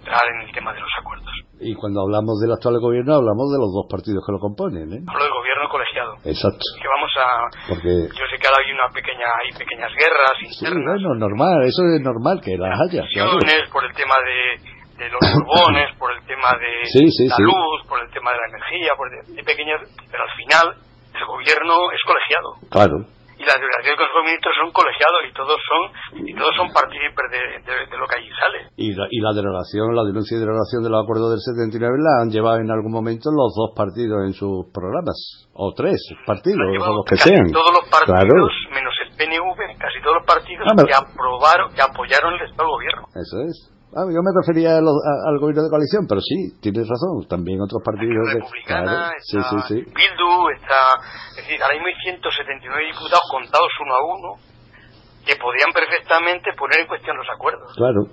entrar 0.00 0.24
en 0.32 0.48
el 0.48 0.52
tema 0.52 0.72
de 0.72 0.80
los 0.80 0.90
acuerdos. 0.98 1.28
Y 1.60 1.76
cuando 1.76 2.00
hablamos 2.00 2.40
del 2.40 2.56
actual 2.56 2.80
gobierno 2.80 3.20
hablamos 3.20 3.52
de 3.52 3.60
los 3.60 3.68
dos 3.68 3.84
partidos 3.84 4.24
que 4.24 4.32
lo 4.32 4.40
componen, 4.40 4.88
¿eh? 4.88 5.00
Hablo 5.04 5.24
del 5.28 5.36
gobierno 5.36 5.68
colegiado. 5.68 6.12
Exacto. 6.24 6.64
Que 6.80 6.88
vamos 6.88 7.12
a... 7.20 7.28
Porque... 7.68 7.92
Yo 8.16 8.24
sé 8.32 8.34
que 8.40 8.48
ahora 8.48 8.64
hay 8.64 8.72
una 8.72 8.88
pequeña, 8.88 9.28
hay 9.28 9.52
pequeñas 9.52 9.92
guerras 9.92 10.36
internas. 10.40 10.96
Sí, 10.96 11.04
bueno, 11.04 11.20
normal, 11.20 11.68
eso 11.68 11.84
es 11.84 12.00
normal 12.00 12.40
que 12.40 12.56
las 12.56 12.72
haya. 12.80 13.04
Por 13.68 13.84
el 13.84 13.92
tema 13.92 14.16
de, 14.24 15.04
los 15.12 15.20
borbones, 15.20 15.92
por 16.00 16.12
el 16.16 16.24
tema 16.24 16.48
de 16.56 16.88
la 17.28 17.38
luz, 17.44 17.78
por 17.84 18.00
el 18.00 18.08
tema 18.08 18.32
de 18.32 18.38
la 18.40 18.48
energía, 18.56 18.96
por 18.96 19.08
de 19.12 19.42
pequeñas, 19.44 19.84
pero 20.10 20.24
al 20.24 20.34
final 20.40 20.66
el 21.12 21.24
gobierno 21.28 21.92
es 21.92 22.02
colegiado. 22.08 22.48
Claro. 22.72 23.19
Y 23.40 23.44
la 23.48 23.56
delegación 23.56 23.96
de 23.96 24.04
los 24.04 24.20
ministros 24.20 24.52
son 24.60 24.68
colegiados 24.68 25.20
y 25.24 25.32
todos 25.32 25.56
son 25.64 25.82
y 26.28 26.32
todos 26.36 26.52
son 26.60 26.68
partícipes 26.76 27.24
de, 27.32 27.96
lo 27.96 28.04
que 28.04 28.20
allí 28.20 28.28
sale. 28.36 28.68
Y 28.76 28.92
la, 28.92 29.08
y 29.08 29.16
la 29.24 29.32
delegación, 29.32 29.96
la 29.96 30.04
denuncia 30.04 30.36
y 30.36 30.44
delegación 30.44 30.84
de 30.84 30.92
los 30.92 31.00
acuerdos 31.00 31.32
del 31.32 31.40
79 31.40 31.80
la 32.04 32.20
han 32.20 32.28
llevado 32.28 32.60
en 32.60 32.68
algún 32.68 32.92
momento 32.92 33.32
los 33.32 33.56
dos 33.56 33.72
partidos 33.72 34.28
en 34.28 34.36
sus 34.36 34.68
programas. 34.76 35.48
O 35.56 35.72
tres 35.72 36.04
partidos, 36.28 36.60
o 36.60 37.00
los 37.00 37.08
que 37.08 37.16
sean. 37.16 37.48
Todos 37.48 37.72
los 37.80 37.88
partidos, 37.88 38.52
menos 38.76 38.92
el 39.08 39.16
PNV, 39.16 39.60
casi 39.80 39.96
todos 40.04 40.20
los 40.20 40.26
partidos 40.28 40.68
ah, 40.68 40.76
que 40.76 40.92
aprobaron, 40.92 41.72
que 41.72 41.80
apoyaron 41.80 42.36
el 42.36 42.44
Estado 42.44 42.68
gobierno. 42.68 43.08
Eso 43.16 43.40
es. 43.48 43.79
Ah, 43.90 44.06
yo 44.06 44.22
me 44.22 44.30
refería 44.30 44.78
al 44.78 45.38
gobierno 45.42 45.66
de 45.66 45.70
coalición, 45.70 46.06
pero 46.06 46.22
sí, 46.22 46.54
tienes 46.62 46.86
razón, 46.86 47.26
también 47.26 47.58
otros 47.58 47.82
partidos. 47.82 48.22
La 48.22 48.38
republicana, 48.38 49.10
sí, 49.18 49.34
sí, 49.34 49.56
sí. 49.66 49.74
Bildu, 49.82 50.30
está, 50.54 50.94
es 51.34 51.42
decir, 51.42 51.58
ahora 51.58 51.74
mismo 51.74 51.90
hay 51.90 51.98
179 51.98 52.86
diputados 52.86 53.26
contados 53.26 53.72
uno 53.82 53.92
a 53.94 54.02
uno 54.14 54.28
que 55.26 55.34
podrían 55.42 55.74
perfectamente 55.74 56.54
poner 56.54 56.80
en 56.80 56.86
cuestión 56.86 57.16
los 57.18 57.26
acuerdos. 57.34 57.66
Claro. 57.74 58.06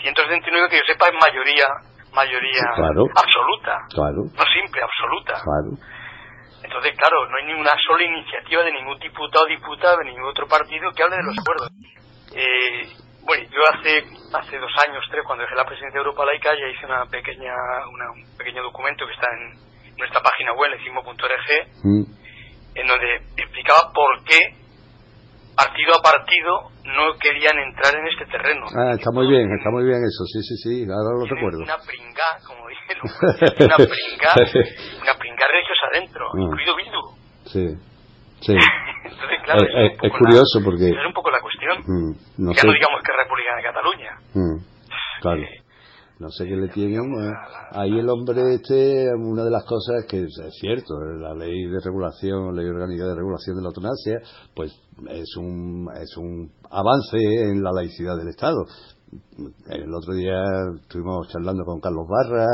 179 0.00 0.72
que 0.72 0.80
yo 0.80 0.86
sepa 0.88 1.12
es 1.12 1.16
mayoría, 1.20 1.68
mayoría 2.16 2.64
absoluta. 3.12 3.76
Claro. 3.92 4.24
No 4.24 4.44
simple, 4.48 4.80
absoluta. 4.80 5.36
Claro. 5.36 5.76
Entonces, 6.64 6.96
claro, 6.96 7.28
no 7.28 7.36
hay 7.36 7.46
ninguna 7.46 7.76
sola 7.76 8.04
iniciativa 8.04 8.62
de 8.64 8.72
ningún 8.72 8.98
diputado 8.98 9.44
o 9.44 9.48
diputada 9.48 9.96
de 9.98 10.04
ningún 10.04 10.32
otro 10.32 10.46
partido 10.48 10.90
que 10.96 11.02
hable 11.02 11.16
de 11.16 11.24
los 11.24 11.36
acuerdos. 11.36 11.68
Eh, 12.32 12.88
bueno, 13.24 13.44
yo 13.50 13.60
hace 13.72 14.04
hace 14.32 14.58
dos 14.58 14.72
años, 14.86 15.04
tres, 15.10 15.24
cuando 15.26 15.42
dejé 15.42 15.54
la 15.56 15.64
presidencia 15.64 16.00
de 16.00 16.06
Europa 16.06 16.24
Laica, 16.24 16.50
ya 16.54 16.66
hice 16.68 16.86
una 16.86 17.06
pequeña 17.06 17.54
un 17.90 18.36
pequeño 18.36 18.62
documento 18.62 19.06
que 19.06 19.12
está 19.12 19.26
en 19.32 19.96
nuestra 19.98 20.20
página 20.20 20.52
web, 20.54 20.70
lecimo.org, 20.70 21.48
mm. 21.84 22.04
en 22.74 22.86
donde 22.86 23.14
explicaba 23.36 23.92
por 23.92 24.24
qué 24.24 24.56
partido 25.54 25.92
a 25.92 26.02
partido 26.02 26.70
no 26.84 27.18
querían 27.20 27.58
entrar 27.58 27.94
en 27.94 28.06
este 28.08 28.24
terreno. 28.26 28.64
Ah, 28.72 28.92
está 28.96 29.10
muy 29.12 29.28
bien, 29.28 29.50
está 29.52 29.70
muy 29.70 29.84
bien 29.84 30.00
eso, 30.00 30.24
sí, 30.24 30.40
sí, 30.42 30.56
sí, 30.56 30.72
ahora 30.88 31.18
lo 31.18 31.26
recuerdo. 31.26 31.60
Una 31.60 31.78
pringá, 31.78 32.30
como 32.46 32.68
dijeron, 32.68 33.04
una 33.66 33.76
pringá, 33.76 34.32
una 35.02 35.14
pringá 35.18 35.44
religiosa 35.52 35.84
adentro, 35.92 36.24
ah. 36.26 36.40
incluido 36.40 36.76
Bildu. 36.76 37.02
Sí. 37.44 37.90
Sí. 38.40 38.56
Entonces, 39.04 39.38
claro, 39.44 39.60
es, 39.60 39.92
es, 40.00 40.12
curioso 40.16 40.60
porque... 40.64 40.88
es 40.88 41.06
un 41.06 41.12
poco 41.12 41.30
la. 41.30 41.39
Mm, 41.86 42.12
no 42.38 42.52
ya 42.52 42.62
no 42.64 42.72
digamos 42.72 43.00
que 43.04 43.12
es 43.12 43.18
República 43.22 43.56
de 43.56 43.62
Cataluña. 43.62 44.12
Mm, 44.34 44.64
claro. 45.20 45.42
no 46.18 46.30
sé 46.30 46.44
qué 46.46 46.56
le 46.56 46.68
tienen. 46.68 47.00
Eh. 47.00 47.32
Ahí 47.72 47.98
el 47.98 48.08
hombre 48.08 48.54
este, 48.54 49.08
una 49.14 49.44
de 49.44 49.50
las 49.50 49.64
cosas 49.64 50.04
que 50.08 50.24
es, 50.24 50.58
cierto, 50.60 50.94
la 51.00 51.34
ley 51.34 51.66
de 51.66 51.80
regulación, 51.84 52.54
ley 52.54 52.66
orgánica 52.66 53.04
de 53.06 53.14
regulación 53.14 53.56
de 53.56 53.62
la 53.62 53.68
eutanasia, 53.68 54.20
pues 54.54 54.72
es 55.08 55.36
un, 55.36 55.88
es 56.00 56.16
un 56.16 56.52
avance 56.70 57.16
en 57.16 57.62
la 57.62 57.72
laicidad 57.72 58.16
del 58.16 58.28
Estado. 58.28 58.64
El 59.68 59.92
otro 59.92 60.14
día 60.14 60.40
estuvimos 60.80 61.28
charlando 61.32 61.64
con 61.64 61.80
Carlos 61.80 62.06
Barra, 62.08 62.46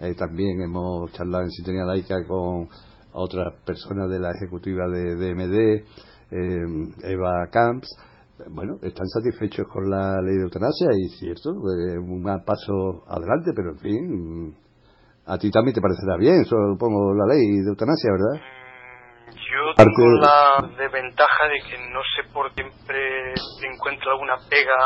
eh, 0.00 0.14
también 0.14 0.62
hemos 0.62 1.10
charlado 1.12 1.42
en 1.42 1.50
Sintonía 1.50 1.84
Laica 1.84 2.24
con 2.28 2.68
otras 3.12 3.54
personas 3.64 4.08
de 4.10 4.20
la 4.20 4.30
ejecutiva 4.30 4.86
de 4.88 5.16
DMD, 5.16 5.84
eh, 6.30 6.92
Eva 7.02 7.48
Camps, 7.50 7.88
bueno, 8.50 8.76
están 8.82 9.06
satisfechos 9.06 9.66
con 9.68 9.88
la 9.90 10.20
ley 10.20 10.36
de 10.36 10.42
eutanasia 10.44 10.88
y 10.92 11.08
cierto, 11.18 11.50
eh, 11.50 11.98
un 11.98 12.22
paso 12.44 13.04
adelante, 13.08 13.52
pero 13.54 13.70
en 13.70 13.78
fin, 13.78 14.56
a 15.26 15.38
ti 15.38 15.50
también 15.50 15.74
te 15.74 15.80
parecerá 15.80 16.16
bien, 16.18 16.44
supongo, 16.44 17.14
la 17.14 17.34
ley 17.34 17.62
de 17.64 17.70
eutanasia, 17.70 18.10
¿verdad? 18.12 18.42
Yo 19.36 19.74
tengo 19.76 20.20
la 20.20 20.68
desventaja 20.76 21.48
de 21.48 21.58
que 21.68 21.78
no 21.92 22.00
sé 22.14 22.28
por 22.32 22.52
qué 22.54 22.62
siempre 22.62 23.34
encuentro 23.72 24.10
alguna 24.12 24.36
pega. 24.48 24.76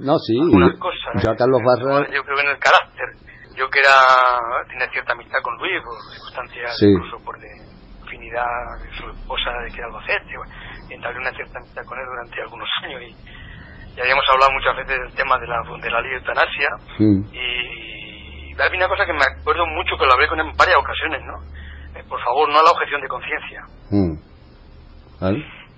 No, 0.00 0.18
sí. 0.18 0.36
cosas. 0.78 1.22
Yo 1.22 1.34
Carlos 1.36 1.60
Barra. 1.64 2.06
Yo 2.10 2.22
creo 2.24 2.40
en 2.40 2.48
el 2.48 2.58
carácter. 2.58 3.08
Yo 3.56 3.68
que 3.70 3.80
era 3.80 3.98
tenía 4.68 4.88
cierta 4.90 5.12
amistad 5.12 5.38
con 5.42 5.56
Luis 5.58 5.82
por 5.82 5.98
circunstancias 6.14 6.78
incluso 6.82 7.18
por 7.24 7.38
de 7.40 7.48
afinidad 8.02 8.46
de 8.80 8.90
su 8.96 9.10
esposa 9.10 9.50
de 9.64 9.70
que 9.70 9.78
era 9.78 9.86
Albacete, 9.86 10.30
y 10.30 10.36
entablé 10.94 11.18
una 11.18 11.32
cierta 11.32 11.58
amistad 11.58 11.84
con 11.84 11.98
él 11.98 12.06
durante 12.06 12.40
algunos 12.42 12.68
años 12.82 13.02
y, 13.02 13.14
habíamos 14.00 14.24
hablado 14.32 14.52
muchas 14.52 14.76
veces 14.76 14.94
del 14.94 15.14
tema 15.14 15.38
de 15.38 15.46
la, 15.48 15.58
de 15.58 15.90
la 15.90 16.00
ley 16.00 16.10
de 16.10 16.16
eutanasia 16.18 16.68
y, 16.98 18.54
hay 18.58 18.76
una 18.76 18.88
cosa 18.88 19.06
que 19.06 19.12
me 19.12 19.22
acuerdo 19.22 19.66
mucho 19.66 19.96
que 19.98 20.06
lo 20.06 20.12
hablé 20.12 20.26
con 20.28 20.40
él 20.40 20.46
en 20.46 20.56
varias 20.56 20.78
ocasiones, 20.78 21.22
¿no? 21.22 21.38
Eh, 21.94 22.02
por 22.08 22.18
favor, 22.22 22.48
no 22.48 22.58
a 22.58 22.62
la 22.62 22.70
objeción 22.70 23.00
de 23.00 23.08
conciencia. 23.08 23.62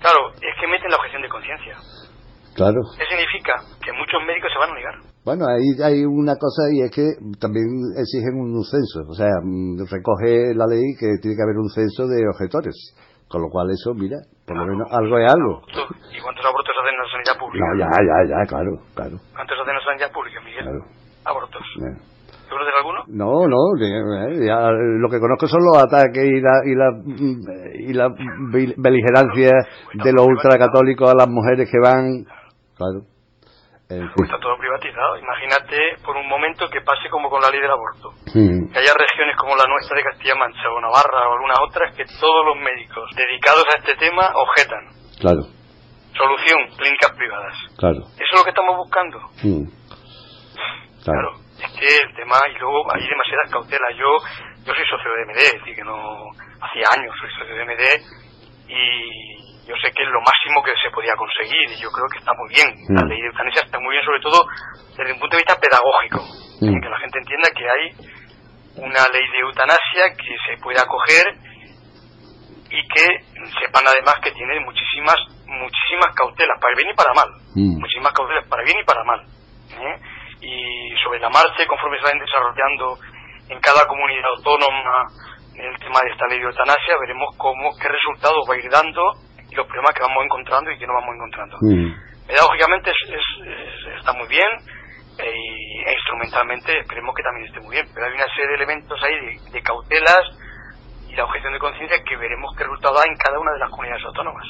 Claro, 0.01 0.33
es 0.33 0.55
que 0.59 0.67
meten 0.67 0.91
la 0.91 0.97
objeción 0.97 1.23
de 1.23 1.29
conciencia. 1.29 1.77
Claro. 2.57 2.81
¿Qué 2.97 3.05
significa? 3.05 3.55
Que 3.85 3.93
muchos 3.93 4.21
médicos 4.27 4.51
se 4.53 4.59
van 4.59 4.71
a 4.71 4.75
negar. 4.75 4.97
Bueno, 5.25 5.45
ahí 5.47 5.69
hay 5.85 6.05
una 6.05 6.37
cosa 6.37 6.73
y 6.73 6.83
es 6.83 6.91
que 6.91 7.05
también 7.39 7.69
exigen 7.97 8.41
un 8.41 8.65
censo, 8.65 9.05
o 9.09 9.15
sea, 9.15 9.29
mm, 9.45 9.85
recoge 9.85 10.55
la 10.57 10.67
ley 10.67 10.97
que 10.99 11.21
tiene 11.21 11.37
que 11.37 11.45
haber 11.45 11.61
un 11.61 11.69
censo 11.69 12.09
de 12.09 12.25
objetores, 12.27 12.75
con 13.31 13.43
lo 13.43 13.49
cual 13.49 13.71
eso, 13.71 13.95
mira, 13.95 14.19
por 14.45 14.57
lo 14.57 14.67
menos 14.67 14.91
algo 14.91 15.17
es 15.19 15.33
algo. 15.33 15.63
¿Y 16.11 16.19
cuántos 16.21 16.45
abortos 16.45 16.75
hacen 16.75 16.95
en 16.95 16.99
la 16.99 17.11
sanidad 17.15 17.39
pública? 17.39 17.65
No, 17.65 17.79
ya, 17.79 17.89
ya, 18.03 18.17
ya, 18.27 18.47
claro, 18.51 18.73
claro. 18.93 19.17
¿Cuántos 19.33 19.55
hacen 19.55 19.71
en 19.71 19.77
la 19.79 19.85
sanidad 19.87 20.11
pública, 20.11 20.41
Miguel? 20.43 20.65
Claro. 20.65 20.83
Abortos. 21.25 21.63
¿Tú 21.79 22.57
conoces 22.59 22.75
alguno? 22.77 23.05
No, 23.07 23.47
no, 23.47 23.79
lo 23.79 25.09
que 25.09 25.21
conozco 25.21 25.47
son 25.47 25.63
los 25.63 25.79
ataques 25.79 26.27
y 26.27 26.41
la, 26.41 26.59
y 26.67 26.75
la, 26.75 26.91
y 27.87 27.93
la 27.95 28.09
beligerancia 28.77 29.53
de 29.95 30.13
los 30.13 30.27
ultracatólicos 30.27 31.09
a 31.09 31.15
las 31.15 31.29
mujeres 31.29 31.71
que 31.71 31.79
van. 31.79 32.27
Claro. 32.75 33.07
Está 33.91 34.39
todo 34.39 34.57
privatizado. 34.59 35.19
Imagínate 35.19 35.97
por 36.05 36.17
un 36.17 36.29
momento 36.29 36.69
que 36.69 36.81
pase 36.81 37.09
como 37.11 37.29
con 37.29 37.43
la 37.43 37.51
ley 37.51 37.61
del 37.61 37.71
aborto. 37.71 38.15
Que 38.33 38.79
haya 38.79 38.95
regiones 38.95 39.37
como 39.37 39.57
la 39.57 39.67
nuestra 39.67 39.97
de 39.97 40.05
Castilla-Mancha 40.05 40.71
o 40.71 40.81
Navarra 40.81 41.29
o 41.29 41.33
algunas 41.35 41.59
otras 41.61 41.95
que 41.97 42.05
todos 42.21 42.47
los 42.47 42.57
médicos 42.57 43.11
dedicados 43.17 43.65
a 43.75 43.79
este 43.79 43.97
tema 43.97 44.31
objetan. 44.35 44.85
Claro. 45.19 45.43
Solución, 46.17 46.71
clínicas 46.77 47.13
privadas. 47.17 47.55
Claro. 47.79 48.01
Eso 48.15 48.31
es 48.31 48.39
lo 48.39 48.45
que 48.45 48.51
estamos 48.51 48.77
buscando. 48.77 49.19
claro 51.05 51.51
es 51.61 51.73
que 51.77 51.85
el 51.85 52.15
tema, 52.17 52.41
y 52.49 52.59
luego 52.59 52.89
hay 52.91 53.07
demasiadas 53.07 53.51
cautelas. 53.53 53.93
Yo 53.99 54.09
yo 54.65 54.75
soy 54.75 54.85
socio 54.87 55.11
de 55.13 55.25
MD, 55.27 55.39
es 55.41 55.53
decir, 55.53 55.75
que 55.75 55.85
no, 55.85 55.97
hacía 56.61 56.85
años 56.97 57.15
soy 57.19 57.31
socio 57.33 57.55
de 57.55 57.65
MD 57.65 57.83
y 58.69 59.40
yo 59.71 59.77
sé 59.79 59.95
que 59.95 60.03
es 60.03 60.11
lo 60.11 60.19
máximo 60.19 60.59
que 60.67 60.75
se 60.83 60.91
podía 60.91 61.15
conseguir 61.15 61.71
y 61.71 61.79
yo 61.79 61.95
creo 61.95 62.11
que 62.11 62.19
está 62.19 62.35
muy 62.35 62.51
bien. 62.51 62.69
Mm. 62.75 62.99
La 62.99 63.07
ley 63.07 63.23
de 63.23 63.31
eutanasia 63.31 63.63
está 63.63 63.79
muy 63.79 63.95
bien, 63.95 64.03
sobre 64.03 64.19
todo 64.19 64.39
desde 64.99 65.15
un 65.15 65.21
punto 65.23 65.39
de 65.39 65.43
vista 65.47 65.63
pedagógico, 65.63 66.21
mm. 66.59 66.75
que 66.83 66.91
la 66.91 66.99
gente 66.99 67.19
entienda 67.23 67.49
que 67.55 67.67
hay 67.71 67.85
una 68.83 69.03
ley 69.15 69.27
de 69.31 69.39
eutanasia 69.47 70.11
que 70.19 70.35
se 70.43 70.59
puede 70.59 70.83
acoger 70.83 71.27
y 72.67 72.81
que 72.91 73.07
sepan 73.63 73.87
además 73.87 74.19
que 74.19 74.35
tiene 74.35 74.59
muchísimas 74.61 75.19
muchísimas 75.47 76.15
cautelas 76.15 76.59
para 76.63 76.75
bien 76.75 76.91
y 76.91 76.97
para 76.99 77.15
mal, 77.15 77.31
mm. 77.55 77.79
muchísimas 77.79 78.13
cautelas 78.13 78.47
para 78.51 78.63
bien 78.67 78.79
y 78.83 78.85
para 78.85 79.05
mal. 79.07 79.23
¿eh? 79.71 79.97
y 80.41 80.97
sobre 81.05 81.21
la 81.21 81.29
marcha, 81.29 81.67
conforme 81.69 81.99
se 81.99 82.05
vayan 82.05 82.25
desarrollando 82.25 82.99
en 83.49 83.61
cada 83.61 83.87
comunidad 83.87 84.33
autónoma 84.37 85.07
el 85.55 85.79
tema 85.79 86.01
de 86.03 86.11
esta 86.11 86.27
ley 86.29 86.39
de 86.39 86.47
eutanasia, 86.47 86.97
veremos 87.01 87.37
cómo, 87.37 87.77
qué 87.77 87.89
resultados 87.89 88.41
va 88.49 88.55
a 88.55 88.59
ir 88.59 88.71
dando 88.71 89.03
y 89.51 89.55
los 89.55 89.67
problemas 89.67 89.93
que 89.95 90.03
vamos 90.03 90.25
encontrando 90.25 90.71
y 90.71 90.79
que 90.79 90.87
no 90.87 90.95
vamos 90.95 91.15
encontrando. 91.15 91.57
Mm. 91.61 92.27
Pedagógicamente 92.27 92.93
está 93.99 94.13
muy 94.13 94.29
bien 94.29 94.49
e, 95.21 95.29
e, 95.29 95.93
instrumentalmente 95.93 96.81
esperemos 96.81 97.13
que 97.15 97.23
también 97.23 97.47
esté 97.47 97.61
muy 97.61 97.77
bien, 97.77 97.87
pero 97.93 98.07
hay 98.07 98.15
una 98.15 98.31
serie 98.33 98.49
de 98.49 98.57
elementos 98.57 98.97
ahí 99.03 99.15
de, 99.53 99.61
cautelas 99.63 100.25
y 101.09 101.13
la 101.13 101.25
objeción 101.25 101.53
de 101.53 101.59
conciencia 101.59 101.99
que 102.07 102.17
veremos 102.17 102.55
qué 102.57 102.65
resultado 102.65 102.97
da 102.97 103.05
en 103.05 103.19
cada 103.19 103.37
una 103.37 103.53
de 103.53 103.59
las 103.59 103.71
comunidades 103.71 104.05
autónomas. 104.07 104.47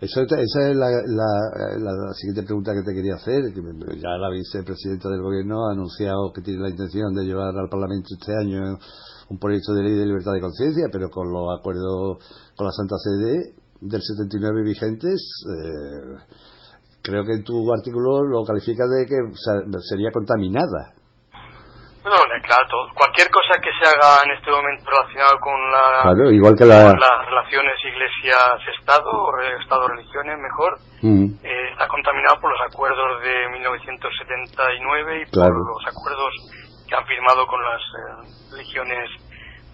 Esa, 0.00 0.20
es 0.22 0.76
la, 0.76 0.88
la, 0.92 1.94
siguiente 2.14 2.44
pregunta 2.44 2.76
que 2.76 2.84
te 2.84 2.92
quería 2.92 3.16
hacer. 3.16 3.48
Que 3.50 3.64
ya 3.96 4.12
la 4.20 4.28
vicepresidenta 4.28 5.08
del 5.08 5.24
gobierno 5.24 5.66
ha 5.66 5.72
anunciado 5.72 6.32
que 6.32 6.44
tiene 6.44 6.60
la 6.60 6.70
intención 6.70 7.16
de 7.16 7.24
llevar 7.24 7.56
al 7.56 7.72
Parlamento 7.72 8.12
este 8.12 8.36
año 8.36 8.76
un 9.30 9.38
proyecto 9.38 9.72
de 9.72 9.82
ley 9.84 9.94
de 9.94 10.06
libertad 10.06 10.32
de 10.32 10.40
conciencia, 10.40 10.88
pero 10.92 11.08
con 11.08 11.32
los 11.32 11.48
acuerdos 11.56 12.20
con 12.56 12.66
la 12.66 12.72
Santa 12.72 12.96
Sede 12.98 13.59
del 13.80 14.02
79 14.02 14.62
vigentes, 14.62 15.20
eh, 15.48 16.20
creo 17.02 17.24
que 17.24 17.32
en 17.32 17.44
tu 17.44 17.72
artículo 17.72 18.22
lo 18.22 18.44
califica 18.44 18.84
de 18.86 19.06
que 19.06 19.16
sería 19.88 20.12
contaminada. 20.12 20.94
Bueno, 22.02 22.32
claro, 22.42 22.88
cualquier 22.96 23.28
cosa 23.28 23.60
que 23.60 23.68
se 23.76 23.84
haga 23.84 24.24
en 24.24 24.32
este 24.32 24.50
momento 24.50 24.88
relacionado 24.88 25.36
con, 25.36 25.58
la, 25.68 26.32
igual 26.32 26.56
que 26.56 26.64
las 26.64 26.96
relaciones 26.96 27.76
iglesia-estado, 27.84 29.04
o 29.04 29.36
estado-religiones 29.60 30.38
mejor, 30.40 30.80
mm. 31.02 31.44
eh, 31.44 31.68
está 31.72 31.86
contaminado 31.88 32.40
por 32.40 32.50
los 32.52 32.60
acuerdos 32.72 33.20
de 33.20 33.48
1979 33.52 35.20
y 35.20 35.24
por 35.28 35.52
los 35.52 35.84
acuerdos 35.84 36.32
que 36.88 36.96
han 36.96 37.04
firmado 37.04 37.46
con 37.46 37.60
las 37.60 37.82
eh, 37.84 38.56
religiones 38.56 39.10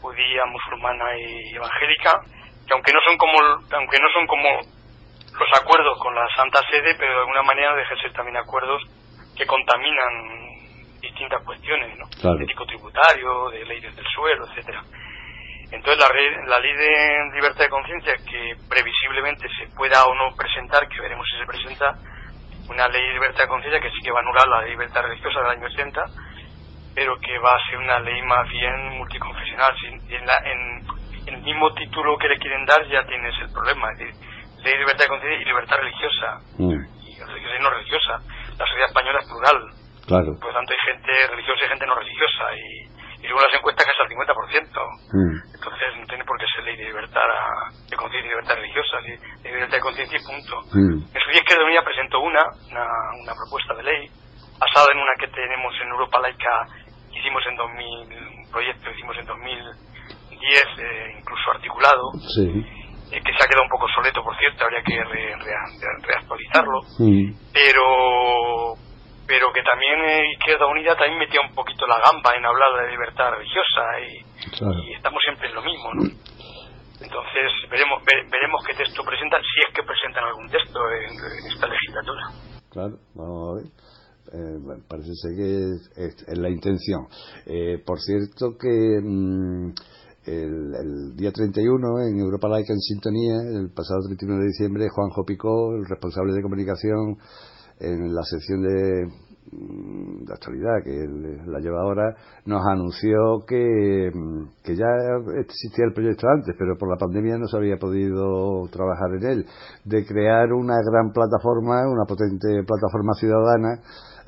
judía, 0.02 0.42
musulmana 0.50 1.06
y 1.18 1.54
evangélica, 1.54 2.20
que 2.66 2.74
aunque 2.74 2.92
no 2.92 3.00
son 3.06 3.16
como 3.16 3.38
aunque 3.72 3.98
no 3.98 4.08
son 4.10 4.26
como 4.26 4.48
los 5.38 5.60
acuerdos 5.60 5.98
con 5.98 6.14
la 6.14 6.26
Santa 6.34 6.60
Sede, 6.70 6.94
pero 6.98 7.12
de 7.12 7.20
alguna 7.20 7.42
manera 7.42 7.74
dejan 7.74 7.98
ser 7.98 8.12
también 8.12 8.36
acuerdos 8.36 8.82
que 9.36 9.46
contaminan 9.46 11.00
distintas 11.00 11.42
cuestiones, 11.44 11.96
¿no? 11.98 12.06
Ético-tributario, 12.40 13.50
de 13.50 13.64
leyes 13.66 13.94
del 13.94 14.06
suelo, 14.06 14.46
etcétera. 14.48 14.82
Entonces 15.70 15.98
la, 15.98 16.48
la 16.48 16.58
ley 16.60 16.72
de 16.74 17.34
libertad 17.34 17.64
de 17.64 17.68
conciencia 17.68 18.14
que 18.24 18.54
previsiblemente 18.68 19.46
se 19.58 19.66
pueda 19.76 20.04
o 20.04 20.14
no 20.14 20.34
presentar, 20.36 20.88
que 20.88 21.00
veremos 21.00 21.26
si 21.30 21.38
se 21.38 21.46
presenta, 21.46 21.94
una 22.68 22.88
ley 22.88 23.02
de 23.02 23.14
libertad 23.14 23.42
de 23.42 23.48
conciencia 23.48 23.80
que 23.80 23.90
sí 23.90 24.00
que 24.02 24.10
va 24.10 24.18
a 24.18 24.22
anular 24.22 24.48
la 24.48 24.62
libertad 24.62 25.02
religiosa 25.02 25.40
del 25.40 25.50
año 25.50 25.66
80, 25.66 26.04
pero 26.94 27.16
que 27.18 27.38
va 27.38 27.54
a 27.54 27.66
ser 27.68 27.78
una 27.78 27.98
ley 28.00 28.22
más 28.22 28.48
bien 28.48 28.98
multiconfesional. 28.98 29.74
En, 30.08 30.26
la, 30.26 30.38
en, 30.44 30.86
el 31.26 31.42
mismo 31.42 31.72
título 31.74 32.16
que 32.18 32.28
le 32.28 32.38
quieren 32.38 32.64
dar 32.66 32.86
ya 32.88 33.04
tienes 33.06 33.34
el 33.40 33.52
problema, 33.52 33.92
es 33.92 33.98
decir, 33.98 34.14
ley 34.62 34.72
de 34.72 34.78
libertad 34.78 35.04
de 35.04 35.08
conciencia 35.08 35.42
y 35.42 35.44
libertad 35.44 35.76
religiosa, 35.76 36.28
mm. 36.58 36.72
y 37.02 37.20
religiosa 37.20 37.56
y 37.58 37.62
no 37.62 37.70
religiosa. 37.70 38.12
La 38.58 38.64
sociedad 38.64 38.88
española 38.88 39.18
es 39.20 39.28
plural, 39.28 39.86
Claro. 40.06 40.38
Por 40.38 40.54
lo 40.54 40.54
tanto, 40.54 40.72
hay 40.72 40.94
gente 40.94 41.12
religiosa 41.34 41.64
y 41.64 41.68
gente 41.68 41.86
no 41.86 41.94
religiosa. 41.98 42.44
Y, 42.54 42.86
y 43.18 43.26
según 43.26 43.42
las 43.42 43.54
encuestas, 43.54 43.86
casi 43.86 44.00
al 44.00 44.08
50%. 44.08 44.70
Mm. 45.12 45.36
Entonces, 45.50 45.86
no 45.98 46.06
tiene 46.06 46.24
por 46.24 46.38
qué 46.38 46.46
ser 46.54 46.64
ley 46.64 46.76
de 46.76 46.84
libertad 46.84 47.26
de 47.90 47.96
conciencia 47.96 48.26
y 48.26 48.30
libertad 48.30 48.54
religiosa, 48.54 49.00
ley 49.02 49.18
de 49.42 49.50
libertad 49.50 49.76
de 49.76 49.82
conciencia 49.82 50.18
y 50.18 50.22
punto. 50.22 50.54
Mm. 50.72 51.10
En 51.10 51.20
su 51.20 51.30
día, 51.30 51.42
Izquierda 51.42 51.64
Unida 51.64 51.82
presentó 51.82 52.20
una, 52.20 52.42
una, 52.70 52.86
una, 53.18 53.34
propuesta 53.34 53.74
de 53.74 53.82
ley 53.82 54.06
basada 54.62 54.86
en 54.94 54.98
una 55.02 55.14
que 55.18 55.26
tenemos 55.26 55.74
en 55.82 55.88
Europa 55.90 56.20
Laica, 56.22 56.54
que 57.10 57.18
hicimos 57.18 57.42
en 57.50 57.56
2000, 57.56 58.46
un 58.46 58.50
proyecto 58.52 58.84
que 58.86 58.94
hicimos 58.94 59.18
en 59.18 59.26
2010, 60.36 60.62
eh, 60.78 61.18
incluso 61.18 61.50
articulado. 61.52 62.12
Sí. 62.34 62.46
Eh, 63.12 63.22
que 63.22 63.32
se 63.32 63.38
ha 63.38 63.46
quedado 63.46 63.62
un 63.62 63.70
poco 63.70 63.86
soleto, 63.94 64.22
por 64.22 64.36
cierto, 64.36 64.64
habría 64.64 64.82
que 64.82 64.98
re, 64.98 65.36
re, 65.36 65.54
reactualizarlo. 66.02 66.80
Pero 67.52 68.76
pero 69.26 69.52
que 69.52 69.62
también 69.62 69.98
eh, 70.06 70.32
Izquierda 70.38 70.66
Unida 70.66 70.94
también 70.94 71.18
metía 71.18 71.40
un 71.40 71.54
poquito 71.54 71.86
la 71.86 71.98
gamba 71.98 72.30
en 72.36 72.46
hablar 72.46 72.70
de 72.78 72.90
libertad 72.92 73.32
religiosa 73.32 73.82
y, 74.00 74.94
estamos 74.94 75.20
siempre 75.24 75.48
en 75.48 75.54
lo 75.54 75.62
mismo, 75.62 75.94
¿no? 75.94 76.02
Entonces 76.96 77.50
veremos 77.68 78.02
veremos 78.04 78.64
qué 78.66 78.74
texto 78.74 79.02
presentan, 79.04 79.42
si 79.42 79.60
es 79.68 79.74
que 79.74 79.82
presentan 79.82 80.24
algún 80.24 80.48
texto 80.48 80.78
en, 80.90 81.12
esta 81.52 81.66
legislatura. 81.66 82.22
Claro, 82.70 82.96
vamos 83.14 83.50
a 83.50 83.54
ver. 83.58 83.66
Eh, 84.32 84.82
parece 84.88 85.14
ser 85.14 85.36
que 85.36 86.06
es, 86.06 86.38
la 86.38 86.48
intención. 86.48 87.06
Eh, 87.46 87.78
por 87.84 88.00
cierto 88.00 88.56
que 88.58 89.00
mm, 89.02 89.74
el, 90.26 90.74
el, 90.74 91.16
día 91.16 91.30
31 91.30 92.00
en 92.08 92.18
Europa 92.18 92.48
Laica 92.48 92.72
en 92.72 92.80
Sintonía, 92.80 93.36
el 93.42 93.70
pasado 93.70 94.00
31 94.06 94.38
de 94.40 94.46
diciembre, 94.46 94.88
Juanjo 94.88 95.24
Picó, 95.24 95.74
el 95.74 95.86
responsable 95.86 96.34
de 96.34 96.42
comunicación 96.42 97.16
en 97.78 98.14
la 98.14 98.22
sección 98.22 98.62
de, 98.62 99.06
mm, 99.52 100.24
de 100.24 100.32
actualidad 100.32 100.82
que 100.82 101.06
la 101.46 101.60
lleva 101.60 101.82
ahora, 101.82 102.16
nos 102.46 102.62
anunció 102.66 103.44
que, 103.46 104.10
mm, 104.12 104.62
que 104.64 104.76
ya 104.76 104.86
existía 105.38 105.84
el 105.86 105.92
proyecto 105.92 106.26
antes, 106.28 106.54
pero 106.58 106.76
por 106.76 106.90
la 106.90 106.96
pandemia 106.96 107.38
no 107.38 107.46
se 107.46 107.56
había 107.56 107.76
podido 107.76 108.66
trabajar 108.72 109.14
en 109.20 109.26
él, 109.26 109.46
de 109.84 110.04
crear 110.04 110.52
una 110.52 110.76
gran 110.82 111.12
plataforma, 111.12 111.88
una 111.88 112.04
potente 112.04 112.64
plataforma 112.66 113.12
ciudadana, 113.14 113.80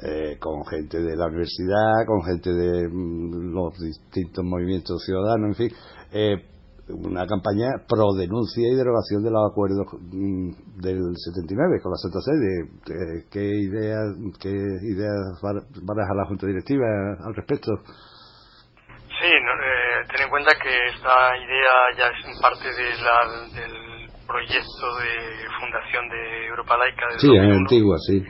eh, 0.03 0.37
con 0.39 0.65
gente 0.67 0.99
de 0.99 1.17
la 1.17 1.27
universidad, 1.27 2.07
con 2.07 2.23
gente 2.23 2.53
de 2.53 2.89
mm, 2.89 3.53
los 3.53 3.79
distintos 3.79 4.45
movimientos 4.45 5.03
ciudadanos, 5.05 5.49
en 5.49 5.55
fin, 5.55 5.77
eh, 6.13 6.37
una 6.89 7.27
campaña 7.27 7.69
pro 7.87 8.15
denuncia 8.17 8.67
y 8.67 8.77
derogación 8.77 9.23
de 9.23 9.31
los 9.31 9.51
acuerdos 9.51 9.87
mm, 10.01 10.81
del 10.81 11.17
79 11.17 11.81
con 11.83 11.93
la 11.93 11.99
Santa 11.99 12.21
Sede. 12.21 13.27
¿Qué 13.31 13.45
ideas 13.45 14.17
qué 14.41 14.51
ideas 14.51 15.41
baraja 15.83 16.15
la 16.15 16.27
Junta 16.27 16.47
Directiva 16.47 16.87
al 17.25 17.35
respecto? 17.35 17.73
Sí, 19.19 19.27
eh, 19.27 20.07
ten 20.15 20.23
en 20.25 20.31
cuenta 20.31 20.55
que 20.63 20.71
esta 20.95 21.37
idea 21.37 21.75
ya 21.99 22.07
es 22.07 22.41
parte 22.41 22.69
de 22.71 23.61
del 23.61 23.99
proyecto 24.29 24.87
de 25.01 25.49
fundación 25.59 26.09
de 26.09 26.47
Europa 26.47 26.77
Laica. 26.77 27.19
sí, 27.19 27.35
en 27.35 27.51
Antigua, 27.51 27.97
sí. 28.07 28.23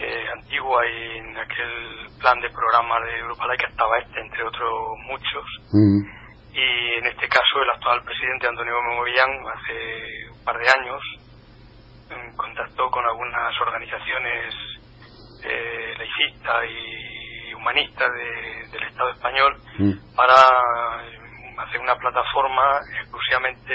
Eh, 0.00 0.24
antigua 0.32 0.86
y 0.86 1.18
en 1.18 1.36
aquel 1.36 2.06
plan 2.20 2.38
de 2.40 2.48
programa 2.50 3.00
de 3.00 3.18
Europa 3.18 3.46
Laica 3.48 3.66
estaba 3.66 3.98
este, 3.98 4.20
entre 4.20 4.44
otros 4.44 4.96
muchos. 5.08 5.44
Mm 5.72 6.18
y 6.58 6.98
en 6.98 7.06
este 7.06 7.28
caso 7.28 7.62
el 7.62 7.70
actual 7.70 8.02
presidente 8.02 8.48
Antonio 8.48 8.74
Memorián 8.82 9.30
hace 9.46 10.30
un 10.30 10.44
par 10.44 10.58
de 10.58 10.68
años 10.68 11.00
mm, 12.10 12.36
contactó 12.36 12.90
con 12.90 13.04
algunas 13.04 13.54
organizaciones 13.60 14.54
eh, 15.44 15.94
laicistas 15.96 16.64
y 16.68 17.54
humanistas 17.54 18.10
del 18.72 18.82
Estado 18.82 19.10
español 19.10 19.56
mm. 19.78 20.16
para 20.16 20.34
mm, 20.34 21.60
hacer 21.60 21.80
una 21.80 21.94
plataforma 21.96 22.80
exclusivamente 23.02 23.74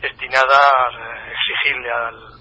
destinada 0.00 0.60
a 0.92 1.32
exigirle 1.32 1.90
al, 1.90 2.35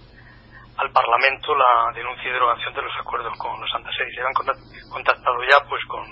al 0.78 0.91
Parlamento 0.91 1.55
la 1.55 1.91
denuncia 1.93 2.30
y 2.30 2.34
derogación 2.34 2.73
de 2.73 2.82
los 2.82 2.93
acuerdos 2.99 3.38
con 3.38 3.59
los 3.59 3.69
Santa 3.71 3.89
Sede. 3.91 4.13
Se 4.13 4.21
han 4.21 4.34
contactado 4.91 5.38
ya 5.49 5.59
pues 5.69 5.84
con 5.86 6.03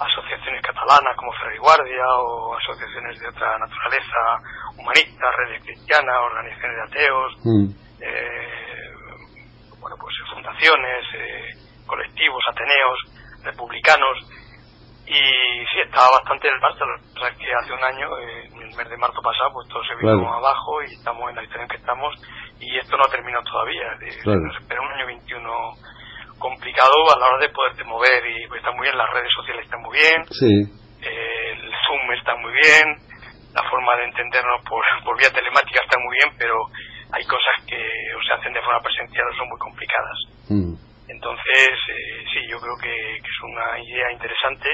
asociaciones 0.00 0.62
catalanas 0.62 1.16
como 1.16 1.32
Ferri 1.32 1.58
Guardia 1.58 2.04
o 2.18 2.56
asociaciones 2.56 3.18
de 3.20 3.28
otra 3.28 3.58
naturaleza, 3.58 4.20
humanistas, 4.78 5.36
redes 5.36 5.62
cristianas, 5.62 6.16
organizaciones 6.30 6.76
de 6.76 6.82
ateos, 6.82 7.32
mm. 7.44 7.66
eh, 8.00 8.76
bueno, 9.80 9.96
pues 10.00 10.14
fundaciones, 10.32 11.04
eh, 11.14 11.50
colectivos, 11.86 12.42
ateneos, 12.48 12.98
republicanos, 13.44 14.18
y 15.06 15.20
sí, 15.70 15.80
estaba 15.84 16.18
bastante 16.18 16.48
en 16.48 16.54
el 16.54 16.60
marzo, 16.60 16.84
o 16.84 17.20
sea 17.20 17.30
que 17.30 17.46
hace 17.54 17.72
un 17.72 17.84
año, 17.84 18.18
eh, 18.18 18.50
el 18.68 18.76
mes 18.76 18.88
de 18.88 18.96
marzo 18.96 19.20
pasado, 19.22 19.50
pues 19.52 19.68
todo 19.68 19.82
se 19.84 19.94
vino 19.96 20.32
abajo 20.32 20.82
y 20.82 20.94
estamos 20.94 21.30
en 21.30 21.36
la 21.36 21.42
situación 21.42 21.68
que 21.68 21.76
estamos, 21.76 22.14
y 22.60 22.78
esto 22.78 22.96
no 22.96 23.04
ha 23.04 23.10
terminado 23.10 23.44
todavía, 23.44 23.94
nos 24.24 24.56
espera 24.60 24.80
un 24.80 24.92
año 24.92 25.06
21 25.06 25.50
complicado 26.38 26.92
a 27.14 27.18
la 27.18 27.26
hora 27.26 27.46
de 27.46 27.52
poderte 27.52 27.84
mover 27.84 28.22
y 28.28 28.46
pues, 28.48 28.60
está 28.60 28.72
muy 28.72 28.84
bien, 28.84 28.96
las 28.96 29.10
redes 29.12 29.32
sociales 29.34 29.64
están 29.64 29.80
muy 29.80 29.96
bien, 29.96 30.20
eh, 30.20 31.52
el 31.52 31.72
Zoom 31.86 32.12
está 32.12 32.36
muy 32.36 32.52
bien, 32.52 32.86
la 33.54 33.62
forma 33.70 33.96
de 33.96 34.04
entendernos 34.04 34.60
por, 34.68 34.84
por 35.04 35.16
vía 35.18 35.30
telemática 35.32 35.80
está 35.82 35.98
muy 35.98 36.12
bien, 36.20 36.36
pero 36.38 36.56
hay 37.12 37.24
cosas 37.24 37.64
que 37.66 37.78
o 37.78 38.22
se 38.22 38.32
hacen 38.34 38.52
de 38.52 38.60
forma 38.60 38.80
presencial 38.80 39.24
o 39.32 39.36
son 39.36 39.48
muy 39.48 39.58
complicadas. 39.58 40.18
Mm. 40.50 40.74
Entonces, 41.08 41.70
eh, 41.88 42.24
sí, 42.32 42.40
yo 42.50 42.58
creo 42.58 42.76
que, 42.76 42.92
es 43.16 43.38
una 43.42 43.78
idea 43.80 44.12
interesante 44.12 44.68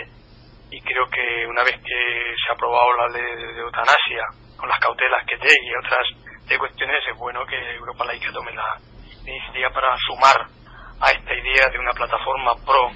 y 0.72 0.80
creo 0.80 1.04
que 1.12 1.46
una 1.46 1.62
vez 1.62 1.76
que 1.84 2.00
se 2.40 2.48
ha 2.48 2.54
aprobado 2.54 2.88
la 2.96 3.08
ley 3.12 3.36
de, 3.36 3.60
eutanasia, 3.60 4.24
con 4.56 4.68
las 4.68 4.80
cautelas 4.80 5.20
que 5.28 5.36
tenga 5.36 5.52
y 5.52 5.76
otras 5.76 6.06
de 6.48 6.58
cuestiones, 6.58 6.96
es 7.12 7.18
bueno 7.18 7.44
que 7.44 7.76
Europa 7.76 8.06
Laica 8.06 8.32
tome 8.32 8.52
la 8.54 8.80
iniciativa 9.20 9.68
para 9.70 9.94
sumar 10.08 10.48
a 10.98 11.10
esta 11.12 11.34
idea 11.34 11.68
de 11.68 11.78
una 11.78 11.92
plataforma 11.92 12.56
pro 12.64 12.88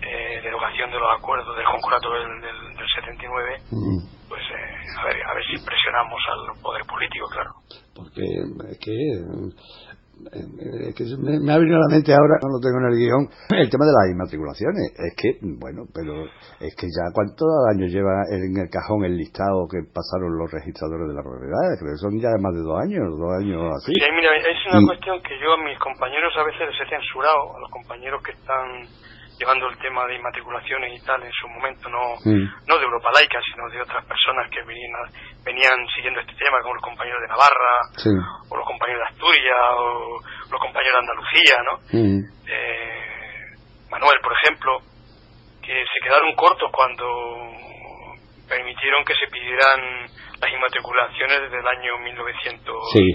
eh, 0.00 0.40
derogación 0.40 0.90
de 0.90 0.98
los 0.98 1.10
acuerdos 1.18 1.54
del 1.54 1.66
concurso 1.66 2.08
del, 2.08 2.40
del, 2.40 2.88
79, 2.96 3.60
mm. 3.70 4.28
pues 4.28 4.42
eh, 4.48 4.88
a, 4.96 5.04
ver, 5.04 5.16
a 5.20 5.34
ver 5.34 5.44
si 5.44 5.60
presionamos 5.60 6.20
al 6.32 6.62
poder 6.62 6.82
político, 6.86 7.28
claro. 7.28 7.50
Porque 7.94 8.24
es 8.24 8.78
que 8.80 8.94
que 10.30 11.04
me, 11.18 11.52
ha 11.52 11.58
venido 11.58 11.76
a 11.76 11.86
la 11.88 11.94
mente 11.94 12.12
ahora, 12.12 12.36
no 12.42 12.48
lo 12.52 12.60
tengo 12.60 12.78
en 12.80 12.88
el 12.92 12.98
guion, 12.98 13.22
el 13.56 13.70
tema 13.70 13.84
de 13.86 13.94
las 13.96 14.06
inmatriculaciones. 14.12 14.92
Es 14.96 15.14
que, 15.16 15.38
bueno, 15.42 15.84
pero 15.92 16.24
es 16.60 16.74
que 16.76 16.86
ya 16.86 17.10
cuántos 17.12 17.48
años 17.72 17.90
lleva 17.90 18.24
en 18.30 18.56
el 18.56 18.68
cajón 18.68 19.04
el 19.04 19.16
listado 19.16 19.66
que 19.68 19.84
pasaron 19.88 20.36
los 20.36 20.50
registradores 20.50 21.08
de 21.08 21.14
las 21.14 21.24
propiedades, 21.24 21.78
creo 21.80 21.92
que 21.92 22.02
son 22.02 22.14
ya 22.20 22.30
más 22.40 22.54
de 22.54 22.62
dos 22.62 22.78
años, 22.80 23.04
dos 23.16 23.32
años 23.40 23.62
así. 23.76 23.92
Sí, 23.92 24.08
mira, 24.14 24.30
es 24.36 24.60
una 24.72 24.84
cuestión 24.86 25.22
que 25.22 25.34
yo 25.40 25.52
a 25.54 25.60
mis 25.64 25.78
compañeros 25.78 26.32
a 26.36 26.44
veces 26.44 26.68
les 26.68 26.78
he 26.80 26.86
censurado, 26.88 27.56
a 27.56 27.60
los 27.60 27.70
compañeros 27.70 28.22
que 28.22 28.32
están 28.32 28.88
llevando 29.38 29.68
el 29.68 29.78
tema 29.78 30.06
de 30.06 30.16
inmatriculaciones 30.16 31.00
y 31.00 31.04
tal 31.04 31.22
en 31.22 31.32
su 31.32 31.48
momento, 31.48 31.88
no, 31.88 32.18
no 32.24 32.78
de 32.78 32.84
Europa 32.84 33.10
Laica, 33.14 33.38
sino 33.46 33.68
de 33.70 33.80
otras 33.80 34.04
personas 34.04 34.50
que 34.50 34.62
venían, 34.62 34.90
venían 35.44 35.78
siguiendo 35.94 36.20
este 36.20 36.34
tema, 36.34 36.58
como 36.62 36.74
los 36.74 36.82
compañeros 36.82 37.22
de 37.22 37.28
Navarra, 37.28 37.74
o 38.50 38.56
los 38.56 38.66
compañeros 38.66 39.02
de 39.06 39.14
Asturias, 39.14 39.64
o 39.78 40.18
los 40.50 40.60
compañeros 40.60 40.94
de 40.98 41.04
Andalucía, 41.06 41.56
¿no? 41.62 41.74
Eh, 42.50 42.98
Manuel, 43.90 44.18
por 44.22 44.32
ejemplo, 44.34 44.78
que 45.62 45.84
se 45.86 45.98
quedaron 46.02 46.34
cortos 46.34 46.70
cuando 46.72 47.06
permitieron 48.48 49.04
que 49.04 49.14
se 49.14 49.30
pidieran 49.30 50.08
las 50.40 50.50
inmatriculaciones 50.50 51.42
desde 51.42 51.58
el 51.60 51.66
año 51.66 51.98
1900. 52.02 52.76
Sí, 52.92 53.06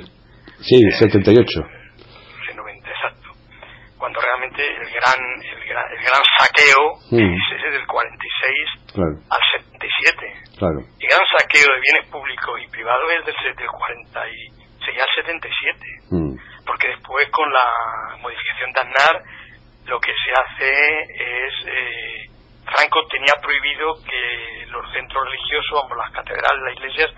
sí, 0.61 0.91
78. 0.91 1.59
Eh, 1.59 1.82
cuando 4.03 4.19
realmente 4.19 4.59
el 4.67 4.83
gran 4.99 5.15
el 5.39 5.63
gran, 5.63 5.87
el 5.95 6.03
gran 6.03 6.23
saqueo 6.35 6.91
mm. 7.07 7.23
es 7.23 7.43
ese 7.55 7.69
del 7.71 7.87
46 7.87 8.99
al 8.99 9.43
77. 9.63 10.59
Claro. 10.59 10.79
El 10.99 11.07
gran 11.07 11.23
saqueo 11.31 11.71
de 11.71 11.79
bienes 11.79 12.11
públicos 12.11 12.51
y 12.59 12.67
privados 12.67 13.07
es 13.15 13.25
del, 13.31 13.55
del 13.55 13.71
46 13.71 14.99
al 14.99 15.11
77. 15.23 15.87
Mm. 16.19 16.35
Porque 16.67 16.87
después 16.89 17.31
con 17.31 17.47
la 17.47 17.63
modificación 18.19 18.73
de 18.75 18.79
Aznar 18.81 19.23
lo 19.87 19.99
que 20.01 20.11
se 20.11 20.31
hace 20.35 20.67
es... 21.07 21.53
Eh, 21.63 22.29
Franco 22.63 23.07
tenía 23.07 23.35
prohibido 23.41 23.95
que 24.03 24.65
los 24.67 24.83
centros 24.91 25.23
religiosos, 25.31 25.83
como 25.83 25.95
las 25.95 26.11
catedrales, 26.11 26.59
las 26.63 26.75
iglesias, 26.75 27.11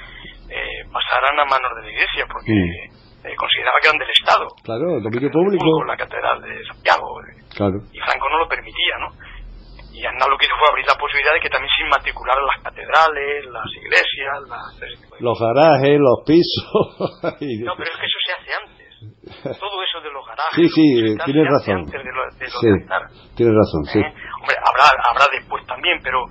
eh, 0.49 0.85
pasaran 0.91 1.39
a 1.39 1.45
manos 1.45 1.71
de 1.77 1.81
la 1.81 1.91
iglesia, 1.91 2.25
porque 2.29 2.51
mm. 2.51 3.04
Eh, 3.25 3.35
consideraba 3.35 3.77
que 3.81 3.87
eran 3.87 3.97
del 3.97 4.13
Estado. 4.13 4.45
Claro, 4.61 5.01
dominio 5.01 5.31
público. 5.31 5.83
la 5.83 5.97
catedral 5.97 6.41
de 6.41 6.61
Santiago. 6.65 7.09
Eh. 7.25 7.41
Claro. 7.57 7.77
Y 7.91 7.97
Franco 7.97 8.29
no 8.29 8.37
lo 8.37 8.47
permitía, 8.47 8.95
¿no? 9.01 9.09
Y 9.89 10.05
Aznar 10.05 10.29
lo 10.29 10.37
que 10.37 10.45
hizo 10.45 10.53
fue 10.59 10.69
abrir 10.69 10.85
la 10.85 10.99
posibilidad 10.99 11.33
de 11.33 11.39
que 11.39 11.49
también 11.49 11.71
se 11.73 11.87
inmatricularan 11.87 12.45
las 12.45 12.61
catedrales, 12.61 13.45
las 13.49 13.69
iglesias, 13.79 14.35
las... 14.45 15.21
los 15.21 15.39
garajes, 15.39 15.97
los 15.97 16.19
pisos. 16.27 16.77
no, 17.65 17.73
pero 17.79 17.89
es 17.89 17.97
que 17.97 18.05
eso 18.05 18.19
se 18.21 18.31
hace 18.35 18.51
antes. 18.53 18.85
Todo 19.57 19.77
eso 19.81 20.01
de 20.01 20.11
los 20.11 20.21
garajes. 20.27 20.53
Sí, 20.53 20.67
sí, 20.69 21.17
tienes 21.25 21.47
razón. 21.49 21.87
Antes 21.87 22.03
de 22.03 22.11
lo, 22.11 22.21
de 22.27 22.45
sí, 22.45 22.69
tienes 23.39 23.55
razón, 23.55 23.81
sí. 23.85 23.99
¿Eh? 23.99 24.13
Hombre, 24.37 24.55
habrá, 24.61 24.85
habrá 25.09 25.25
después 25.31 25.65
también, 25.65 25.97
pero 26.03 26.27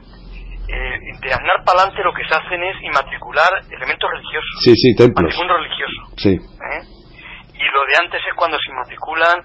eh, 0.69 0.97
de 1.21 1.29
Aznar 1.29 1.61
para 1.65 1.85
adelante 1.85 2.03
lo 2.03 2.13
que 2.15 2.25
se 2.25 2.35
hacen 2.35 2.63
es 2.63 2.77
inmatricular 2.83 3.49
elementos 3.69 4.09
religiosos. 4.11 4.57
Sí, 4.65 4.73
sí, 4.77 4.97
templos. 4.97 5.33
Patrimonio 5.33 5.57
religioso. 5.57 6.01
Sí. 6.17 6.33
¿Eh? 6.73 6.83
Y 7.55 7.65
lo 7.71 7.85
de 7.87 7.97
antes 8.01 8.21
es 8.27 8.35
cuando 8.35 8.59
se 8.59 8.71
inmatriculan 8.71 9.43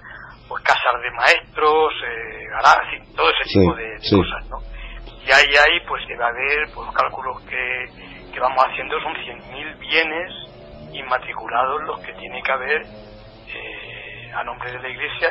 pues 0.48 0.64
casas 0.64 1.00
de 1.00 1.10
maestros, 1.12 1.92
eh, 2.02 2.44
garajes, 2.50 3.14
todo 3.14 3.30
ese 3.30 3.44
tipo 3.54 3.74
de, 3.74 3.94
cosas, 4.10 4.48
¿no? 4.50 4.58
Y 5.24 5.30
ahí, 5.30 5.54
ahí 5.54 5.78
pues 5.86 6.02
debe 6.08 6.24
haber, 6.24 6.66
pues 6.74 6.86
los 6.86 6.94
cálculos 6.94 7.40
que, 7.42 7.86
que 8.32 8.40
vamos 8.40 8.64
haciendo 8.66 8.98
son 9.00 9.14
100.000 9.14 9.78
bienes 9.78 10.32
inmatriculados 10.92 11.82
los 11.84 12.00
que 12.00 12.12
tiene 12.14 12.42
que 12.42 12.52
haber 12.52 12.82
eh, 12.82 14.32
a 14.34 14.42
nombre 14.42 14.72
de 14.72 14.80
la 14.80 14.88
iglesia. 14.88 15.30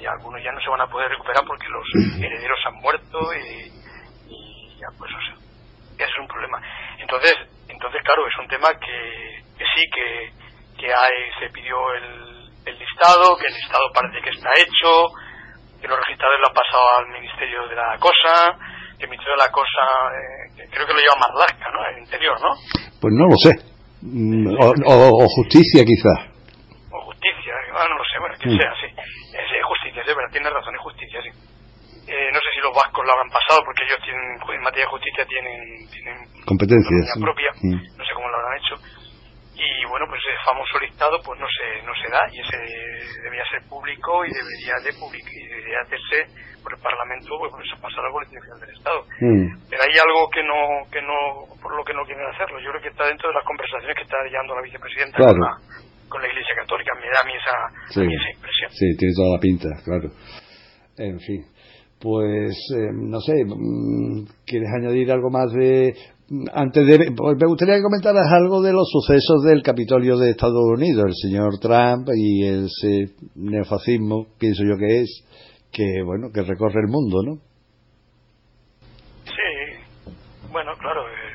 Y, 0.00 0.06
algunos 0.06 0.42
ya 0.42 0.52
no 0.52 0.60
se 0.60 0.70
van 0.70 0.82
a 0.82 0.86
poder 0.86 1.08
recuperar 1.08 1.44
porque 1.44 1.66
los 1.68 1.84
herederos 2.22 2.58
han 2.66 2.74
muerto 2.74 3.18
y 3.34 3.80
ya 4.78 4.86
pues 4.96 5.10
o 5.12 5.20
sea, 5.20 5.34
ese 5.98 6.04
es 6.04 6.18
un 6.18 6.26
problema 6.26 6.60
entonces 6.98 7.34
entonces 7.68 8.02
claro 8.02 8.26
es 8.26 8.36
un 8.38 8.48
tema 8.48 8.68
que, 8.80 9.44
que 9.58 9.64
sí 9.74 9.84
que, 9.92 10.32
que 10.80 10.88
hay, 10.88 11.16
se 11.38 11.52
pidió 11.52 11.76
el, 11.92 12.48
el 12.64 12.78
listado 12.78 13.36
que 13.36 13.46
el 13.46 13.54
listado 13.54 13.84
parece 13.92 14.24
que 14.24 14.32
está 14.32 14.48
hecho 14.56 15.12
que 15.76 15.88
los 15.88 15.98
registradores 16.00 16.40
lo 16.40 16.48
han 16.48 16.56
pasado 16.56 16.84
al 16.96 17.08
ministerio 17.12 17.68
de 17.68 17.76
la 17.76 17.96
cosa 18.00 18.56
que 18.96 19.04
el 19.04 19.10
ministerio 19.12 19.36
de 19.36 19.44
la 19.44 19.52
cosa 19.52 19.84
eh, 20.16 20.68
creo 20.72 20.86
que 20.88 20.96
lo 20.96 21.00
lleva 21.04 21.20
Marlaska 21.20 21.68
no 21.68 21.84
el 21.84 21.98
interior 22.00 22.36
no 22.40 22.52
pues 23.00 23.12
no 23.12 23.24
lo 23.28 23.36
sé. 23.36 23.52
Mm, 24.00 24.56
o, 24.56 25.28
justicia 25.28 25.84
quizás 25.84 26.18
o 26.88 26.98
justicia 27.12 27.52
ah, 27.76 27.84
no 27.84 27.96
lo 28.00 28.04
sé 28.08 28.16
bueno 28.16 28.36
que 28.40 28.48
mm. 28.48 28.56
sea 28.56 28.72
sí. 28.80 28.88
Es, 29.36 29.44
justicia 29.60 30.00
es 30.00 30.08
verdad 30.08 30.32
tiene 30.32 30.48
razón 30.48 30.74
es 30.74 30.80
justicia 30.80 31.20
sí. 31.20 31.32
Eh, 32.10 32.28
no 32.32 32.40
sé 32.40 32.48
si 32.56 32.60
los 32.64 32.74
vascos 32.74 33.06
lo 33.06 33.12
habrán 33.12 33.30
pasado 33.30 33.62
porque 33.62 33.84
ellos 33.86 34.00
tienen 34.02 34.34
en 34.34 34.62
materia 34.66 34.82
de 34.82 34.90
justicia 34.90 35.22
tienen, 35.30 35.60
tienen 35.94 36.16
competencias 36.42 37.06
propia, 37.20 37.54
no 37.62 38.02
sé 38.02 38.12
cómo 38.18 38.26
lo 38.26 38.34
habrán 38.34 38.58
hecho. 38.58 38.99
Bueno, 39.90 40.06
pues 40.06 40.22
ese 40.22 40.38
famoso 40.46 40.78
listado 40.78 41.18
pues 41.26 41.38
no 41.40 41.46
se, 41.50 41.82
no 41.82 41.92
se 41.98 42.08
da 42.08 42.22
y 42.30 42.38
ese 42.38 42.56
debería 43.22 43.44
ser 43.50 43.66
público 43.68 44.24
y 44.24 44.30
debería 44.30 44.78
de 44.86 44.94
public, 44.94 45.26
y 45.26 45.46
debería 45.50 45.82
hacerse 45.82 46.30
por 46.62 46.72
el 46.74 46.80
Parlamento, 46.80 47.34
pues, 47.38 47.52
pues 47.52 47.66
pasar 47.80 48.04
al 48.04 48.12
Boletín 48.12 48.38
Oficial 48.38 48.60
del 48.60 48.76
Estado. 48.76 49.00
Pero 49.18 49.80
hay 49.82 49.94
algo 49.98 50.28
que 50.30 50.42
no, 50.44 50.86
que 50.92 51.02
no, 51.02 51.18
por 51.60 51.74
lo 51.74 51.82
que 51.84 51.94
no 51.94 52.04
quieren 52.04 52.24
hacerlo. 52.28 52.60
Yo 52.60 52.70
creo 52.70 52.82
que 52.82 52.92
está 52.92 53.04
dentro 53.08 53.28
de 53.28 53.34
las 53.34 53.44
conversaciones 53.44 53.96
que 53.96 54.04
está 54.04 54.16
llevando 54.28 54.54
la 54.54 54.62
vicepresidenta 54.62 55.18
con, 55.18 55.40
la, 55.40 55.52
con 56.08 56.22
la 56.22 56.28
Iglesia 56.28 56.54
Católica. 56.54 56.92
Me 57.00 57.08
da 57.10 57.20
a 57.20 57.26
mí 57.26 57.32
esa, 57.34 57.56
esa 57.90 58.30
impresión. 58.30 58.68
Sí, 58.70 58.86
tiene 58.96 59.14
toda 59.16 59.34
la 59.36 59.40
pinta, 59.40 59.68
claro. 59.82 60.08
En 61.00 61.18
fin. 61.18 61.42
Pues, 62.00 62.56
eh, 62.76 62.92
no 62.92 63.20
sé, 63.20 63.44
mm, 63.44 64.44
¿quieres 64.46 64.70
añadir 64.72 65.12
algo 65.12 65.30
más 65.30 65.52
de... 65.52 65.92
Antes 66.30 66.86
de... 66.86 67.10
Pues 67.16 67.36
me 67.40 67.46
gustaría 67.48 67.74
que 67.76 67.82
comentaras 67.82 68.30
algo 68.30 68.62
de 68.62 68.72
los 68.72 68.88
sucesos 68.88 69.42
del 69.42 69.62
Capitolio 69.62 70.16
de 70.16 70.30
Estados 70.30 70.62
Unidos, 70.78 71.06
el 71.08 71.18
señor 71.18 71.58
Trump 71.58 72.06
y 72.14 72.46
ese 72.46 73.18
neofascismo, 73.34 74.26
pienso 74.38 74.62
yo 74.62 74.78
que 74.78 75.02
es, 75.02 75.26
que, 75.72 76.02
bueno, 76.06 76.30
que 76.32 76.42
recorre 76.42 76.86
el 76.86 76.90
mundo, 76.90 77.18
¿no? 77.26 77.34
Sí, 79.26 79.50
bueno, 80.52 80.70
claro, 80.78 81.02
eh, 81.08 81.34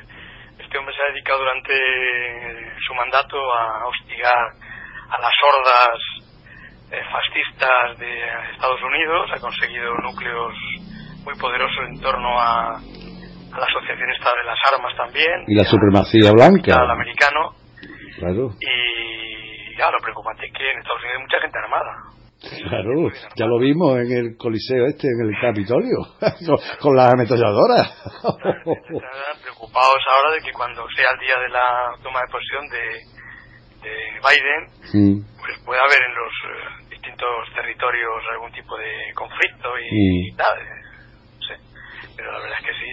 este 0.64 0.78
hombre 0.78 0.94
se 0.96 1.02
ha 1.02 1.12
dedicado 1.12 1.40
durante 1.40 1.74
su 2.80 2.94
mandato 2.94 3.36
a 3.36 3.88
hostigar 3.92 4.48
a 5.12 5.20
las 5.20 5.36
hordas 5.44 5.96
eh, 6.90 7.04
fascistas 7.12 7.98
de 7.98 8.10
Estados 8.54 8.80
Unidos, 8.80 9.28
ha 9.28 9.40
conseguido 9.40 9.92
núcleos 9.98 10.54
muy 11.22 11.34
poderosos 11.36 11.84
en 11.88 12.00
torno 12.00 12.40
a, 12.40 12.80
a 13.56 13.60
la 13.60 13.66
asociación 13.66 14.10
esta 14.10 14.30
de 14.36 14.44
las 14.44 14.58
armas 14.72 14.92
también. 14.96 15.44
Y 15.48 15.54
la 15.54 15.64
supremacía 15.64 16.30
blanca. 16.32 16.76
Al 16.76 16.90
americano. 16.90 17.56
Claro. 18.18 18.52
Y 18.60 19.76
ya, 19.76 19.90
lo 19.90 19.98
preocupante 19.98 20.46
es 20.46 20.52
que 20.52 20.70
en 20.70 20.78
Estados 20.78 21.00
Unidos 21.00 21.16
hay 21.16 21.22
mucha 21.24 21.40
gente 21.40 21.58
armada. 21.58 22.16
Claro, 22.36 23.10
ya 23.34 23.46
lo 23.46 23.58
vimos 23.58 23.96
en 23.96 24.12
el 24.12 24.36
Coliseo 24.36 24.86
este, 24.86 25.08
en 25.08 25.26
el 25.26 25.40
Capitolio, 25.40 25.96
con, 26.80 26.94
las 26.94 27.12
ametralladoras. 27.12 27.88
preocupados 29.42 30.02
ahora 30.12 30.36
de 30.36 30.44
que 30.44 30.52
cuando 30.52 30.86
sea 30.94 31.10
el 31.14 31.18
día 31.18 31.36
de 31.40 31.48
la 31.48 31.96
toma 32.02 32.20
de 32.20 32.28
posesión 32.30 32.68
de, 32.68 33.88
de 33.88 33.96
Biden, 34.20 35.24
pues 35.40 35.58
pueda 35.64 35.80
haber 35.80 36.02
en 36.04 36.14
los 36.14 36.32
eh, 36.44 36.90
distintos 36.90 37.48
territorios 37.54 38.22
algún 38.30 38.52
tipo 38.52 38.76
de 38.76 39.12
conflicto 39.14 39.68
y, 39.80 40.30
tal. 40.36 40.58
No 40.60 41.42
sé. 41.42 41.56
Pero 42.16 42.32
la 42.32 42.38
verdad 42.38 42.58
es 42.60 42.66
que 42.66 42.74
sí, 42.74 42.90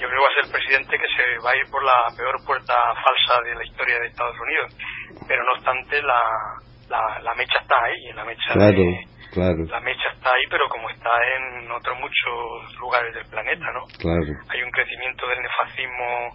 yo 0.00 0.08
creo 0.08 0.16
que 0.16 0.24
va 0.24 0.32
a 0.32 0.36
ser 0.40 0.44
el 0.48 0.52
presidente 0.52 0.96
que 0.96 1.10
se 1.12 1.44
va 1.44 1.50
a 1.52 1.56
ir 1.56 1.68
por 1.70 1.84
la 1.84 2.08
peor 2.16 2.36
puerta 2.46 2.74
falsa 2.96 3.42
de 3.44 3.54
la 3.54 3.64
historia 3.64 4.00
de 4.00 4.06
Estados 4.08 4.36
Unidos. 4.40 4.68
Pero 5.28 5.44
no 5.44 5.52
obstante, 5.52 6.02
la, 6.02 6.22
la, 6.88 7.34
mecha 7.36 7.60
está 7.60 7.76
ahí, 7.84 8.12
la 8.14 8.24
mecha 8.24 8.52
claro, 8.54 9.62
la 9.68 9.80
mecha 9.80 10.08
está 10.16 10.30
ahí, 10.32 10.42
pero 10.50 10.68
como 10.68 10.90
está 10.90 11.10
en 11.36 11.70
otros 11.70 11.98
muchos 12.00 12.80
lugares 12.80 13.14
del 13.14 13.26
planeta, 13.26 13.66
¿no? 13.72 13.84
Claro. 13.98 14.32
Hay 14.48 14.62
un 14.62 14.70
crecimiento 14.70 15.28
del 15.28 15.38
nefascismo 15.38 16.34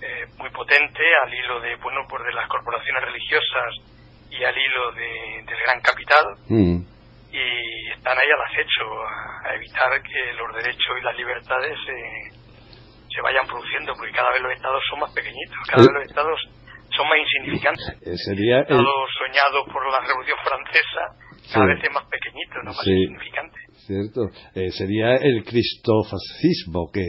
eh, 0.00 0.24
muy 0.38 0.50
potente 0.50 1.02
al 1.22 1.34
hilo 1.34 1.60
de, 1.60 1.76
bueno, 1.76 2.00
pues 2.08 2.24
de 2.24 2.32
las 2.32 2.48
corporaciones 2.48 3.04
religiosas 3.04 3.74
y 4.30 4.42
al 4.44 4.56
hilo 4.56 4.92
de, 4.92 5.44
del 5.44 5.60
gran 5.66 5.80
capital. 5.80 6.24
Mm. 6.48 6.80
Y 7.32 7.90
están 7.92 8.18
ahí 8.18 8.30
al 8.30 8.42
acecho 8.42 8.82
a, 9.06 9.54
evitar 9.54 10.02
que 10.02 10.32
los 10.34 10.54
derechos 10.54 10.96
y 10.98 11.04
las 11.04 11.16
libertades 11.16 11.78
se, 11.84 12.39
se 13.10 13.20
vayan 13.22 13.46
produciendo, 13.46 13.92
porque 13.94 14.12
cada 14.12 14.30
vez 14.32 14.42
los 14.42 14.52
estados 14.52 14.82
son 14.90 15.00
más 15.00 15.12
pequeñitos, 15.12 15.58
cada 15.68 15.82
vez 15.82 15.92
los 15.92 16.06
estados 16.06 16.38
son 16.96 17.06
más 17.08 17.18
insignificantes. 17.18 17.86
Eh, 18.02 18.16
sería 18.16 18.58
el... 18.60 18.78
soñado 18.78 19.64
por 19.66 19.82
la 19.90 20.00
Revolución 20.06 20.38
Francesa, 20.42 21.04
cada 21.52 21.66
vez 21.66 21.82
es 21.82 21.92
más 21.92 22.04
pequeñito, 22.06 22.54
no 22.62 22.70
más 22.72 22.86
insignificante. 22.86 23.58
Cierto. 23.86 24.20
Eh, 24.54 24.70
sería 24.70 25.14
el 25.16 25.42
cristofascismo 25.44 26.90
que, 26.92 27.06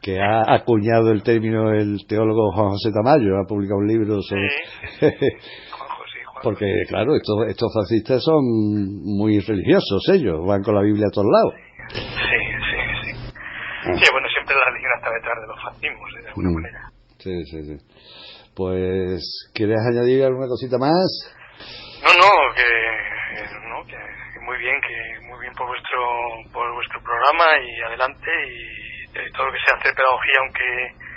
que 0.00 0.20
ha 0.20 0.54
acuñado 0.54 1.10
el 1.12 1.22
término 1.22 1.72
el 1.72 2.06
teólogo 2.08 2.52
Juan 2.52 2.70
José 2.70 2.90
Tamayo, 2.92 3.36
ha 3.36 3.46
publicado 3.46 3.80
un 3.80 3.88
libro 3.88 4.22
sobre... 4.22 4.48
Porque, 6.42 6.66
claro, 6.88 7.14
estos, 7.14 7.46
estos 7.46 7.72
fascistas 7.72 8.24
son 8.24 8.42
muy 9.04 9.38
religiosos 9.38 10.02
ellos, 10.12 10.44
van 10.44 10.62
con 10.62 10.74
la 10.74 10.82
Biblia 10.82 11.06
a 11.06 11.14
todos 11.14 11.28
lados. 11.30 11.54
Sí, 11.92 12.00
sí, 12.00 12.78
sí. 13.04 13.32
Ah. 13.84 13.94
Sí, 13.94 14.06
bueno, 14.10 14.26
siempre 14.42 14.56
la 14.56 14.70
religión 14.70 14.92
está 14.96 15.10
detrás 15.10 15.40
de 15.40 15.46
los 15.46 15.62
fascismos, 15.62 16.10
de 16.12 16.28
alguna 16.28 16.50
mm. 16.50 16.54
manera. 16.54 16.82
Sí, 17.18 17.44
sí, 17.46 17.58
sí. 17.62 17.76
Pues, 18.54 19.22
¿quieres 19.54 19.78
añadir 19.86 20.24
alguna 20.24 20.48
cosita 20.48 20.76
más? 20.78 21.08
No, 22.02 22.10
no, 22.18 22.30
que, 22.54 22.68
no, 23.70 23.86
que 23.86 23.96
muy 24.42 24.58
bien, 24.58 24.74
que 24.82 25.26
muy 25.26 25.38
bien 25.40 25.54
por 25.54 25.66
vuestro, 25.68 26.02
por 26.52 26.66
vuestro 26.74 27.00
programa 27.00 27.56
y 27.62 27.80
adelante 27.86 28.30
y 28.50 29.32
todo 29.32 29.46
lo 29.46 29.52
que 29.52 29.62
sea 29.64 29.78
hacer 29.78 29.94
pedagogía, 29.94 30.38
aunque 30.40 31.12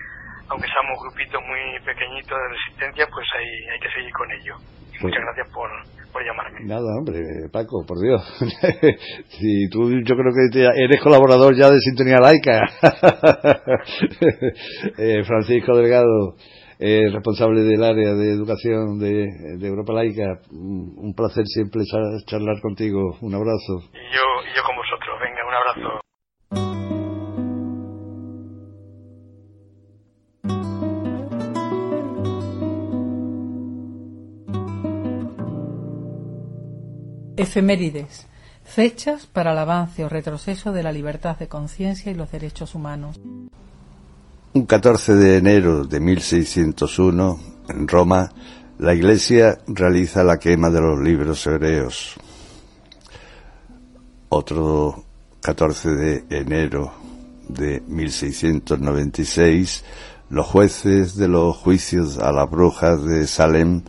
aunque 0.47 0.67
seamos 0.69 1.01
grupitos 1.01 1.41
muy 1.41 1.79
pequeñitos 1.81 2.37
de 2.37 2.47
resistencia, 2.53 3.07
pues 3.09 3.25
hay, 3.33 3.49
hay 3.73 3.79
que 3.79 3.89
seguir 3.89 4.13
con 4.13 4.31
ello. 4.31 4.55
Pues 4.91 5.01
muchas 5.01 5.23
gracias 5.25 5.49
por, 5.49 5.69
por 6.15 6.23
llamarme. 6.25 6.63
Nada, 6.63 6.95
hombre, 6.97 7.19
Paco, 7.51 7.83
por 7.85 7.99
Dios. 7.99 8.23
si 9.27 9.67
tú, 9.69 9.91
yo 9.91 10.15
creo 10.15 10.31
que 10.31 10.47
eres 10.81 11.01
colaborador 11.03 11.53
ya 11.57 11.69
de 11.69 11.77
Sintonía 11.79 12.21
Laica. 12.21 12.61
eh, 14.97 15.25
Francisco 15.25 15.75
Delgado, 15.75 16.37
eh, 16.79 17.09
responsable 17.11 17.63
del 17.63 17.83
área 17.83 18.13
de 18.13 18.31
educación 18.31 18.97
de, 18.97 19.27
Europa 19.67 19.91
Laica. 19.91 20.39
Un 20.51 21.13
placer 21.17 21.43
siempre 21.47 21.83
charlar 22.25 22.61
contigo. 22.61 23.17
Un 23.19 23.35
abrazo. 23.35 23.81
Y 23.91 24.15
yo, 24.15 24.23
y 24.49 24.55
yo 24.55 24.63
con 24.65 24.77
vosotros. 24.77 25.19
Venga, 25.19 25.45
un 25.45 25.53
abrazo. 25.53 26.04
Efemérides. 37.37 38.27
Fechas 38.63 39.27
para 39.27 39.51
el 39.51 39.59
avance 39.59 40.03
o 40.03 40.09
retroceso 40.09 40.71
de 40.71 40.81
la 40.83 40.91
libertad 40.91 41.37
de 41.37 41.47
conciencia 41.47 42.11
y 42.11 42.15
los 42.15 42.31
derechos 42.31 42.73
humanos. 42.73 43.19
Un 44.53 44.65
14 44.65 45.15
de 45.15 45.37
enero 45.37 45.85
de 45.85 45.99
1601, 45.99 47.39
en 47.69 47.87
Roma, 47.87 48.31
la 48.79 48.93
Iglesia 48.93 49.59
realiza 49.67 50.23
la 50.23 50.39
quema 50.39 50.69
de 50.69 50.81
los 50.81 50.99
libros 50.99 51.45
hebreos. 51.45 52.15
Otro 54.29 55.03
14 55.41 55.89
de 55.91 56.25
enero 56.29 56.91
de 57.47 57.81
1696, 57.87 59.83
los 60.29 60.45
jueces 60.47 61.15
de 61.15 61.27
los 61.27 61.55
juicios 61.55 62.17
a 62.17 62.31
las 62.31 62.49
brujas 62.49 63.03
de 63.03 63.27
Salem 63.27 63.83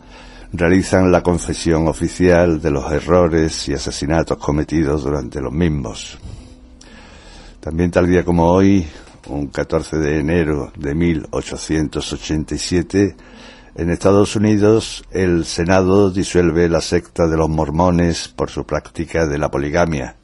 realizan 0.53 1.11
la 1.11 1.21
confesión 1.21 1.87
oficial 1.87 2.59
de 2.61 2.71
los 2.71 2.89
errores 2.91 3.67
y 3.67 3.73
asesinatos 3.73 4.37
cometidos 4.37 5.03
durante 5.03 5.41
los 5.41 5.51
mismos. 5.51 6.17
También 7.59 7.91
tal 7.91 8.07
día 8.07 8.23
como 8.23 8.47
hoy, 8.47 8.87
un 9.27 9.47
14 9.47 9.97
de 9.97 10.19
enero 10.19 10.71
de 10.77 10.95
1887, 10.95 13.17
en 13.75 13.89
Estados 13.91 14.35
Unidos 14.35 15.03
el 15.11 15.45
Senado 15.45 16.09
disuelve 16.09 16.67
la 16.69 16.81
secta 16.81 17.27
de 17.27 17.37
los 17.37 17.49
mormones 17.49 18.27
por 18.27 18.49
su 18.49 18.65
práctica 18.65 19.27
de 19.27 19.37
la 19.37 19.51
poligamia. 19.51 20.15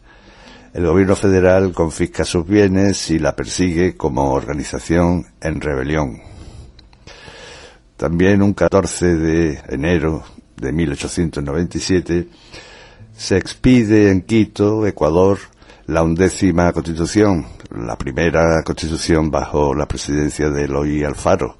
El 0.73 0.87
gobierno 0.87 1.15
federal 1.15 1.71
confisca 1.71 2.25
sus 2.25 2.47
bienes 2.47 3.11
y 3.11 3.19
la 3.19 3.35
persigue 3.35 3.95
como 3.95 4.31
organización 4.31 5.27
en 5.39 5.61
rebelión. 5.61 6.32
También 7.97 8.41
un 8.41 8.53
14 8.53 9.15
de 9.15 9.61
enero 9.69 10.23
de 10.57 10.71
1897 10.71 12.27
se 13.15 13.37
expide 13.37 14.11
en 14.11 14.21
Quito, 14.21 14.87
Ecuador, 14.87 15.39
la 15.87 16.03
undécima 16.03 16.71
constitución, 16.71 17.45
la 17.69 17.97
primera 17.97 18.63
constitución 18.63 19.29
bajo 19.29 19.75
la 19.75 19.85
presidencia 19.85 20.49
de 20.49 20.63
Eloy 20.63 21.03
Alfaro, 21.03 21.57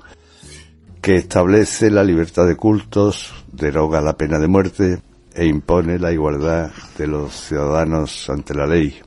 que 1.02 1.18
establece 1.18 1.92
la 1.92 2.04
libertad 2.04 2.48
de 2.48 2.56
cultos, 2.56 3.34
deroga 3.52 4.02
la 4.02 4.18
pena 4.18 4.40
de 4.40 4.48
muerte 4.48 5.02
e 5.34 5.46
impone 5.46 6.00
la 6.00 6.12
igualdad 6.12 6.72
de 6.98 7.08
los 7.08 7.34
ciudadanos 7.34 8.30
ante 8.30 8.54
la 8.54 8.66
ley. 8.66 9.00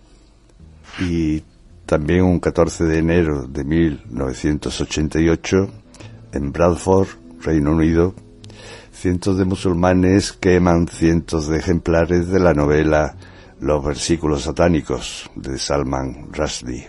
Y 1.01 1.43
también 1.87 2.25
un 2.25 2.41
14 2.41 2.85
de 2.85 2.99
enero 2.99 3.47
de 3.47 3.65
1988, 3.65 5.71
en 6.37 6.53
Bradford, 6.53 7.09
Reino 7.41 7.73
Unido, 7.73 8.15
cientos 8.93 9.39
de 9.39 9.45
musulmanes 9.45 10.33
queman 10.33 10.89
cientos 10.89 11.49
de 11.49 11.59
ejemplares 11.59 12.29
de 12.29 12.41
la 12.41 12.55
novela 12.55 13.17
Los 13.61 13.85
versículos 13.85 14.43
satánicos 14.43 15.31
de 15.35 15.59
Salman 15.59 16.29
Rushdie. 16.33 16.89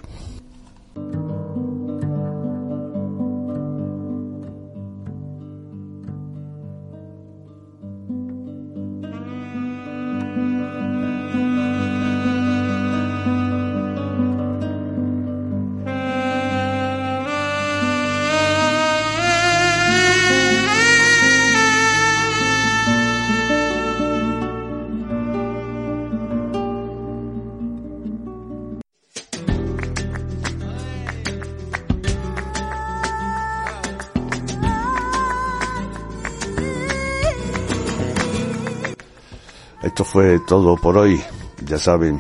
Fue 40.18 40.40
todo 40.40 40.76
por 40.76 40.98
hoy. 40.98 41.22
Ya 41.64 41.78
saben, 41.78 42.20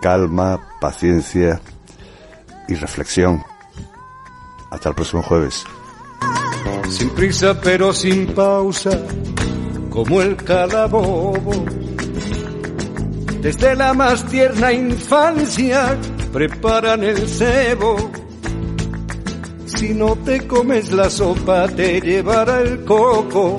calma, 0.00 0.58
paciencia 0.80 1.60
y 2.66 2.74
reflexión. 2.74 3.42
Hasta 4.70 4.88
el 4.88 4.94
próximo 4.94 5.22
jueves. 5.22 5.62
Sin 6.88 7.10
prisa 7.10 7.60
pero 7.60 7.92
sin 7.92 8.26
pausa, 8.28 8.98
como 9.90 10.22
el 10.22 10.34
calabobo. 10.34 11.62
Desde 13.42 13.76
la 13.76 13.92
más 13.92 14.24
tierna 14.24 14.72
infancia 14.72 15.98
preparan 16.32 17.04
el 17.04 17.28
cebo. 17.28 18.10
Si 19.66 19.92
no 19.92 20.16
te 20.24 20.46
comes 20.46 20.90
la 20.90 21.10
sopa 21.10 21.68
te 21.68 22.00
llevará 22.00 22.62
el 22.62 22.82
coco. 22.86 23.58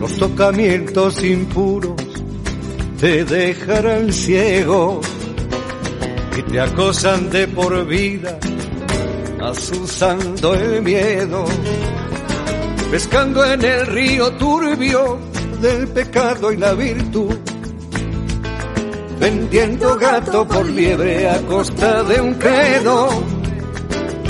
Los 0.00 0.16
tocamientos 0.16 1.22
impuros 1.22 2.07
te 3.00 3.24
dejarán 3.24 4.12
ciego 4.12 5.00
y 6.36 6.42
te 6.42 6.60
acosan 6.60 7.30
de 7.30 7.46
por 7.46 7.86
vida, 7.86 8.38
asusando 9.40 10.54
el 10.54 10.82
miedo, 10.82 11.44
pescando 12.90 13.44
en 13.44 13.64
el 13.64 13.86
río 13.86 14.32
turbio 14.32 15.18
del 15.60 15.86
pecado 15.88 16.52
y 16.52 16.56
la 16.56 16.74
virtud, 16.74 17.36
vendiendo 19.20 19.96
gato 19.96 20.46
por 20.46 20.68
liebre 20.68 21.28
a 21.28 21.40
costa 21.42 22.02
de 22.02 22.20
un 22.20 22.34
credo 22.34 23.08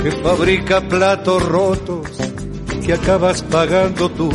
que 0.03 0.11
fabrica 0.11 0.79
platos 0.87 1.43
rotos 1.43 2.07
que 2.85 2.93
acabas 2.93 3.41
pagando 3.43 4.09
tú. 4.09 4.29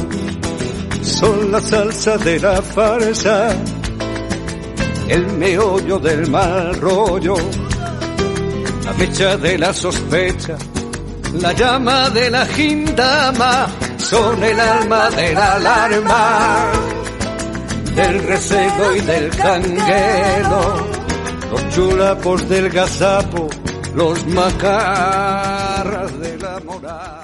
Son 1.02 1.52
la 1.52 1.60
salsa 1.60 2.16
de 2.16 2.40
la 2.40 2.62
farsa, 2.62 3.54
el 5.08 5.26
meollo 5.38 5.98
del 5.98 6.30
mal 6.30 6.74
rollo, 6.80 7.36
la 8.84 8.92
fecha 8.94 9.36
de 9.36 9.58
la 9.58 9.72
sospecha, 9.72 10.56
la 11.40 11.52
llama 11.52 12.10
de 12.10 12.30
la 12.30 12.46
gindama, 12.46 13.66
son 13.98 14.42
el 14.42 14.58
alma 14.58 15.10
de 15.10 15.34
la 15.34 15.52
alarma, 15.54 16.72
del 17.94 18.26
recego 18.26 18.96
y 18.96 19.00
del 19.00 19.30
canguero, 19.30 20.86
los 21.50 21.68
chulapos 21.74 22.48
del 22.48 22.70
gazapo, 22.70 23.48
los 23.94 24.26
macarras 24.26 26.18
de 26.18 26.38
la 26.38 26.60
moral. 26.60 27.14